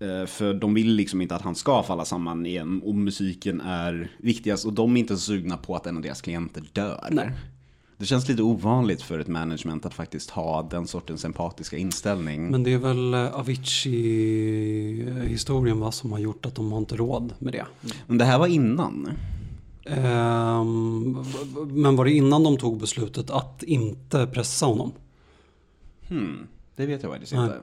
Eh, 0.00 0.26
För 0.26 0.54
de 0.54 0.74
vill 0.74 0.92
liksom 0.94 1.20
inte 1.20 1.34
att 1.34 1.42
han 1.42 1.54
ska 1.54 1.82
falla 1.82 2.04
samman 2.04 2.46
igen 2.46 2.80
och 2.84 2.94
musiken 2.94 3.60
är 3.60 4.10
viktigast 4.18 4.64
och 4.66 4.72
de 4.72 4.96
är 4.96 5.00
inte 5.00 5.14
så 5.16 5.20
sugna 5.20 5.56
på 5.56 5.76
att 5.76 5.86
en 5.86 5.96
av 5.96 6.02
deras 6.02 6.20
klienter 6.22 6.62
dör. 6.72 7.08
Nej. 7.10 7.30
Det 7.98 8.06
känns 8.06 8.28
lite 8.28 8.42
ovanligt 8.42 9.02
för 9.02 9.18
ett 9.18 9.28
management 9.28 9.86
att 9.86 9.94
faktiskt 9.94 10.30
ha 10.30 10.62
den 10.62 10.86
sortens 10.86 11.24
empatiska 11.24 11.76
inställning. 11.76 12.50
Men 12.50 12.62
det 12.62 12.72
är 12.72 12.78
väl 12.78 13.14
eh, 13.14 13.34
Avicii-historien 13.34 15.80
va, 15.80 15.92
som 15.92 16.12
har 16.12 16.18
gjort 16.18 16.46
att 16.46 16.54
de 16.54 16.72
har 16.72 16.78
inte 16.78 16.96
råd 16.96 17.34
med 17.38 17.52
det. 17.52 17.66
Men 18.06 18.18
det 18.18 18.24
här 18.24 18.38
var 18.38 18.46
innan. 18.46 19.08
V- 19.84 19.92
men 21.68 21.96
var 21.96 22.04
det 22.04 22.12
innan 22.12 22.44
de 22.44 22.56
tog 22.56 22.80
beslutet 22.80 23.30
att 23.30 23.62
inte 23.62 24.26
pressa 24.26 24.66
honom? 24.66 24.92
Hmm, 26.08 26.46
det 26.76 26.86
vet 26.86 27.02
jag 27.02 27.12
faktiskt 27.12 27.32
inte. 27.32 27.56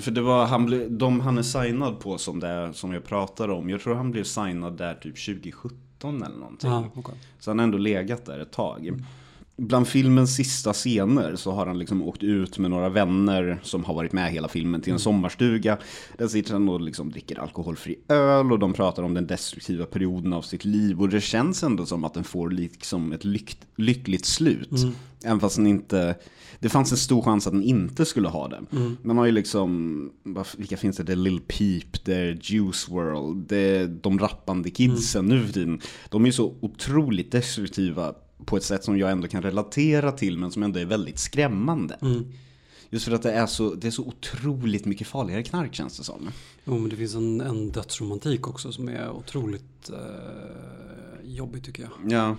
För 0.00 0.10
det 0.10 0.20
var, 0.20 0.46
han 0.46 0.66
blev, 0.66 0.92
de 0.92 1.20
han 1.20 1.38
är 1.38 1.42
signad 1.42 2.00
på 2.00 2.18
som 2.18 2.40
det 2.40 2.70
som 2.74 2.92
jag 2.92 3.04
pratar 3.04 3.48
om. 3.48 3.70
Jag 3.70 3.80
tror 3.80 3.94
han 3.94 4.10
blev 4.10 4.24
signad 4.24 4.78
där 4.78 4.94
typ 4.94 5.24
2017 5.26 6.22
eller 6.22 6.36
någonting. 6.36 6.70
Ja, 6.70 6.84
okej. 6.94 7.14
Så 7.38 7.50
han 7.50 7.58
har 7.58 7.64
ändå 7.64 7.78
legat 7.78 8.24
där 8.26 8.38
ett 8.38 8.52
tag. 8.52 8.92
Bland 9.60 9.88
filmens 9.88 10.36
sista 10.36 10.72
scener 10.72 11.36
så 11.36 11.52
har 11.52 11.66
han 11.66 11.78
liksom 11.78 12.02
åkt 12.02 12.22
ut 12.22 12.58
med 12.58 12.70
några 12.70 12.88
vänner 12.88 13.60
som 13.62 13.84
har 13.84 13.94
varit 13.94 14.12
med 14.12 14.32
hela 14.32 14.48
filmen 14.48 14.80
till 14.80 14.92
en 14.92 14.98
sommarstuga. 14.98 15.78
Där 16.18 16.28
sitter 16.28 16.52
han 16.52 16.68
och 16.68 16.80
liksom 16.80 17.10
dricker 17.10 17.38
alkoholfri 17.38 17.98
öl 18.08 18.52
och 18.52 18.58
de 18.58 18.72
pratar 18.72 19.02
om 19.02 19.14
den 19.14 19.26
destruktiva 19.26 19.86
perioden 19.86 20.32
av 20.32 20.42
sitt 20.42 20.64
liv. 20.64 21.00
Och 21.00 21.08
det 21.08 21.20
känns 21.20 21.62
ändå 21.62 21.86
som 21.86 22.04
att 22.04 22.14
den 22.14 22.24
får 22.24 22.50
liksom 22.50 23.12
ett 23.12 23.24
lyck- 23.24 23.66
lyckligt 23.76 24.24
slut. 24.26 24.70
Även 25.24 25.40
fast 25.40 25.56
den 25.56 25.66
inte... 25.66 26.16
Det 26.60 26.68
fanns 26.68 26.92
en 26.92 26.98
stor 26.98 27.22
chans 27.22 27.46
att 27.46 27.52
den 27.52 27.62
inte 27.62 28.04
skulle 28.04 28.28
ha 28.28 28.48
det. 28.48 28.60
Man 29.02 29.18
har 29.18 29.26
ju 29.26 29.32
liksom, 29.32 30.10
vilka 30.56 30.76
finns 30.76 30.96
det? 30.96 31.02
Det 31.02 31.12
är 31.12 31.16
Lil 31.16 31.40
Peep, 31.40 32.04
det 32.04 32.14
är 32.14 32.38
Juice 32.42 32.88
World, 32.88 33.48
det 33.48 33.76
är 33.76 33.86
de 33.86 34.18
rappande 34.18 34.70
kidsen 34.70 35.26
nu 35.26 35.44
för 35.44 35.52
tiden. 35.52 35.80
De 36.08 36.22
är 36.22 36.26
ju 36.26 36.32
så 36.32 36.54
otroligt 36.60 37.32
destruktiva 37.32 38.14
på 38.44 38.56
ett 38.56 38.64
sätt 38.64 38.84
som 38.84 38.98
jag 38.98 39.10
ändå 39.10 39.28
kan 39.28 39.42
relatera 39.42 40.12
till 40.12 40.38
men 40.38 40.50
som 40.50 40.62
ändå 40.62 40.80
är 40.80 40.84
väldigt 40.84 41.18
skrämmande. 41.18 41.98
Just 42.90 43.04
för 43.04 43.12
att 43.12 43.22
det 43.22 43.32
är, 43.32 43.46
så, 43.46 43.74
det 43.74 43.86
är 43.86 43.90
så 43.90 44.02
otroligt 44.02 44.84
mycket 44.84 45.06
farligare 45.06 45.42
knark 45.42 45.74
känns 45.74 45.98
det 45.98 46.04
som. 46.04 46.30
Jo, 46.64 46.78
men 46.78 46.88
det 46.88 46.96
finns 46.96 47.14
en, 47.14 47.40
en 47.40 47.70
dödsromantik 47.70 48.48
också 48.48 48.72
som 48.72 48.88
är 48.88 49.10
otroligt 49.10 49.90
eh, 49.90 49.96
jobbig 51.24 51.64
tycker 51.64 51.82
jag. 51.82 52.12
Ja. 52.12 52.36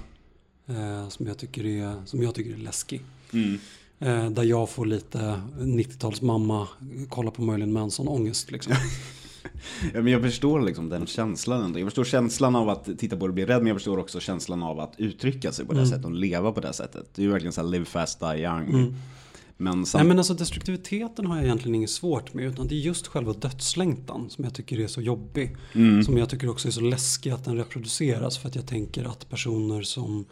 Eh, 0.75 1.09
som, 1.09 1.27
jag 1.27 1.38
tycker 1.38 1.65
är, 1.65 2.05
som 2.05 2.23
jag 2.23 2.35
tycker 2.35 2.53
är 2.53 2.57
läskig. 2.57 3.01
Mm. 3.33 3.59
Eh, 3.99 4.29
där 4.29 4.43
jag 4.43 4.69
får 4.69 4.85
lite 4.85 5.41
90-tals 5.59 6.21
mamma 6.21 6.67
kolla 7.09 7.31
på 7.31 7.41
Marilyn 7.41 7.73
Manson-ångest. 7.73 8.51
Liksom. 8.51 8.73
ja 9.93 10.02
men 10.02 10.13
jag 10.13 10.22
förstår 10.22 10.62
liksom 10.62 10.89
den 10.89 11.06
känslan 11.08 11.62
ändå. 11.63 11.80
Jag 11.80 11.88
förstår 11.88 12.04
känslan 12.04 12.56
av 12.56 12.69
att 12.69 12.89
titta 12.98 13.17
på 13.17 13.28
det 13.28 13.30
och 13.30 13.34
bli 13.36 13.45
rädd 13.45 13.58
men 13.58 13.67
jag 13.67 13.76
förstår 13.76 13.98
också 14.00 14.19
känslan 14.19 14.63
av 14.63 14.80
att 14.80 14.93
uttrycka 14.98 15.52
sig 15.52 15.65
på 15.65 15.74
det 15.74 15.86
sättet 15.88 16.06
och 16.06 16.12
leva 16.12 16.52
på 16.52 16.60
det 16.62 16.74
sättet. 16.74 17.06
Det 17.15 17.22
är 17.22 17.24
ju 17.24 17.32
verkligen 17.32 17.54
så 17.54 17.62
här 17.62 17.67
live 17.67 17.86
fast, 17.86 18.19
die 18.19 18.38
young. 18.43 18.95
Men, 19.62 19.86
sam- 19.86 20.00
Nej 20.00 20.08
men 20.08 20.17
alltså 20.17 20.34
destruktiviteten 20.34 21.26
har 21.26 21.36
jag 21.36 21.45
egentligen 21.45 21.76
inget 21.76 21.89
svårt 21.89 22.34
med 22.34 22.45
utan 22.45 22.67
det 22.67 22.76
är 22.76 22.80
just 22.80 23.08
själva 23.08 23.34
dödslängtan 23.34 24.30
som 24.30 24.43
jag 24.43 24.54
tycker 24.54 24.80
är 24.80 24.88
så 24.88 25.02
jobbig. 25.02 25.56
Som 26.06 26.17
jag 26.17 26.30
tycker 26.30 26.50
också 26.50 26.67
är 26.67 26.72
så 26.72 26.82
läskig 26.82 27.30
att 27.30 27.45
den 27.45 27.58
reproduceras 27.58 28.38
för 28.38 28.48
att 28.48 28.56
jag 28.56 28.67
tänker 28.67 29.04
att 29.04 29.30
personer 29.30 29.82
som 29.82 30.26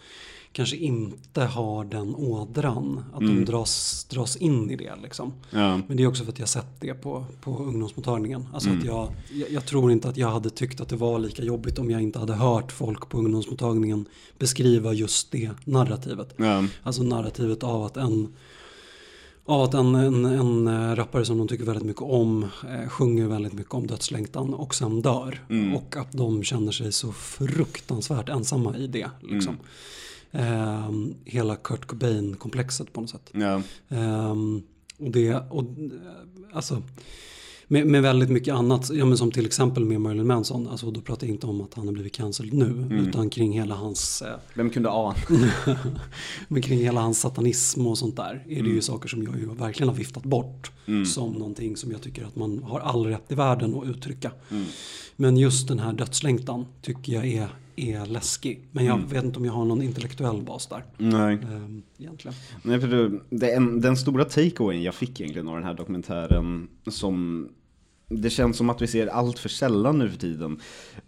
kanske 0.57 0.75
inte 0.75 1.41
har 1.41 1.85
den 1.85 2.15
ådran, 2.15 3.03
att 3.13 3.19
de 3.19 3.45
dras, 3.45 4.05
dras 4.09 4.35
in 4.35 4.71
i 4.71 4.75
det 4.75 4.93
liksom. 5.03 5.33
ja. 5.49 5.81
Men 5.87 5.97
det 5.97 6.03
är 6.03 6.07
också 6.07 6.23
för 6.23 6.31
att 6.31 6.39
jag 6.39 6.49
sett 6.49 6.81
det 6.81 6.93
på, 6.93 7.25
på 7.41 7.57
ungdomsmottagningen. 7.57 8.47
Alltså 8.53 8.69
att 8.69 8.85
jag, 8.85 9.09
jag, 9.33 9.51
jag 9.51 9.65
tror 9.65 9.91
inte 9.91 10.09
att 10.09 10.17
jag 10.17 10.27
hade 10.27 10.49
tyckt 10.49 10.81
att 10.81 10.89
det 10.89 10.95
var 10.95 11.19
lika 11.19 11.43
jobbigt 11.43 11.79
om 11.79 11.91
jag 11.91 12.01
inte 12.01 12.19
hade 12.19 12.33
hört 12.33 12.71
folk 12.71 13.09
på 13.09 13.17
ungdomsmottagningen 13.17 14.05
beskriva 14.39 14.93
just 14.93 15.31
det 15.31 15.49
narrativet. 15.65 16.33
Ja. 16.37 16.65
Alltså 16.83 17.03
narrativet 17.03 17.63
av 17.63 17.83
att 17.83 17.97
en 17.97 18.33
av 19.45 19.61
att 19.61 19.73
en, 19.73 19.95
en, 19.95 20.25
en 20.25 20.67
eh, 20.67 20.95
rappare 20.95 21.25
som 21.25 21.37
de 21.37 21.47
tycker 21.47 21.65
väldigt 21.65 21.85
mycket 21.85 22.01
om 22.01 22.43
eh, 22.43 22.89
sjunger 22.89 23.27
väldigt 23.27 23.53
mycket 23.53 23.73
om 23.73 23.87
dödslängtan 23.87 24.53
och 24.53 24.75
sen 24.75 25.01
dör. 25.01 25.41
Och 25.75 25.97
att 25.97 26.11
de 26.11 26.43
känner 26.43 26.71
sig 26.71 26.91
så 26.91 27.11
fruktansvärt 27.11 28.29
ensamma 28.29 28.77
i 28.77 28.87
det. 28.87 29.09
Liksom. 29.21 29.57
Ehm, 30.31 31.13
hela 31.25 31.55
Kurt 31.55 31.85
Cobain-komplexet 31.87 32.93
på 32.93 33.01
något 33.01 33.09
sätt. 33.09 33.29
Ja. 33.31 33.61
Ehm, 33.89 34.61
och 34.99 35.11
det, 35.11 35.33
och, 35.49 35.63
eh, 35.63 35.67
alltså, 36.53 36.81
med, 37.69 37.87
med 37.87 38.01
väldigt 38.01 38.29
mycket 38.29 38.53
annat, 38.53 38.89
ja, 38.93 39.05
men 39.05 39.17
som 39.17 39.31
till 39.31 39.45
exempel 39.45 39.85
med 39.85 40.01
Marilyn 40.01 40.27
Manson, 40.27 40.67
alltså, 40.67 40.91
då 40.91 41.01
pratar 41.01 41.27
jag 41.27 41.35
inte 41.35 41.47
om 41.47 41.61
att 41.61 41.73
han 41.73 41.85
har 41.87 41.93
blivit 41.93 42.13
cancelled 42.13 42.53
nu, 42.53 42.65
Mm. 42.65 42.91
utan 43.07 43.29
kring 43.29 43.51
hela 43.53 43.75
hans 43.75 44.21
eh, 44.21 44.35
Vem 44.53 44.69
kunde 44.69 44.89
ana? 44.89 45.15
Men 46.47 46.61
kring 46.61 46.79
hela 46.79 47.01
hans 47.01 47.19
satanism 47.19 47.87
och 47.87 47.97
sånt 47.97 48.15
där 48.15 48.43
är 48.47 48.51
Mm. 48.53 48.63
det 48.65 48.69
ju 48.69 48.81
saker 48.81 49.09
som 49.09 49.23
jag 49.23 49.39
ju 49.39 49.45
verkligen 49.53 49.89
har 49.89 49.95
viftat 49.95 50.23
bort 50.23 50.71
som 51.13 51.31
någonting 51.33 51.77
som 51.77 51.91
jag 51.91 52.01
tycker 52.01 52.25
att 52.25 52.35
man 52.35 52.63
har 52.63 52.79
all 52.79 53.05
rätt 53.05 53.31
i 53.31 53.35
världen 53.35 53.75
att 53.75 53.87
uttrycka. 53.87 54.31
Mm. 54.51 54.65
Men 55.15 55.37
just 55.37 55.67
den 55.67 55.79
här 55.79 55.93
dödslängtan 55.93 56.65
tycker 56.81 57.13
jag 57.13 57.27
är, 57.27 57.47
är 57.77 58.05
läskig. 58.05 58.67
Men 58.71 58.85
jag 58.85 58.95
Mm. 58.97 59.07
vet 59.09 59.23
inte 59.23 59.39
om 59.39 59.45
jag 59.45 59.53
har 59.53 59.65
någon 59.65 59.81
intellektuell 59.81 60.41
bas 60.41 60.67
där. 60.67 60.83
Nej. 60.97 61.33
ehm, 61.35 61.83
egentligen. 61.97 62.35
Nej, 62.63 62.79
för 62.81 62.87
det, 62.87 63.19
det, 63.29 63.51
en, 63.51 63.81
den 63.81 63.97
stora 63.97 64.25
takeawayen 64.25 64.83
jag 64.83 64.95
fick 64.95 65.19
egentligen 65.21 65.47
av 65.47 65.55
den 65.55 65.63
här 65.63 65.73
dokumentären 65.73 66.67
som 66.87 67.47
det 68.09 68.29
känns 68.29 68.57
som 68.57 68.69
att 68.69 68.81
vi 68.81 68.87
ser 68.87 69.07
allt 69.07 69.39
för 69.39 69.49
sällan 69.49 69.97
nu 69.99 70.09
för 70.09 70.17
tiden. 70.17 70.59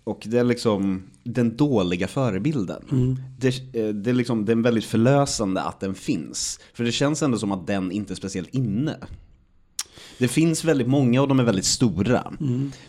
Och 0.03 0.24
det 0.26 0.38
är 0.38 0.43
liksom 0.43 1.03
den 1.24 1.57
dåliga 1.57 2.07
förebilden. 2.07 2.84
Det, 3.39 3.47
eh, 3.47 3.88
det, 3.93 4.09
är 4.09 4.13
liksom, 4.13 4.45
det 4.45 4.51
är 4.51 4.55
väldigt 4.55 4.86
förlösande 4.86 5.61
att 5.61 5.80
den 5.80 5.95
finns. 5.95 6.59
För 6.74 6.84
det 6.84 6.91
känns 6.91 7.24
ändå 7.24 7.38
som 7.38 7.51
att 7.51 7.67
den 7.67 7.91
inte 7.91 8.13
är 8.13 8.15
speciellt 8.15 8.49
inne. 8.55 8.97
Det 10.17 10.28
finns 10.28 10.63
väldigt 10.65 10.88
många 10.88 11.22
och 11.22 11.28
de 11.28 11.39
är 11.39 11.43
väldigt 11.43 11.65
stora. 11.65 12.34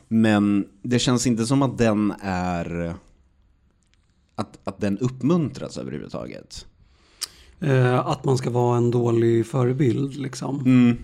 Men 0.09 0.67
det 0.83 0.99
känns 0.99 1.27
inte 1.27 1.47
som 1.47 1.63
att 1.63 1.79
den 1.79 2.15
är... 2.23 2.95
Att, 4.41 4.59
att 4.65 4.81
den 4.81 4.99
uppmuntras 4.99 5.79
överhuvudtaget. 5.79 6.67
Eh, 7.61 8.07
att 8.07 8.25
man 8.25 8.39
ska 8.39 8.51
vara 8.51 8.77
en 8.77 8.91
dålig 8.91 9.47
förebild 9.47 10.17
liksom. 10.17 10.61
Mm. 10.61 10.97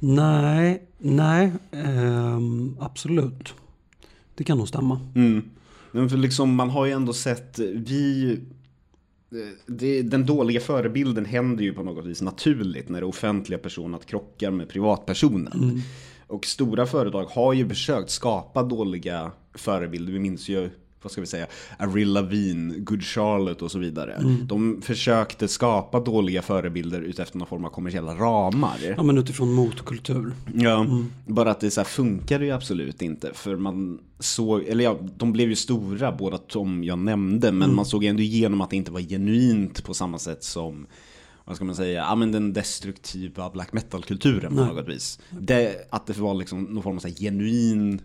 Nej, 0.00 0.82
nej, 0.98 1.52
ehm, 1.72 2.76
absolut. 2.80 3.54
Det 4.34 4.44
kan 4.44 4.58
nog 4.58 4.68
stämma. 4.68 5.00
Mm. 5.14 5.42
Men 5.92 6.10
för 6.10 6.16
liksom, 6.16 6.54
man 6.54 6.70
har 6.70 6.86
ju 6.86 6.92
ändå 6.92 7.12
sett, 7.12 7.58
vi... 7.58 8.40
Det, 9.66 10.02
den 10.02 10.26
dåliga 10.26 10.60
förebilden 10.60 11.24
händer 11.24 11.64
ju 11.64 11.72
på 11.72 11.82
något 11.82 12.06
vis 12.06 12.22
naturligt 12.22 12.88
när 12.88 13.00
det 13.00 13.06
offentliga 13.06 13.58
personer 13.58 13.98
krockar 13.98 14.50
med 14.50 14.68
privatpersonen. 14.68 15.82
Och 16.26 16.46
stora 16.46 16.86
företag 16.86 17.24
har 17.24 17.52
ju 17.52 17.68
försökt 17.68 18.10
skapa 18.10 18.62
dåliga 18.62 19.32
förebilder. 19.54 20.12
Vi 20.12 20.18
minns 20.18 20.48
ju, 20.48 20.70
vad 21.02 21.12
ska 21.12 21.20
vi 21.20 21.26
säga, 21.26 21.46
Avril 21.78 22.12
Lavigne, 22.12 22.74
Good 22.78 23.04
Charlotte 23.04 23.62
och 23.62 23.70
så 23.70 23.78
vidare. 23.78 24.22
De 24.44 24.82
försökte 24.82 25.48
skapa 25.48 26.00
dåliga 26.00 26.42
förebilder 26.42 27.00
utefter 27.00 27.38
någon 27.38 27.48
form 27.48 27.64
av 27.64 27.70
kommersiella 27.70 28.14
ramar. 28.14 28.76
Ja 28.96 29.02
men 29.02 29.18
utifrån 29.18 29.52
motkultur. 29.52 30.32
Ja, 30.54 30.86
bara 31.26 31.50
att 31.50 31.60
det 31.60 31.70
så 31.70 31.80
här 31.80 31.88
funkar 31.88 32.40
ju 32.40 32.50
absolut 32.50 33.02
inte. 33.02 33.30
För 33.34 33.56
man 33.56 33.98
såg, 34.18 34.62
eller 34.62 34.84
ja, 34.84 34.98
de 35.16 35.32
blev 35.32 35.48
ju 35.48 35.56
stora 35.56 36.12
båda 36.12 36.38
de 36.52 36.84
jag 36.84 36.98
nämnde. 36.98 37.52
Men 37.52 37.74
man 37.74 37.84
såg 37.84 38.04
ändå 38.04 38.22
igenom 38.22 38.60
att 38.60 38.70
det 38.70 38.76
inte 38.76 38.92
var 38.92 39.00
genuint 39.00 39.84
på 39.84 39.94
samma 39.94 40.18
sätt 40.18 40.44
som 40.44 40.86
vad 41.44 41.56
ska 41.56 41.64
man 41.64 41.74
säga, 41.74 42.00
ja 42.00 42.14
men 42.14 42.32
den 42.32 42.52
destruktiva 42.52 43.50
black 43.50 43.72
metal-kulturen 43.72 44.56
på 44.56 44.64
något 44.64 44.88
vis. 44.88 45.18
Det, 45.40 45.88
att 45.90 46.06
det 46.06 46.18
var 46.18 46.34
liksom 46.34 46.62
någon 46.62 46.82
form 46.82 46.96
av 46.96 47.14
genuin 47.18 48.00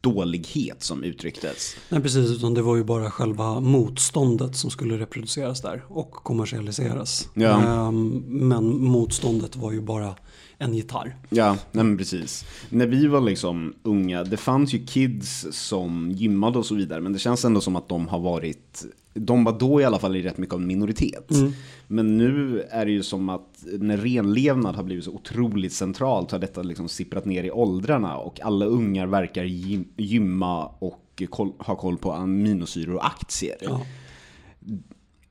dålighet 0.00 0.82
som 0.82 1.04
uttrycktes. 1.04 1.76
Nej 1.88 2.02
precis, 2.02 2.30
utan 2.30 2.54
det 2.54 2.62
var 2.62 2.76
ju 2.76 2.84
bara 2.84 3.10
själva 3.10 3.60
motståndet 3.60 4.56
som 4.56 4.70
skulle 4.70 4.98
reproduceras 4.98 5.62
där 5.62 5.84
och 5.88 6.10
kommersialiseras. 6.12 7.28
Ja. 7.34 7.62
Ehm, 7.88 8.24
men 8.26 8.82
motståndet 8.82 9.56
var 9.56 9.72
ju 9.72 9.80
bara 9.80 10.14
en 10.58 10.74
gitarr. 10.74 11.16
Ja, 11.28 11.56
nej 11.72 11.84
men 11.84 11.98
precis. 11.98 12.44
När 12.68 12.86
vi 12.86 13.06
var 13.06 13.20
liksom 13.20 13.74
unga, 13.82 14.24
det 14.24 14.36
fanns 14.36 14.74
ju 14.74 14.86
kids 14.86 15.46
som 15.50 16.10
gymmade 16.10 16.58
och 16.58 16.66
så 16.66 16.74
vidare, 16.74 17.00
men 17.00 17.12
det 17.12 17.18
känns 17.18 17.44
ändå 17.44 17.60
som 17.60 17.76
att 17.76 17.88
de 17.88 18.08
har 18.08 18.18
varit, 18.18 18.84
de 19.16 19.44
var 19.44 19.58
då 19.58 19.80
i 19.80 19.84
alla 19.84 19.98
fall 19.98 20.16
i 20.16 20.22
rätt 20.22 20.38
mycket 20.38 20.54
av 20.54 20.60
en 20.60 20.66
minoritet. 20.66 21.30
Men 21.86 22.16
nu 22.18 22.60
är 22.70 22.86
det 22.86 22.92
ju 22.92 23.02
som 23.02 23.28
att 23.28 23.64
när 23.78 23.96
renlevnad 23.96 24.74
har 24.76 24.82
blivit 24.82 25.04
så 25.04 25.10
otroligt 25.12 25.72
centralt 25.72 26.30
har 26.30 26.38
detta 26.38 26.62
liksom 26.62 26.88
sipprat 26.88 27.24
ner 27.24 27.44
i 27.44 27.50
åldrarna 27.50 28.16
och 28.16 28.40
alla 28.40 28.66
ungar 28.66 29.06
verkar 29.06 29.44
gym- 29.44 29.88
gymma 29.96 30.66
och 30.66 31.22
koll, 31.30 31.52
ha 31.58 31.76
koll 31.76 31.96
på 31.96 32.12
aminosyror 32.12 32.94
och 32.94 33.06
aktier. 33.06 33.56
Ja. 33.60 33.80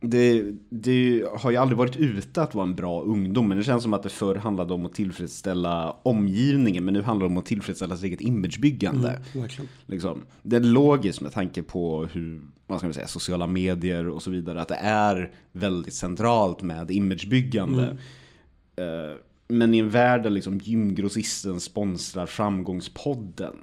Det, 0.10 0.44
det 0.70 1.26
har 1.38 1.52
ju 1.52 1.58
aldrig 1.58 1.78
varit 1.78 1.96
ute 1.96 2.42
att 2.42 2.56
vara 2.56 2.68
en 2.68 2.76
bra 2.76 3.02
ungdom, 3.02 3.48
men 3.48 3.58
det 3.58 3.64
känns 3.64 3.84
som 3.84 3.94
att 3.94 4.04
det 4.04 4.10
förr 4.10 4.36
handlade 4.36 4.74
om 4.74 4.86
att 4.86 4.94
tillfredsställa 4.94 5.92
omgivningen, 6.04 6.86
men 6.86 6.94
nu 6.94 7.02
handlar 7.02 7.28
det 7.28 7.32
om 7.32 7.38
att 7.38 7.46
tillfredsställa 7.46 7.98
sitt 7.98 8.06
eget 8.06 8.22
imagebyggande. 8.22 9.22
Verkligen. 9.34 9.70
Liksom. 9.86 10.22
Det 10.44 10.56
är 10.56 10.60
logiskt 10.60 11.22
med 11.22 11.32
tanke 11.32 11.64
på 11.64 12.06
hur, 12.06 12.42
vad 12.68 12.78
ska 12.78 12.88
man 12.88 12.94
säga, 12.94 13.08
sociala 13.08 13.48
medier 13.48 14.10
och 14.10 14.24
så 14.24 14.32
vidare, 14.32 14.62
att 14.62 14.68
det 14.68 14.80
är 14.82 15.32
väldigt 15.52 15.94
centralt 15.94 16.62
med 16.62 16.92
imagebyggande. 16.92 17.98
Eh, 18.76 19.18
Men 19.48 19.74
i 19.74 19.78
en 19.80 19.90
värld 19.90 20.24
där 20.24 20.30
liksom 20.30 20.58
gymgrossisten 20.58 21.60
sponsrar 21.60 22.26
Framgångspodden 22.26 23.56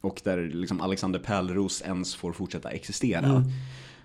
och 0.00 0.20
där 0.24 0.50
liksom 0.54 0.80
Alexander 0.80 1.18
Pärleros 1.18 1.82
ens 1.82 2.14
får 2.14 2.32
fortsätta 2.32 2.70
existera 2.70 3.44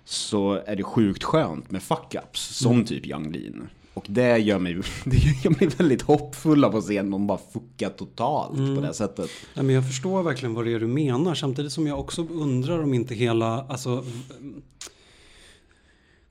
så 0.04 0.62
är 0.66 0.76
det 0.76 0.82
sjukt 0.82 1.24
skönt 1.24 1.70
med 1.70 1.82
fuck-ups 1.82 2.52
som 2.52 2.84
typ 2.84 3.06
Young 3.06 3.32
Lean. 3.32 3.68
Och 3.94 4.06
det 4.08 4.38
gör 4.38 4.58
mig, 4.58 4.74
det 5.04 5.16
gör 5.16 5.60
mig 5.60 5.68
väldigt 5.68 6.02
hoppfull 6.02 6.64
av 6.64 6.76
att 6.76 6.84
se 6.84 7.02
någon 7.02 7.26
bara 7.26 7.38
fucka 7.52 7.90
totalt 7.90 8.56
på 8.56 8.80
det 8.86 8.94
sättet. 8.94 9.30
Nej, 9.54 9.64
men 9.64 9.74
jag 9.74 9.86
förstår 9.86 10.22
verkligen 10.22 10.54
vad 10.54 10.64
det 10.64 10.72
är 10.72 10.80
du 10.80 10.86
menar. 10.86 11.34
Samtidigt 11.34 11.72
som 11.72 11.86
jag 11.86 12.00
också 12.00 12.26
undrar 12.26 12.82
om 12.82 12.94
inte 12.94 13.14
hela, 13.14 13.62
alltså, 13.62 13.90
mm, 13.90 14.62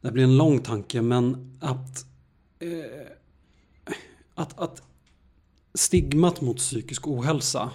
det 0.01 0.11
blir 0.11 0.23
en 0.23 0.37
lång 0.37 0.59
tanke, 0.59 1.01
men 1.01 1.57
att, 1.61 2.05
eh, 2.59 3.07
att, 4.35 4.59
att 4.59 4.81
stigmat 5.73 6.41
mot 6.41 6.57
psykisk 6.57 7.07
ohälsa 7.07 7.71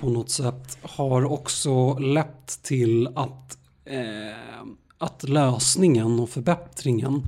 på 0.00 0.10
något 0.10 0.30
sätt 0.30 0.78
har 0.82 1.24
också 1.24 1.98
lett 1.98 2.62
till 2.62 3.06
att, 3.06 3.58
eh, 3.84 4.66
att 5.02 5.28
lösningen 5.28 6.20
och 6.20 6.30
förbättringen, 6.30 7.22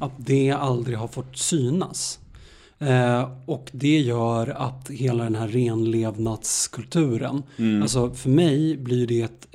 att 0.00 0.12
det 0.16 0.50
aldrig 0.50 0.98
har 0.98 1.08
fått 1.08 1.38
synas. 1.38 2.18
Eh, 2.78 3.30
och 3.46 3.70
det 3.72 3.98
gör 3.98 4.48
att 4.48 4.90
hela 4.90 5.24
den 5.24 5.34
här 5.34 5.48
renlevnadskulturen, 5.48 7.42
alltså 7.82 8.10
för 8.10 8.30
mig 8.30 8.76
blir 8.76 9.06
det 9.06 9.22
ett, 9.22 9.48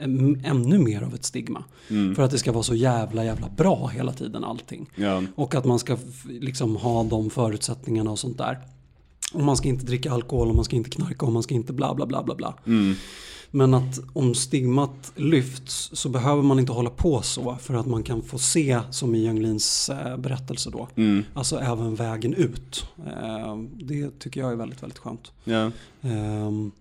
ännu 0.44 0.80
mer 0.80 1.02
av 1.02 1.14
ett 1.14 1.26
stigma. 1.26 1.64
För 2.16 2.24
att 2.24 2.32
det 2.32 2.38
ska 2.38 2.52
vara 2.52 2.64
så 2.64 2.76
jävla 2.76 3.26
jävla 3.26 3.50
bra 3.50 3.88
hela 3.88 4.14
tiden 4.14 4.44
allting. 4.44 4.90
Ja. 4.96 5.24
Och 5.36 5.56
att 5.56 5.66
man 5.66 5.80
ska 5.80 5.98
liksom 6.30 6.76
ha 6.76 7.04
de 7.04 7.30
förutsättningarna 7.30 8.12
och 8.12 8.20
sånt 8.20 8.38
där. 8.38 8.58
Och 9.34 9.44
man 9.44 9.58
ska 9.58 9.68
inte 9.68 9.86
dricka 9.86 10.12
alkohol 10.12 10.50
och 10.50 10.56
man 10.56 10.66
ska 10.66 10.76
inte 10.76 10.90
knarka 10.90 11.26
och 11.26 11.32
man 11.32 11.44
ska 11.44 11.56
inte 11.56 11.74
bla 11.74 11.96
bla 11.96 12.06
bla 12.06 12.24
bla 12.24 12.36
bla. 12.36 12.54
Men 13.56 13.74
att 13.74 14.00
om 14.14 14.36
stigmat 14.36 15.12
lyfts 15.16 15.90
så 15.94 16.10
behöver 16.10 16.42
man 16.44 16.60
inte 16.60 16.72
hålla 16.72 16.90
på 16.90 17.22
så 17.22 17.56
för 17.62 17.74
att 17.74 17.86
man 17.86 18.04
kan 18.04 18.22
få 18.22 18.38
se 18.38 18.80
som 18.92 19.16
i 19.16 19.26
Young 19.26 19.42
Leans 19.42 19.90
eh, 19.90 20.18
berättelse 20.18 20.70
då. 20.70 20.88
Alltså 21.34 21.58
även 21.60 21.96
vägen 21.96 22.34
ut. 22.34 22.86
Eh, 23.08 23.58
det 23.80 24.20
tycker 24.20 24.42
jag 24.42 24.52
är 24.52 24.56
väldigt, 24.56 24.84
väldigt 24.84 25.00
skönt. 25.00 25.32
Ja. 25.44 25.72
Ehm, 26.02 26.72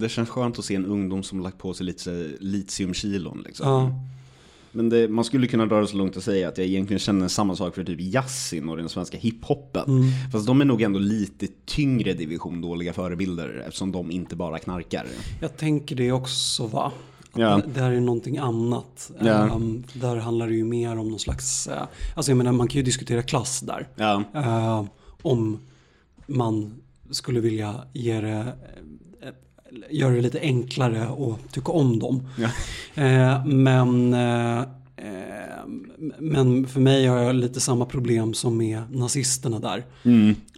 Det 0.00 0.08
känns 0.08 0.28
skönt 0.28 0.58
att 0.58 0.64
se 0.64 0.74
en 0.74 0.86
ungdom 0.86 1.22
som 1.22 1.40
lagt 1.40 1.58
på 1.58 1.74
sig 1.74 1.86
lite 1.86 2.30
litiumkilon 2.40 3.42
liksom. 3.46 3.68
ja, 3.68 3.92
Men 4.72 4.88
det, 4.88 5.08
man 5.08 5.24
skulle 5.24 5.46
kunna 5.46 5.66
dra 5.66 5.80
det 5.80 5.86
så 5.86 5.96
långt 5.96 6.16
att 6.16 6.24
säga 6.24 6.48
att 6.48 6.58
jag 6.58 6.66
egentligen 6.66 6.98
känner 6.98 7.28
samma 7.28 7.56
sak 7.56 7.74
för 7.74 7.84
typ 7.84 8.00
jazzin 8.00 8.68
och 8.68 8.76
den 8.76 8.88
svenska 8.88 9.18
hiphopen. 9.18 9.84
Fast 10.32 10.46
de 10.46 10.60
är 10.60 10.64
nog 10.64 10.82
ändå 10.82 10.98
lite 10.98 11.46
tyngre 11.66 12.12
division 12.12 12.60
dåliga 12.60 12.92
förebilder 12.92 13.64
eftersom 13.66 13.92
de 13.92 14.10
inte 14.10 14.36
bara 14.36 14.58
knarkar. 14.58 15.06
jag 15.40 15.56
tänker 15.56 15.96
det 15.96 16.12
också 16.12 16.66
va. 16.66 16.92
Ja. 17.34 17.60
Det, 17.74 17.80
här 17.80 17.92
är 17.92 18.00
någonting 18.00 18.38
annat. 18.38 19.10
Ja. 19.20 19.54
Ehm, 19.54 19.84
där 19.92 20.16
handlar 20.16 20.48
det 20.48 20.54
ju 20.54 20.64
mer 20.64 20.98
om 20.98 21.08
någon 21.08 21.18
slags, 21.18 21.66
eh, 21.66 21.82
alltså 22.14 22.30
jag 22.30 22.36
menar 22.36 22.52
man 22.52 22.68
kan 22.68 22.76
ju 22.76 22.82
diskutera 22.82 23.22
klass 23.22 23.60
där. 23.60 23.88
Ja, 23.96 24.24
Eh, 24.34 24.84
om 25.22 25.58
man 26.26 26.74
skulle 27.10 27.40
vilja 27.40 27.74
ge 27.92 28.20
det, 28.20 28.52
göra 29.90 30.14
det 30.14 30.20
lite 30.20 30.40
enklare 30.40 31.08
och 31.08 31.38
tycka 31.52 31.72
om 31.72 31.98
dem. 31.98 32.28
Ja. 32.36 32.48
Eh, 33.02 33.46
men 33.46 34.14
eh, 34.14 34.64
Eh, 35.02 35.66
men 36.18 36.66
för 36.66 36.80
mig 36.80 37.06
har 37.06 37.18
jag 37.18 37.34
lite 37.34 37.60
samma 37.60 37.86
problem 37.86 38.34
som 38.34 38.56
med 38.56 38.82
nazisterna 38.90 39.58
där. 39.58 39.84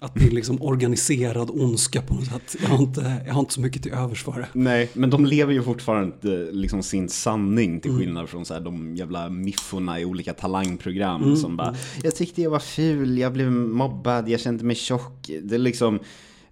Att 0.00 0.14
det 0.14 0.26
är 0.26 0.30
liksom 0.30 0.62
organiserad 0.62 1.50
ondska 1.50 2.02
på 2.02 2.14
något 2.14 2.24
sätt. 2.24 2.56
Jag 2.62 2.68
har 2.68 2.78
inte, 2.78 3.22
jag 3.26 3.34
har 3.34 3.40
inte 3.40 3.54
så 3.54 3.60
mycket 3.60 3.82
till 3.82 3.92
övers 3.92 4.24
för 4.24 4.32
det. 4.32 4.48
Nej, 4.52 4.90
men 4.92 5.10
de 5.10 5.26
lever 5.26 5.52
ju 5.52 5.62
fortfarande 5.62 6.52
liksom 6.52 6.82
sin 6.82 7.08
sanning 7.08 7.80
till 7.80 7.98
skillnad 7.98 8.28
från 8.28 8.44
så 8.44 8.54
här, 8.54 8.60
de 8.60 8.96
jävla 8.96 9.28
mifforna 9.28 10.00
i 10.00 10.04
olika 10.04 10.32
talangprogram 10.32 11.36
som 11.36 11.56
bara 11.56 11.74
Jag 12.02 12.16
tyckte 12.16 12.42
jag 12.42 12.50
var 12.50 12.58
ful, 12.58 13.18
jag 13.18 13.32
blev 13.32 13.52
mobbad, 13.52 14.28
jag 14.28 14.40
kände 14.40 14.64
mig 14.64 14.76
tjock. 14.76 15.30
Det 15.42 15.54
är 15.54 15.58
liksom 15.58 15.98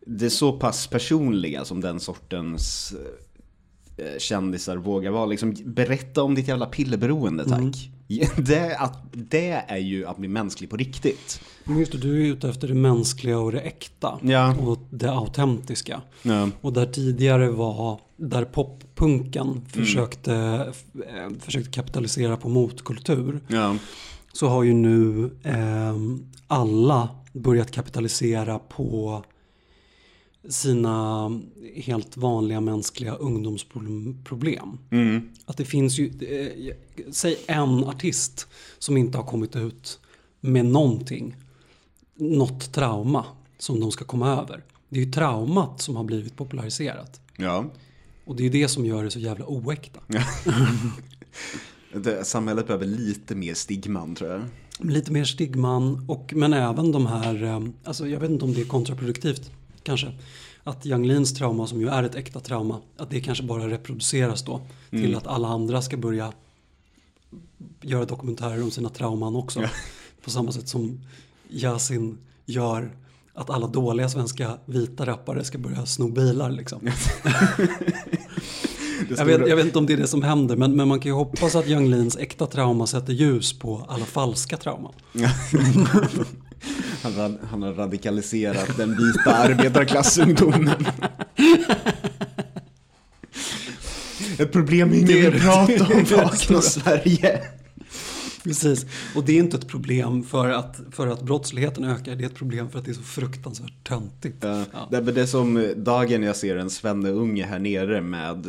Det 0.07 0.25
är 0.25 0.31
så 0.31 0.53
pass 0.53 0.87
personliga 0.87 1.65
som 1.65 1.81
den 1.81 2.01
sortens 2.01 2.95
eh, 3.97 4.19
kändisar 4.19 4.77
vågar 4.77 5.11
vara. 5.11 5.27
Liksom, 5.27 5.55
berätta 5.65 6.23
om 6.23 6.35
ditt 6.35 6.49
jävla 6.49 6.67
pillerberoende 6.67 7.45
tack. 7.49 7.91
Det, 8.37 8.77
att, 8.77 8.99
det 9.13 9.65
är 9.69 9.79
ju 9.79 10.07
att 10.07 10.17
bli 10.17 10.29
mänsklig 10.29 10.71
på 10.71 10.77
riktigt. 10.77 11.41
Men 11.65 11.79
just 11.79 11.93
det, 11.93 11.99
du 11.99 12.27
är 12.27 12.33
ute 12.33 12.49
efter 12.49 12.69
det 12.69 12.75
mänskliga 12.75 13.39
och 13.39 13.53
det 13.53 13.61
äkta. 13.61 14.19
Ja. 14.23 14.57
Och 14.57 14.79
det 14.91 15.13
autentiska. 15.13 16.01
Ja. 16.23 16.49
Och 16.61 16.73
där 16.73 16.87
tidigare 16.87 17.51
var, 17.51 18.01
där 18.17 18.45
poppunken 18.45 19.67
försökte, 19.69 20.35
eh, 20.95 21.39
försökte 21.41 21.71
kapitalisera 21.71 22.37
på 22.37 22.49
motkultur. 22.49 23.41
Ja. 23.49 23.77
Så 24.33 24.49
har 24.49 24.63
ju 24.63 24.73
nu 24.73 25.31
eh, 25.43 25.97
alla 26.47 27.09
börjat 27.33 27.71
kapitalisera 27.71 28.59
på 28.59 29.25
sina 30.49 31.31
helt 31.75 32.17
vanliga 32.17 32.61
mänskliga 32.61 33.15
ungdomsproblem. 33.15 34.79
Att 35.45 35.57
det 35.57 35.65
finns 35.65 35.99
ju, 35.99 36.07
eh, 36.07 36.75
säg 37.13 37.39
en 37.47 37.85
artist 37.85 38.47
som 38.79 38.97
inte 38.97 39.19
har 39.19 39.25
kommit 39.25 39.57
ut 39.57 40.01
med 40.41 40.67
någonting, 40.67 41.37
något 42.15 42.73
trauma 42.73 43.25
som 43.59 43.81
de 43.81 43.91
ska 43.93 44.05
komma 44.05 44.31
över. 44.31 44.65
Det 44.89 45.01
är 45.01 45.05
ju 45.05 45.13
traumat 45.13 45.81
som 45.81 45.97
har 45.97 46.05
blivit 46.05 46.37
populariserat. 46.37 47.21
ja. 47.37 47.65
Och 48.25 48.37
det 48.37 48.47
är 48.47 48.51
det 48.51 48.69
som 48.69 48.87
gör 48.87 49.05
det 49.05 49.11
så 49.11 49.19
jävla 49.19 49.47
oäkta. 49.47 50.01
Det, 51.95 52.25
samhället 52.25 52.67
behöver 52.67 52.87
lite 52.87 53.35
mer 53.35 53.55
stigman 53.55 54.15
tror 54.15 54.31
jag. 54.31 54.43
Lite 54.91 55.13
mer 55.13 55.25
stigman, 55.25 56.05
och, 56.09 56.33
men 56.37 56.53
även 56.53 56.93
de 56.93 57.07
här, 57.07 57.43
eh, 57.43 57.61
alltså 57.85 58.09
jag 58.09 58.21
vet 58.21 58.31
inte 58.31 58.45
om 58.45 58.55
det 58.55 58.61
är 58.61 58.65
kontraproduktivt 58.65 59.51
kanske. 59.83 60.13
Att 60.65 60.87
Young 60.87 61.07
Leans 61.07 61.35
trauma 61.35 61.67
som 61.67 61.81
ju 61.81 61.89
är 61.89 62.03
ett 62.03 62.15
äkta 62.15 62.41
trauma, 62.41 62.81
att 62.97 63.11
det 63.11 63.21
kanske 63.21 63.45
bara 63.45 63.69
reproduceras 63.69 64.43
då. 64.43 64.61
Till 64.91 65.17
att 65.17 65.27
alla 65.27 65.49
andra 65.49 65.83
ska 65.83 65.97
börja 65.97 66.33
göra 67.83 68.05
dokumentärer 68.05 68.63
om 68.63 68.71
sina 68.71 68.89
trauman 68.89 69.37
också. 69.37 69.63
På 70.25 70.31
samma 70.31 70.53
sätt 70.53 70.69
som 70.69 71.01
Yasin 71.49 72.19
gör 72.47 72.91
att 73.35 73.51
alla 73.51 73.67
dåliga 73.67 74.09
svenska 74.09 74.59
vita 74.65 75.07
rappare 75.07 75.45
ska 75.45 75.59
börja 75.59 75.87
sno 75.87 76.09
bilar 76.09 76.51
liksom. 76.51 76.81
Jag 79.17 79.25
vet, 79.25 79.49
jag 79.49 79.57
vet 79.57 79.67
inte 79.67 79.79
om 79.79 79.87
det 79.87 79.93
är 79.93 79.97
det 79.97 80.07
som 80.07 80.23
händer 80.23 80.57
men, 80.57 80.77
men 80.77 80.89
man 80.89 81.01
kan 81.01 81.11
ju 81.11 81.17
hoppas 81.17 81.55
att 81.55 81.69
Young 81.69 81.91
Leans 81.91 82.17
äkta 82.17 82.47
trauma 82.47 82.87
sätter 82.87 83.13
ljus 83.13 83.59
på 83.59 83.87
alla 83.89 84.05
falska 84.05 84.57
trauman. 84.57 84.93
Han, 87.03 87.17
rad, 87.17 87.39
han 87.51 87.63
har 87.63 87.73
radikaliserat 87.73 88.77
den 88.77 88.97
vita 88.97 89.35
arbetarklassungdomen. 89.35 90.85
Ett 94.39 94.53
problem 94.53 94.95
ingen 94.95 95.07
vill 95.07 95.41
prata 95.41 95.95
om 95.95 96.05
vakna 96.05 96.61
Sverige. 96.61 97.43
Precis, 98.45 98.87
och 99.15 99.25
det 99.25 99.33
är 99.33 99.39
inte 99.39 99.57
ett 99.57 99.69
problem 99.69 100.23
för 100.23 100.49
att, 100.49 100.81
för 100.91 101.07
att 101.07 101.23
brottsligheten 101.23 101.85
ökar, 101.85 102.17
det 102.17 102.25
är 102.25 102.27
ett 102.27 102.35
problem 102.35 102.71
för 102.71 102.79
att 102.79 102.85
det 102.85 102.91
är 102.91 102.95
så 102.95 103.03
fruktansvärt 103.03 103.89
töntigt. 103.89 104.37
Ja. 104.41 104.65
Ja. 104.73 104.89
Det, 104.91 105.01
det 105.01 105.21
är 105.21 105.27
som 105.27 105.75
dagen 105.77 106.23
jag 106.23 106.37
ser 106.37 106.57
en 106.57 106.71
Svenne-unge 106.71 107.47
här 107.47 107.59
nere 107.59 108.01
med 108.01 108.47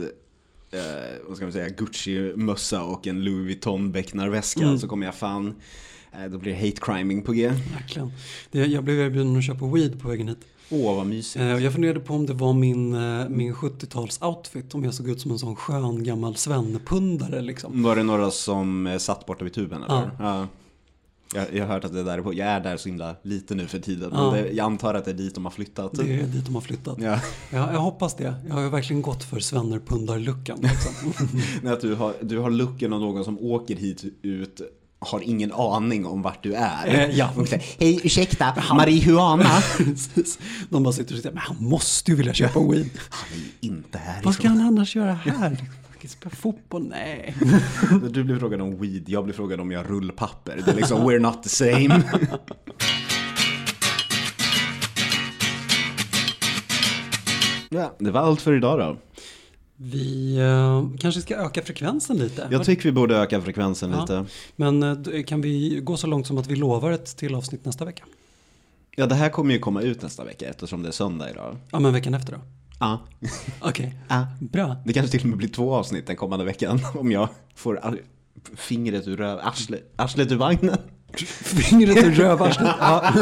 eh, 0.71 0.79
vad 1.27 1.35
ska 1.37 1.45
man 1.45 1.53
säga, 1.53 1.69
Gucci-mössa 1.69 2.81
och 2.83 3.07
en 3.07 3.23
Louis 3.23 3.45
Vuitton 3.45 3.91
becknarväska 3.91 4.77
så 4.77 4.87
kommer 4.87 5.05
jag 5.05 5.15
fan, 5.15 5.55
då 6.31 6.37
blir 6.37 6.53
det 6.53 6.59
hate 6.59 6.81
criming 6.81 7.21
på 7.21 7.31
G. 7.33 7.51
Verkligen. 7.73 8.11
Jag 8.71 8.83
blev 8.83 8.99
erbjuden 8.99 9.37
att 9.37 9.43
köpa 9.43 9.65
weed 9.65 9.99
på 10.01 10.07
vägen 10.07 10.27
hit. 10.27 10.37
Åh 10.73 10.95
vad 10.95 11.05
mysigt. 11.07 11.41
Eh, 11.41 11.57
Jag 11.63 11.73
funderade 11.73 11.99
på 11.99 12.13
om 12.13 12.25
det 12.25 12.33
var 12.33 12.53
min, 12.53 12.93
eh, 12.93 13.29
min 13.29 13.53
70-tals-outfit, 13.53 14.75
om 14.75 14.83
jag 14.83 14.93
såg 14.93 15.09
ut 15.09 15.21
som 15.21 15.31
en 15.31 15.39
sån 15.39 15.55
skön 15.55 16.03
gammal 16.03 16.35
svennepundare 16.35 17.41
liksom. 17.41 17.83
Var 17.83 17.95
det 17.95 18.03
några 18.03 18.31
som 18.31 18.87
eh, 18.87 18.97
satt 18.97 19.25
borta 19.25 19.43
vid 19.43 19.53
tuben 19.53 19.83
eller? 19.83 20.11
Ja. 20.19 20.47
Jag, 21.35 21.45
jag 21.53 21.65
har 21.67 21.73
hört 21.73 21.83
att 21.85 21.93
det 21.93 22.03
där 22.03 22.17
är 22.17 22.21
på, 22.21 22.33
jag 22.33 22.47
är 22.47 22.59
där 22.59 22.77
så 22.77 22.89
himla 22.89 23.15
lite 23.23 23.55
nu 23.55 23.67
för 23.67 23.79
tiden. 23.79 24.09
Ja. 24.13 24.31
Men 24.31 24.43
det, 24.43 24.49
jag 24.51 24.63
antar 24.65 24.93
att 24.93 25.05
det 25.05 25.11
är 25.11 25.15
dit 25.15 25.35
de 25.35 25.45
har 25.45 25.51
flyttat. 25.51 25.91
Det 25.93 26.13
är 26.13 26.23
dit 26.23 26.45
de 26.45 26.55
har 26.55 26.61
flyttat. 26.61 26.97
Ja. 27.01 27.19
Ja, 27.53 27.73
jag 27.73 27.79
hoppas 27.79 28.15
det. 28.15 28.33
Jag 28.47 28.53
har 28.55 28.69
verkligen 28.69 29.01
gått 29.01 29.23
för 29.23 29.39
svennerpundar-luckan. 29.39 30.59
Liksom. 30.61 31.27
Nej, 31.63 31.73
att 31.73 31.81
du 31.81 31.95
har, 31.95 32.13
du 32.21 32.39
har 32.39 32.49
looken 32.49 32.93
av 32.93 32.99
någon 32.99 33.23
som 33.25 33.39
åker 33.39 33.75
hit 33.75 34.03
ut 34.21 34.61
har 35.01 35.21
ingen 35.21 35.51
aning 35.51 36.05
om 36.05 36.21
vart 36.21 36.43
du 36.43 36.53
är. 36.53 36.87
Eh, 36.87 37.17
ja. 37.17 37.29
Säger, 37.47 37.63
Hej, 37.79 37.99
ursäkta, 38.03 38.55
marijuana? 38.73 39.49
Precis. 39.77 40.39
De 40.69 40.83
bara 40.83 40.93
sitter 40.93 41.15
och 41.15 41.21
säger, 41.21 41.33
men 41.33 41.43
han 41.43 41.57
måste 41.59 42.11
ju 42.11 42.17
vilja 42.17 42.33
köpa 42.33 42.59
weed. 42.59 42.89
Han 43.09 43.29
är 43.33 43.37
ju 43.37 43.51
inte 43.59 43.97
härifrån. 43.97 44.23
Vad 44.25 44.33
ska 44.35 44.47
han 44.47 44.61
annars 44.61 44.95
göra 44.95 45.13
här? 45.13 45.57
Spela 46.07 46.35
fotboll? 46.35 46.87
Nej. 46.89 47.35
Du 48.09 48.23
blev 48.23 48.39
frågad 48.39 48.61
om 48.61 48.81
weed, 48.81 49.09
jag 49.09 49.23
blev 49.23 49.33
frågad 49.33 49.59
om 49.59 49.71
jag 49.71 49.89
rullpapper. 49.89 50.61
Det 50.65 50.71
är 50.71 50.75
liksom, 50.75 51.09
we're 51.09 51.19
not 51.19 51.43
the 51.43 51.49
same. 51.49 52.03
ja, 57.69 57.95
det 57.99 58.11
var 58.11 58.21
allt 58.21 58.41
för 58.41 58.53
idag 58.53 58.79
då. 58.79 58.97
Vi 59.83 60.37
eh, 60.37 60.99
kanske 60.99 61.21
ska 61.21 61.35
öka 61.35 61.61
frekvensen 61.61 62.17
lite. 62.17 62.47
Jag 62.51 62.63
tycker 62.65 62.83
vi 62.83 62.91
borde 62.91 63.15
öka 63.17 63.41
frekvensen 63.41 63.91
Ja. 63.91 64.01
lite. 64.01 64.25
Men 64.55 64.83
eh, 64.83 65.23
kan 65.23 65.41
vi 65.41 65.79
gå 65.83 65.97
så 65.97 66.07
långt 66.07 66.27
som 66.27 66.37
att 66.37 66.47
vi 66.47 66.55
lovar 66.55 66.91
ett 66.91 67.17
till 67.17 67.35
avsnitt 67.35 67.65
nästa 67.65 67.85
vecka? 67.85 68.03
Ja, 68.95 69.05
det 69.05 69.15
här 69.15 69.29
kommer 69.29 69.53
ju 69.53 69.59
komma 69.59 69.81
ut 69.81 70.01
nästa 70.01 70.23
vecka 70.23 70.49
eftersom 70.49 70.83
det 70.83 70.89
är 70.89 70.93
söndag 70.93 71.29
idag. 71.29 71.57
Ja, 71.71 71.79
men 71.79 71.93
veckan 71.93 72.13
efter 72.13 72.33
då? 72.33 72.39
Ja. 72.79 72.99
Okej, 73.61 73.95
Ja. 74.07 74.27
bra. 74.39 74.75
Det 74.85 74.93
kanske 74.93 75.11
till 75.11 75.21
och 75.21 75.27
med 75.29 75.37
blir 75.37 75.49
två 75.49 75.73
avsnitt 75.75 76.07
den 76.07 76.15
kommande 76.15 76.45
veckan 76.45 76.79
om 76.95 77.11
jag 77.11 77.29
får 77.55 77.99
fingret 78.55 79.07
ur 79.07 79.17
röv, 79.17 79.39
arsle, 79.43 79.77
arslet 79.95 80.31
ur 80.31 80.35
vagnen. 80.35 80.77
Fingret 81.43 81.97
ur 82.05 82.11
rövarslet. 82.11 82.75
Ja. 82.79 83.13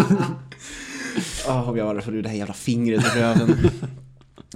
Ja, 1.48 1.64
om 1.64 1.78
jag 1.78 2.04
får 2.04 2.16
ur 2.16 2.24
det 2.24 2.30
här 2.30 2.36
jävla 2.38 2.54
fingret 2.54 3.06
ur 3.16 3.20
röven. 3.20 3.56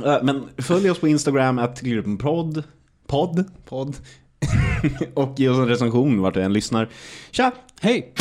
Eh, 0.06 0.18
men 0.24 0.50
följ 0.58 0.90
oss 0.90 1.00
på 1.00 1.08
Instagram, 1.08 1.60
att 1.60 1.82
podd, 2.20 2.64
podd, 3.08 3.46
podd. 3.66 3.96
Och 5.14 5.40
ge 5.40 5.50
oss 5.50 5.58
en 5.58 5.68
recension 5.68 6.22
vart 6.22 6.34
du 6.34 6.42
än 6.42 6.54
lyssnar. 6.54 6.90
Tja! 7.32 7.52
Hej! 7.82 8.14